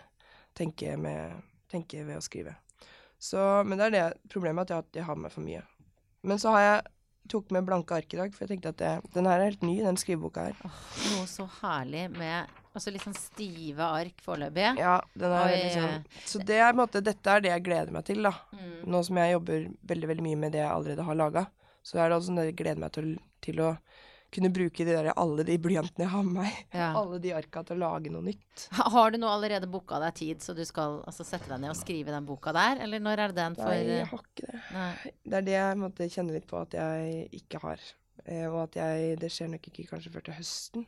Tenke, 0.57 0.95
med, 0.97 1.35
tenke 1.71 2.01
ved 2.07 2.19
å 2.19 2.23
skrive. 2.23 2.55
Så, 3.19 3.39
men 3.67 3.77
det 3.79 3.89
er 3.89 3.95
det 3.95 4.31
problemet 4.31 4.71
at 4.71 4.95
jeg, 4.95 5.05
har 5.05 5.19
med 5.19 5.31
for 5.33 5.45
mye. 5.45 5.61
Men 6.25 6.39
så 6.41 6.55
har 6.55 6.63
jeg 6.65 6.87
tok 7.29 7.51
med 7.53 7.67
blanke 7.67 7.99
ark 7.99 8.15
i 8.15 8.19
dag, 8.19 8.33
for 8.33 8.45
jeg 8.45 8.55
tenkte 8.55 8.73
at 8.73 8.79
det, 8.79 9.11
den 9.13 9.27
her 9.29 9.37
er 9.37 9.51
helt 9.51 9.65
ny, 9.67 9.75
den 9.85 9.99
skriveboka 9.99 10.47
her. 10.49 10.63
Noe 11.13 11.27
så 11.29 11.45
herlig 11.59 12.07
med 12.15 12.58
altså 12.73 12.93
litt 12.93 13.05
sånn 13.05 13.17
stive 13.17 13.85
ark 13.99 14.21
foreløpig. 14.25 14.67
Ja, 14.81 14.97
den 15.17 15.35
er 15.35 15.53
Oi, 15.53 15.61
sånn 15.73 16.03
Så 16.27 16.41
det 16.45 16.59
er 16.63 16.77
måte, 16.77 17.03
dette 17.05 17.33
er 17.33 17.45
det 17.45 17.53
jeg 17.53 17.65
gleder 17.65 17.95
meg 17.95 18.05
til, 18.09 18.21
da. 18.25 18.33
Mm. 18.53 18.75
Nå 18.93 19.01
som 19.07 19.21
jeg 19.21 19.37
jobber 19.37 19.65
veldig, 19.93 20.11
veldig 20.13 20.27
mye 20.27 20.43
med 20.43 20.55
det 20.55 20.63
jeg 20.63 20.71
allerede 20.73 21.07
har 21.07 21.19
laga, 21.19 21.47
så 21.85 21.99
er 21.99 22.11
det 22.11 22.19
også 22.19 22.37
at 22.37 22.51
jeg 22.51 22.59
gleder 22.59 22.83
meg 22.83 22.93
til, 22.95 23.15
til 23.45 23.63
å 23.65 23.73
kunne 24.29 24.51
bruke 24.53 24.85
de 24.85 24.93
der, 24.93 25.09
alle 25.17 25.43
de 25.45 25.55
blyantene 25.61 26.05
jeg 26.05 26.11
har 26.13 26.25
med 26.25 26.35
meg. 26.43 26.57
Ja. 26.75 26.91
Alle 26.99 27.17
de 27.21 27.31
arka 27.33 27.63
til 27.65 27.79
å 27.79 27.81
lage 27.81 28.11
noe 28.13 28.25
nytt. 28.27 28.67
Har 28.77 29.13
du 29.13 29.17
nå 29.21 29.29
allerede 29.29 29.69
booka 29.71 29.97
deg 30.03 30.17
tid, 30.19 30.43
så 30.45 30.53
du 30.57 30.61
skal 30.67 30.99
altså, 31.09 31.25
sette 31.25 31.49
deg 31.49 31.63
ned 31.63 31.73
og 31.73 31.79
skrive 31.79 32.13
den 32.13 32.27
boka 32.29 32.53
der? 32.55 32.83
Eller 32.85 33.01
når 33.01 33.23
er 33.25 33.33
det 33.33 33.39
den 33.41 33.57
for 33.57 33.71
Nei, 33.71 33.79
jeg 33.81 34.03
eh, 34.03 34.11
har 34.11 34.21
ikke 34.27 34.45
det. 34.45 34.61
Nei. 34.75 35.15
Det 35.25 35.39
er 35.39 35.47
det 35.49 35.57
jeg 35.57 35.81
måtte 35.81 36.11
kjenne 36.13 36.37
litt 36.37 36.47
på 36.49 36.61
at 36.61 36.77
jeg 36.77 37.25
ikke 37.41 37.63
har. 37.65 37.89
Eh, 38.25 38.45
og 38.45 38.61
at 38.67 38.79
jeg 38.79 39.17
Det 39.21 39.31
skjer 39.33 39.53
nok 39.55 39.69
ikke 39.71 39.89
kanskje 39.89 40.13
før 40.13 40.29
til 40.29 40.37
høsten. 40.37 40.87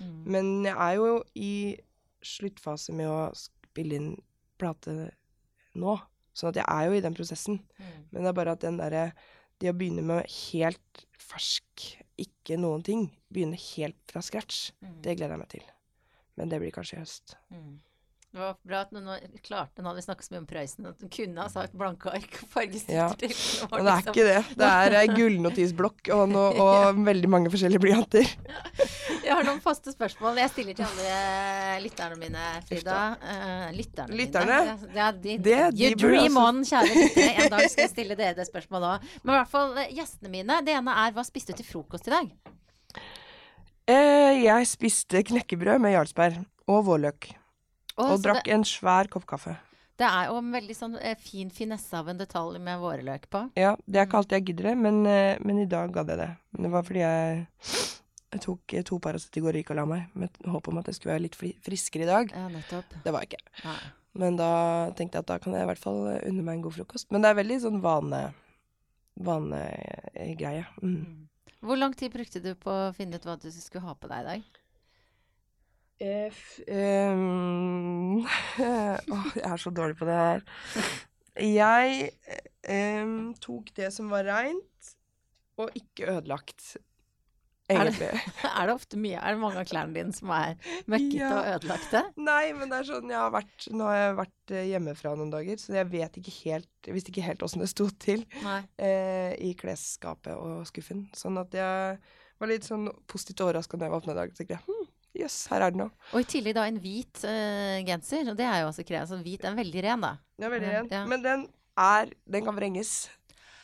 Mm. 0.00 0.24
Men 0.24 0.50
jeg 0.64 0.76
er 0.76 0.94
jo 0.96 1.22
i 1.36 1.52
sluttfase 2.24 2.92
med 2.96 3.08
å 3.08 3.30
spille 3.36 3.96
inn 3.96 4.10
plate 4.60 4.94
nå. 5.80 5.98
Sånn 6.36 6.50
at 6.52 6.60
jeg 6.60 6.66
er 6.68 6.86
jo 6.88 6.96
i 6.98 7.02
den 7.04 7.14
prosessen. 7.16 7.60
Mm. 7.78 8.06
Men 8.12 8.22
det 8.22 8.28
er 8.32 8.38
bare 8.40 8.52
at 8.56 8.60
den 8.64 8.78
derre 8.80 9.12
Det 9.60 9.68
å 9.68 9.76
begynne 9.76 10.00
med 10.02 10.24
helt 10.24 11.02
fersk, 11.20 11.82
ikke 12.16 12.56
noen 12.56 12.80
ting, 12.82 13.02
begynne 13.30 13.58
helt 13.60 13.98
fra 14.08 14.22
scratch, 14.24 14.70
Mm. 14.80 15.02
det 15.02 15.16
gleder 15.18 15.34
jeg 15.34 15.38
meg 15.38 15.48
til. 15.50 15.64
Men 16.38 16.48
det 16.48 16.60
blir 16.62 16.70
kanskje 16.72 16.96
i 16.96 17.00
høst. 17.02 17.34
Mm. 17.52 17.74
Det 18.30 18.38
var 18.38 18.52
bra 18.62 18.80
at 18.84 18.92
noen 18.94 19.08
klarte, 19.42 19.82
nå 19.82 19.88
hadde 19.90 19.98
vi 19.98 20.04
snakket 20.04 20.26
så 20.28 20.30
mye 20.36 20.38
om 20.38 20.46
Prøysen, 20.46 20.84
at 20.86 21.00
du 21.02 21.08
kunne 21.10 21.42
ha 21.42 21.48
sagt 21.50 21.72
blanke 21.74 22.12
ark 22.14 22.36
og 22.44 22.50
fargestifter 22.52 22.94
Ja. 22.94 23.08
til. 23.18 23.32
Nå 23.34 23.70
det 23.72 23.80
er 23.80 23.96
liksom- 23.96 24.14
ikke 24.14 24.26
det. 24.28 24.56
Det 24.60 24.68
er 24.70 24.94
ei 25.00 25.06
gullnotisblokk 25.08 26.10
og, 26.14 26.28
no, 26.30 26.44
og 26.62 27.00
veldig 27.08 27.28
mange 27.32 27.50
forskjellige 27.50 27.82
blyanter. 27.82 28.28
Jeg 29.26 29.34
har 29.34 29.42
noen 29.44 29.58
faste 29.60 29.90
spørsmål 29.92 30.38
jeg 30.40 30.50
stiller 30.50 30.74
til 30.78 30.86
alle 30.86 31.82
lytterne 31.82 32.16
mine, 32.18 32.44
Frida. 32.66 33.00
Eh, 33.20 33.66
lytterne, 33.76 34.14
Lytterne? 34.16 34.60
mine. 34.78 34.94
Ja, 34.96 35.10
de, 35.12 35.36
Det- 35.38 35.74
de 35.74 35.90
you 35.90 35.98
dream 35.98 36.38
også- 36.38 36.46
on, 36.48 36.62
kjære 36.70 36.94
lyttere. 36.94 37.34
En 37.44 37.50
dag 37.50 37.66
skal 37.70 37.82
jeg 37.84 37.90
stille 37.96 38.16
dere 38.16 38.34
det 38.38 38.46
spørsmålet 38.48 38.94
òg. 38.94 39.10
Men 39.24 39.34
i 39.34 39.38
hvert 39.40 39.50
fall 39.50 39.76
eh, 39.78 39.90
gjestene 39.98 40.30
mine. 40.30 40.60
Det 40.64 40.74
ene 40.78 40.94
er 41.02 41.12
hva 41.18 41.26
spiste 41.26 41.50
du 41.52 41.62
til 41.62 41.66
frokost 41.66 42.06
i 42.06 42.14
dag? 42.14 42.30
Eh, 43.90 44.38
jeg 44.44 44.66
spiste 44.70 45.22
knekkebrød 45.26 45.80
med 45.82 45.94
jarlsberg 45.98 46.40
og 46.70 46.84
vårløk. 46.86 47.32
Og 48.00 48.14
så 48.14 48.22
drakk 48.24 48.44
det, 48.46 48.54
en 48.56 48.66
svær 48.66 49.10
kopp 49.12 49.26
kaffe. 49.28 49.56
det 50.00 50.08
er 50.08 50.30
jo 50.30 50.40
en 50.40 50.50
veldig 50.54 50.76
sånn 50.76 50.96
eh, 50.96 51.16
fin 51.20 51.50
finesse 51.52 51.92
av 51.96 52.08
en 52.08 52.20
detalj 52.20 52.58
med 52.62 52.80
vårløk 52.80 53.28
på. 53.30 53.44
Ja, 53.60 53.76
det 53.86 54.00
er 54.00 54.08
ikke 54.08 54.22
alltid 54.22 54.38
jeg 54.38 54.46
gidder 54.50 54.70
det, 54.70 54.76
men, 54.80 55.00
eh, 55.06 55.36
men 55.44 55.60
i 55.60 55.68
dag 55.68 55.92
gadd 55.94 56.12
jeg 56.12 56.22
det. 56.22 56.30
Men 56.54 56.66
det 56.66 56.72
var 56.74 56.86
fordi 56.88 57.04
jeg, 57.04 57.46
jeg 58.32 58.44
tok 58.46 58.76
to 58.88 59.00
Paracet 59.04 59.36
i 59.36 59.44
går 59.44 59.58
og 59.58 59.62
gikk 59.62 59.72
og 59.74 59.80
la 59.82 59.86
meg, 59.92 60.10
med 60.14 60.44
håp 60.56 60.72
om 60.72 60.80
at 60.80 60.88
jeg 60.88 60.98
skulle 60.98 61.14
være 61.14 61.26
litt 61.28 61.38
fri 61.38 61.54
friskere 61.66 62.06
i 62.06 62.10
dag. 62.10 62.32
Ja, 62.36 62.48
nettopp. 62.52 63.00
Det 63.04 63.12
var 63.12 63.26
jeg 63.26 63.34
ikke. 63.34 63.64
Nei. 63.68 63.80
Men 64.20 64.36
da 64.40 64.52
tenkte 64.98 65.20
jeg 65.20 65.26
at 65.26 65.30
da 65.30 65.38
kan 65.42 65.54
jeg 65.54 65.66
i 65.66 65.70
hvert 65.70 65.82
fall 65.82 66.00
eh, 66.10 66.22
unne 66.30 66.46
meg 66.46 66.58
en 66.58 66.64
god 66.64 66.80
frokost. 66.80 67.10
Men 67.14 67.22
det 67.22 67.30
er 67.30 67.42
veldig 67.42 67.60
sånn 67.66 67.82
vane 67.84 68.30
vanegreie. 69.20 70.64
Mm. 70.80 70.94
Mm. 70.96 71.28
Hvor 71.60 71.76
lang 71.76 71.94
tid 71.96 72.12
brukte 72.14 72.40
du 72.40 72.54
på 72.56 72.72
å 72.72 72.92
finne 72.96 73.20
ut 73.20 73.26
hva 73.28 73.36
du 73.36 73.50
skulle 73.52 73.84
ha 73.84 73.94
på 73.94 74.08
deg 74.08 74.22
i 74.22 74.28
dag? 74.30 74.59
Ehm, 76.00 78.20
Åh, 79.14 79.26
jeg 79.36 79.46
er 79.52 79.60
så 79.60 79.72
dårlig 79.74 79.96
på 80.00 80.08
det 80.08 80.16
her. 80.18 80.44
Jeg 81.40 82.10
um, 82.68 83.32
tok 83.40 83.70
det 83.76 83.90
som 83.94 84.10
var 84.12 84.26
reint, 84.28 84.94
og 85.60 85.70
ikke 85.76 86.08
ødelagt. 86.16 86.76
Er 87.70 87.86
det- 87.86 88.00
Er 88.58 88.66
det 88.66 88.72
ofte 88.74 88.98
mye 88.98 89.14
Er 89.20 89.36
det 89.36 89.40
mange 89.44 89.60
av 89.60 89.66
klærne 89.70 89.94
dine 89.94 90.10
som 90.16 90.32
er 90.34 90.56
møkkete 90.90 91.20
Ja. 91.20 91.28
og 91.38 91.50
ødelagte? 91.60 92.00
Nei, 92.18 92.48
men 92.58 92.72
det 92.72 92.80
er 92.80 92.88
sånn 92.88 93.12
jeg 93.12 93.20
har 93.20 93.30
vært 93.30 93.66
Nå 93.70 93.86
har 93.86 93.98
jeg 94.00 94.16
vært 94.18 94.54
eh, 94.56 94.64
hjemmefra 94.72 95.12
noen 95.14 95.30
dager, 95.30 95.60
så 95.62 95.76
jeg 95.76 95.86
vet 95.92 96.18
ikke 96.18 96.34
helt 96.48 96.90
visste 96.90 97.12
ikke 97.14 97.22
helt 97.28 97.44
åssen 97.46 97.62
det 97.62 97.68
sto 97.70 97.86
til 98.02 98.24
eh, 98.42 99.36
i 99.38 99.52
klesskapet 99.54 100.34
og 100.34 100.64
skuffen. 100.66 101.04
Sånn 101.14 101.38
at 101.38 101.54
jeg 101.54 102.00
var 102.40 102.50
litt 102.50 102.66
sånn 102.66 102.88
positivt 103.06 103.44
overraska 103.46 103.78
da 103.78 103.86
jeg 103.86 103.94
var 103.94 104.02
åpna 104.02 104.16
i 104.16 104.18
dag. 104.18 104.34
Tenkte 104.34 104.56
jeg 104.56 104.64
hm, 104.66 104.79
jøss, 105.16 105.46
her 105.50 105.62
er 105.66 105.70
det 105.74 105.80
noe. 105.82 105.90
Og 106.14 106.20
i 106.22 106.28
tillegg 106.30 106.54
da 106.54 106.66
en 106.70 106.78
hvit 106.80 107.22
uh, 107.24 107.78
genser. 107.86 108.28
Og 108.30 108.36
det 108.38 108.46
er 108.46 108.60
jo 108.62 108.68
også 108.70 108.84
kreativt. 108.86 109.10
Så 109.14 109.22
hvit 109.24 109.44
er 109.44 109.54
veldig 109.58 109.82
ren, 109.86 110.00
da. 110.06 110.12
Er 110.40 110.52
veldig 110.54 110.68
ren. 110.74 110.90
ja. 110.90 111.06
Men 111.06 111.22
den 111.24 111.48
er 111.78 112.12
Den 112.28 112.44
kan 112.44 112.56
vrenges. 112.56 113.08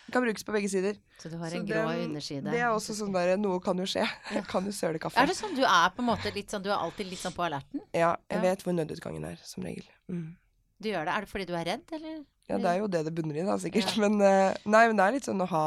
Den 0.07 0.13
kan 0.15 0.23
brukes 0.23 0.45
på 0.47 0.53
begge 0.55 0.69
sider. 0.71 0.95
Så 1.19 1.29
du 1.33 1.37
har 1.41 1.51
Så 1.51 1.57
en 1.59 1.67
grå 1.67 1.83
den- 1.91 2.05
underside. 2.11 2.45
Det 2.45 2.61
er 2.61 2.69
også 2.71 2.95
sånn 2.95 3.13
der 3.13 3.37
Noe 3.37 3.59
kan 3.61 3.77
jo 3.79 3.85
skje. 3.85 4.05
Ja. 4.35 4.43
kan 4.53 4.65
jo 4.65 4.71
søle 4.73 4.99
kaffe. 5.03 5.19
Er 5.19 5.27
det 5.27 5.35
sånn 5.37 5.55
du 5.57 5.63
er 5.67 5.91
på 5.97 6.03
en 6.05 6.09
måte 6.11 6.33
litt 6.35 6.51
sånn 6.51 6.63
Du 6.63 6.71
er 6.71 6.77
alltid 6.79 7.07
litt 7.11 7.19
sånn 7.19 7.35
på 7.35 7.43
alerten? 7.47 7.81
Ja, 7.93 8.17
jeg 8.31 8.39
Ja. 8.39 8.41
vet 8.43 8.63
hvor 8.63 8.73
nødutgangen 8.77 9.25
er, 9.27 9.37
som 9.43 9.65
regel. 9.67 9.85
Mm. 10.11 10.37
Du 10.81 10.89
gjør 10.91 11.05
det. 11.09 11.15
Er 11.17 11.21
det 11.25 11.29
fordi 11.33 11.47
du 11.47 11.55
er 11.57 11.65
redd, 11.65 11.83
eller? 11.93 12.25
Ja, 12.49 12.59
det 12.59 12.67
er 12.71 12.79
jo 12.79 12.87
det 12.87 13.05
det 13.07 13.15
bunner 13.17 13.35
i, 13.41 13.43
da, 13.43 13.57
sikkert. 13.59 13.97
Ja. 13.97 14.01
Men, 14.09 14.21
uh, 14.23 14.55
nei, 14.67 14.87
men 14.87 14.97
det 14.97 15.05
er 15.07 15.13
litt 15.17 15.25
sånn 15.27 15.41
å 15.43 15.49
ha, 15.51 15.65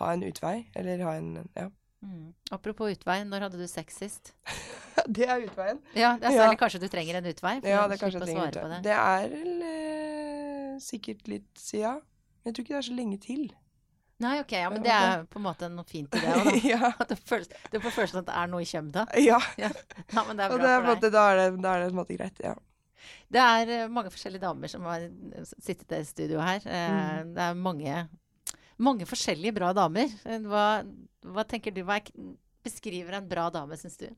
ha 0.00 0.12
en 0.12 0.22
utvei, 0.26 0.66
eller 0.74 1.02
ha 1.04 1.12
en 1.20 1.48
Ja. 1.54 1.68
Mm. 2.02 2.32
Apropos 2.50 2.90
utvei, 2.96 3.20
når 3.24 3.44
hadde 3.46 3.58
du 3.60 3.66
sex 3.70 3.96
sist? 4.02 4.32
det 5.16 5.28
er 5.28 5.44
utveien. 5.46 5.78
Ja, 5.94 6.16
det 6.18 6.32
er 6.32 6.38
Ja. 6.40 6.52
kanskje 6.58 6.80
du 6.82 6.88
trenger 6.90 7.20
en 7.20 7.28
utvei. 7.30 7.60
For 7.60 7.68
Ja, 7.70 7.86
det 7.88 7.96
er 7.98 8.02
kanskje 8.04 8.18
jeg 8.20 8.26
trenger 8.28 8.42
svare 8.42 8.62
på 8.62 8.68
utvei. 8.68 8.82
det. 8.82 8.92
Er 8.92 9.28
vel 9.36 9.62
eh, 9.68 10.78
sikkert 10.82 11.28
litt 11.30 11.50
sida. 11.62 11.92
Men 12.42 12.50
jeg 12.50 12.54
tror 12.56 12.64
ikke 12.66 12.74
det 12.74 12.80
er 12.82 12.88
så 12.90 12.96
lenge 12.98 13.20
til. 13.22 13.44
Nei, 14.22 14.36
ok, 14.42 14.52
ja, 14.54 14.68
men 14.70 14.82
det 14.84 14.90
er 14.94 15.24
på 15.30 15.38
en 15.40 15.46
måte 15.46 15.66
noe 15.70 15.86
fint 15.88 16.12
i 16.14 16.20
det 16.22 16.30
òg, 16.30 16.44
da. 16.50 16.52
ja. 16.68 16.90
At 17.00 17.08
det, 17.10 17.16
føles, 17.26 17.48
det 17.72 17.80
får 17.82 17.94
følelsen 17.96 18.20
at 18.20 18.26
det 18.28 18.34
er 18.38 18.50
noe 18.52 18.62
i 18.62 18.68
kjømda. 18.70 19.06
ja. 19.30 19.38
Ja. 19.58 19.70
ja, 19.70 20.24
men 20.28 20.36
det 20.38 20.44
er 20.44 20.52
bra 20.52 20.58
det 20.62 20.68
er, 20.74 20.84
for 20.84 21.00
deg. 21.06 21.12
da, 21.14 21.24
er 21.32 21.40
det, 21.40 21.62
da 21.64 21.72
er 21.74 21.80
det 21.82 21.88
på 21.88 21.94
en 21.94 22.00
måte 22.02 22.18
greit. 22.18 22.42
Ja. 22.44 22.54
Det 23.32 23.40
er 23.42 23.72
eh, 23.78 23.88
mange 23.90 24.10
forskjellige 24.14 24.42
damer 24.44 24.70
som 24.70 24.84
har 24.86 25.08
sittet 25.58 25.96
i 25.98 26.04
studio 26.06 26.42
her. 26.42 26.62
Eh, 26.66 26.98
Mm. 27.22 27.32
Det 27.34 27.42
er 27.48 27.54
mange, 27.58 27.96
mange 28.82 29.06
forskjellige 29.08 29.54
bra 29.56 29.72
damer. 29.76 30.12
Eh, 30.26 30.42
Hva, 30.46 30.66
hva 31.32 31.44
tenker 31.48 31.74
du? 31.74 31.82
Hva 31.86 32.00
er, 32.00 32.12
beskriver 32.62 33.18
en 33.18 33.28
bra 33.30 33.48
dame, 33.54 33.78
syns 33.80 33.98
du? 34.00 34.08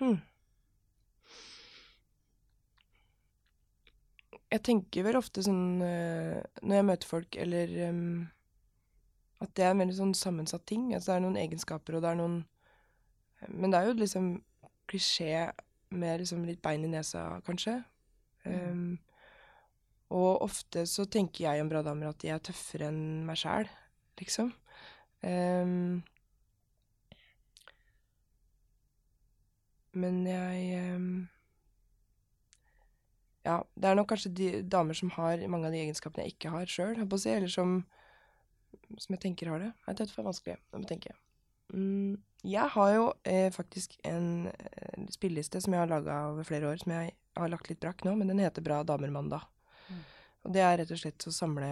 Hmm. 0.00 0.18
Jeg 4.54 4.62
tenker 4.68 5.02
vel 5.06 5.18
ofte 5.18 5.42
sånn 5.42 5.82
eh, 5.82 6.38
når 6.62 6.78
jeg 6.78 6.86
møter 6.86 7.10
folk, 7.10 7.38
eller 7.42 7.72
um, 7.90 8.02
At 9.42 9.50
det 9.58 9.64
er 9.66 9.72
en 9.74 9.80
veldig 9.82 9.96
sånn 9.98 10.12
sammensatt 10.18 10.66
ting. 10.70 10.92
Altså 10.94 11.10
det 11.12 11.16
er 11.16 11.24
noen 11.24 11.40
egenskaper, 11.42 11.96
og 11.98 12.04
det 12.04 12.12
er 12.12 12.20
noen 12.20 12.36
Men 13.48 13.72
det 13.72 13.80
er 13.80 13.88
jo 13.90 13.96
liksom 13.98 14.28
klisjé 14.90 15.48
med 15.94 16.20
liksom 16.20 16.44
litt 16.46 16.62
bein 16.62 16.84
i 16.86 16.90
nesa, 16.90 17.40
kanskje. 17.46 17.78
Em, 18.48 18.96
og 20.14 20.44
ofte 20.46 20.84
så 20.86 21.06
tenker 21.10 21.48
jeg 21.48 21.62
om 21.62 21.70
bra 21.70 21.82
damer 21.86 22.12
at 22.12 22.20
de 22.22 22.30
er 22.30 22.42
tøffere 22.44 22.90
enn 22.92 23.24
meg 23.26 23.38
sjæl, 23.40 23.70
liksom. 24.20 24.52
Um, 25.24 26.02
men 29.94 30.26
jeg 30.28 30.82
em, 30.82 31.06
Ja, 33.44 33.58
det 33.76 33.88
er 33.88 33.96
nok 33.96 34.08
kanskje 34.08 34.32
de 34.32 34.48
damer 34.72 34.96
som 34.96 35.10
har 35.18 35.42
mange 35.52 35.68
av 35.68 35.74
de 35.74 35.82
egenskapene 35.82 36.24
jeg 36.24 36.36
ikke 36.36 36.52
har 36.54 36.70
sjøl, 36.70 36.94
eller 36.96 37.50
som, 37.52 37.74
som 38.96 39.16
jeg 39.16 39.20
tenker 39.20 39.50
har 39.52 39.60
det. 39.60 39.72
Nei, 39.84 39.94
det 39.94 40.06
er 40.06 40.14
for 40.14 40.24
vanskelig. 40.24 40.56
å 40.72 40.80
tenke. 40.88 41.12
Mm, 41.74 42.22
jeg 42.44 42.72
har 42.72 42.94
jo 42.94 43.04
eh, 43.28 43.50
faktisk 43.52 43.98
en 44.04 44.46
eh, 44.48 45.04
spilleliste 45.12 45.60
som 45.60 45.76
jeg 45.76 45.82
har 45.82 45.92
laga 45.92 46.22
over 46.30 46.48
flere 46.48 46.70
år, 46.70 46.80
som 46.80 46.94
jeg 46.96 47.12
har 47.36 47.52
lagt 47.52 47.68
litt 47.68 47.82
brakk 47.84 48.04
nå, 48.04 48.14
men 48.16 48.32
den 48.32 48.40
heter 48.40 48.64
Bra 48.64 48.82
damer 48.86 49.12
mandag. 49.12 49.44
Mm. 50.44 50.48
Og 50.48 50.52
det 50.52 50.62
er 50.62 50.78
rett 50.80 50.92
og 50.92 51.00
slett 51.00 51.28
å 51.28 51.32
samle 51.32 51.68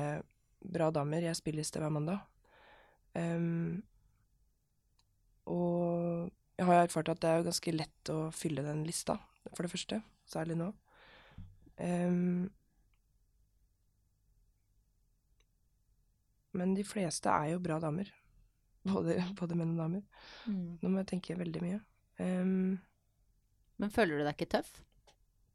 bra 0.62 0.90
damer 0.94 1.24
i 1.26 1.32
sted 1.34 1.82
hver 1.82 1.92
mandag. 1.92 2.22
Um, 3.12 3.82
og 5.44 6.30
jeg 6.56 6.68
har 6.68 6.84
erfart 6.84 7.10
at 7.12 7.20
det 7.20 7.28
er 7.28 7.44
ganske 7.44 7.74
lett 7.74 8.12
å 8.12 8.30
fylle 8.32 8.64
den 8.64 8.84
lista, 8.86 9.18
for 9.52 9.66
det 9.66 9.72
første. 9.72 10.00
Særlig 10.28 10.56
nå. 10.60 10.70
Um, 11.76 12.48
men 16.56 16.74
de 16.76 16.84
fleste 16.86 17.32
er 17.32 17.52
jo 17.52 17.62
bra 17.64 17.80
damer. 17.82 18.12
Både, 18.86 19.18
både 19.40 19.58
menn 19.58 19.74
og 19.74 19.82
damer. 19.82 20.06
Nå 20.46 20.88
må 20.88 21.02
jeg 21.02 21.12
tenke 21.16 21.38
veldig 21.38 21.64
mye. 21.64 21.82
Um, 22.22 22.78
Men 23.80 23.90
føler 23.90 24.20
du 24.20 24.26
deg 24.26 24.36
ikke 24.36 24.52
tøff? 24.58 24.76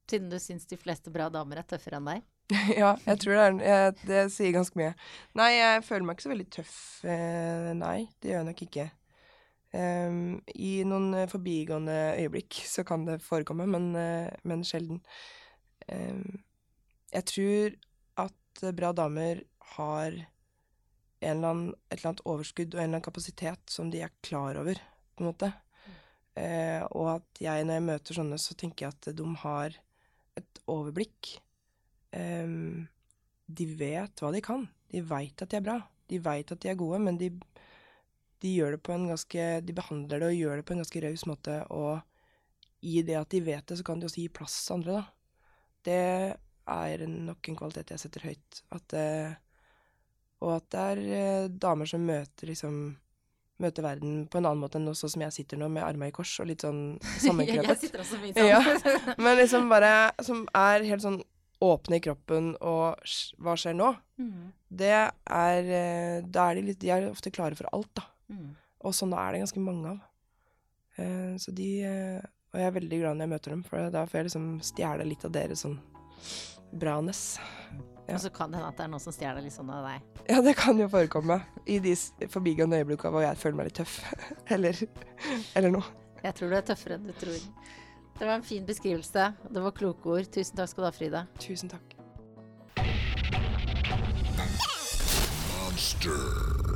Siden 0.07 0.29
du 0.31 0.37
syns 0.41 0.67
de 0.67 0.79
fleste 0.79 1.11
bra 1.13 1.29
damer 1.31 1.61
er 1.61 1.67
tøffere 1.67 1.99
enn 1.99 2.09
deg? 2.09 2.25
ja, 2.81 2.93
jeg 3.03 3.19
tror 3.19 3.33
det 3.33 3.41
er 3.43 3.57
jeg, 3.59 3.95
Det 4.07 4.21
sier 4.31 4.53
ganske 4.55 4.79
mye. 4.79 4.93
Nei, 5.35 5.49
jeg 5.57 5.83
føler 5.87 6.07
meg 6.07 6.15
ikke 6.15 6.27
så 6.27 6.31
veldig 6.31 6.47
tøff. 6.55 6.77
Eh, 7.03 7.73
nei, 7.75 7.97
det 8.21 8.31
gjør 8.31 8.41
jeg 8.41 8.49
nok 8.51 8.63
ikke. 8.67 8.87
Um, 9.77 10.21
I 10.55 10.71
noen 10.87 11.09
eh, 11.13 11.27
forbigående 11.27 11.97
øyeblikk 12.21 12.61
så 12.65 12.85
kan 12.87 13.03
det 13.05 13.19
forekomme, 13.25 13.67
men, 13.67 13.89
eh, 13.99 14.31
men 14.47 14.63
sjelden. 14.65 15.01
Um, 15.91 16.39
jeg 17.11 17.27
tror 17.33 17.75
at 18.23 18.63
bra 18.79 18.93
damer 18.95 19.43
har 19.75 20.15
eller 21.21 21.49
annen, 21.49 21.73
et 21.89 21.97
eller 21.99 22.11
annet 22.11 22.25
overskudd 22.29 22.75
og 22.75 22.79
en 22.79 22.83
eller 22.83 22.97
annen 22.97 23.07
kapasitet 23.07 23.73
som 23.73 23.89
de 23.91 24.03
er 24.05 24.13
klar 24.25 24.59
over, 24.59 24.79
på 25.15 25.23
en 25.23 25.29
måte. 25.31 25.51
Eh, 26.37 26.83
og 26.93 27.17
at 27.17 27.41
jeg, 27.41 27.65
når 27.65 27.79
jeg 27.79 27.85
møter 27.87 28.19
sånne, 28.19 28.39
så 28.41 28.55
tenker 28.57 28.85
jeg 28.87 28.95
at 28.95 29.17
de 29.17 29.27
har 29.43 29.77
et 30.37 30.61
overblikk. 30.69 31.37
Em, 32.15 32.87
de 33.47 33.65
vet 33.79 34.21
hva 34.23 34.31
de 34.33 34.41
kan. 34.43 34.67
De 34.91 35.01
veit 35.03 35.41
at 35.43 35.49
de 35.51 35.57
er 35.59 35.65
bra. 35.65 35.77
De 36.07 36.19
veit 36.23 36.51
at 36.51 36.59
de 36.63 36.69
er 36.71 36.79
gode, 36.79 36.99
men 37.03 37.17
de, 37.19 37.31
de 38.43 38.51
gjør 38.55 38.77
det 38.77 38.81
på 38.85 38.93
en 38.95 39.07
ganske 39.09 39.47
De 39.65 39.73
behandler 39.75 40.21
det 40.23 40.29
og 40.29 40.37
gjør 40.39 40.55
det 40.61 40.65
på 40.67 40.75
en 40.75 40.83
ganske 40.83 41.01
raus 41.03 41.25
måte, 41.27 41.57
og 41.73 41.99
i 42.87 43.01
det 43.03 43.17
at 43.19 43.29
de 43.33 43.41
vet 43.41 43.65
det, 43.67 43.79
så 43.79 43.83
kan 43.83 43.99
de 43.99 44.05
også 44.07 44.21
gi 44.21 44.27
plass 44.29 44.55
til 44.67 44.75
andre, 44.77 44.99
da. 44.99 45.03
Det 45.87 45.97
er 46.67 47.03
nok 47.07 47.47
en 47.49 47.57
kvalitet 47.57 47.91
jeg 47.95 47.99
setter 48.03 48.25
høyt. 48.27 48.61
At 48.75 48.93
eh, 48.93 49.35
Og 50.43 50.51
at 50.59 50.65
det 50.69 50.79
er 50.91 50.99
eh, 51.17 51.47
damer 51.49 51.89
som 51.89 52.03
møter 52.05 52.51
liksom 52.51 52.79
møte 53.57 53.81
verden 53.81 54.27
på 54.29 54.37
en 54.37 54.45
annen 54.45 54.61
måte 54.61 54.77
enn 54.77 54.91
sånn 54.93 55.09
som 55.09 55.21
jeg 55.25 55.33
sitter 55.33 55.57
nå, 55.57 55.65
med 55.73 55.81
arma 55.81 56.11
i 56.11 56.13
kors 56.13 56.35
og 56.43 56.45
litt 56.45 56.61
sånn 56.61 56.99
jeg 57.25 57.79
sitter 57.81 58.03
også 58.03 58.19
mye 58.21 58.43
Ja. 58.45 58.59
sånn. 58.61 59.15
Men 59.17 59.37
liksom 59.39 59.65
bare 59.71 60.11
Som 60.21 60.43
er 60.53 60.85
helt 60.85 61.01
sånn 61.01 61.17
åpne 61.63 61.97
i 61.97 62.03
kroppen 62.05 62.51
og 62.61 62.99
Hva 63.41 63.55
skjer 63.57 63.73
nå? 63.77 63.89
Mm, 64.21 64.51
Det 64.69 64.91
er 64.93 65.69
eh, 65.79 66.17
Da 66.25 66.49
er 66.51 66.59
de 66.59 66.65
litt 66.67 66.79
De 66.81 66.91
er 66.93 67.07
ofte 67.09 67.31
klare 67.33 67.57
for 67.57 67.69
alt, 67.73 67.89
da. 67.97 68.03
mm. 68.33 68.49
Og 68.87 68.93
sånne 68.93 69.17
er 69.17 69.33
det 69.33 69.39
ganske 69.41 69.61
mange 69.65 69.89
av. 69.95 70.03
Eh, 71.01 71.33
så 71.41 71.51
de 71.57 71.69
eh, 71.83 72.19
Og 72.53 72.59
jeg 72.61 72.69
er 72.69 72.75
veldig 72.77 72.99
glad 73.01 73.17
når 73.17 73.25
jeg 73.25 73.33
møter 73.33 73.55
dem, 73.55 73.63
for 73.65 73.89
da 73.93 74.05
får 74.05 74.19
jeg 74.19 74.27
liksom 74.29 74.45
stjele 74.65 75.07
litt 75.09 75.25
av 75.25 75.33
deres 75.35 75.63
sånn 75.65 75.79
bra-ness. 76.77 77.23
Ja. 78.07 78.15
Og 78.15 78.21
så 78.23 78.29
kan 78.33 78.51
det 78.51 78.59
hende 78.59 78.69
at 78.71 78.77
det 78.79 78.85
er 78.85 78.91
noen 78.93 79.03
som 79.03 79.13
stjeler 79.15 79.43
litt 79.43 79.55
sånn 79.55 79.69
av 79.73 79.83
deg. 79.87 80.05
Ja, 80.29 80.39
det 80.43 80.53
kan 80.59 80.79
jo 80.79 80.87
forekomme 80.91 81.41
i 81.67 81.77
de 81.83 81.93
forbigående 82.31 82.79
øyeblikkene 82.81 83.11
hvor 83.13 83.25
jeg 83.25 83.39
føler 83.41 83.57
meg 83.59 83.69
litt 83.69 83.79
tøff. 83.81 83.97
eller, 84.55 84.79
eller 85.59 85.73
noe. 85.75 85.83
Jeg 86.23 86.37
tror 86.37 86.51
du 86.53 86.57
er 86.57 86.65
tøffere 86.69 86.97
enn 86.97 87.07
du 87.09 87.13
tror. 87.19 87.37
Det 88.19 88.25
var 88.25 88.33
en 88.33 88.43
fin 88.43 88.65
beskrivelse. 88.65 89.33
Det 89.53 89.63
var 89.63 89.71
kloke 89.71 90.09
ord. 90.09 90.25
Tusen 90.31 90.57
takk 90.57 90.69
skal 90.69 90.83
du 90.83 90.87
ha, 90.87 90.91
Frida. 90.91 91.25
Tusen 91.39 91.69
takk. 91.69 91.93
Monster. 95.53 96.66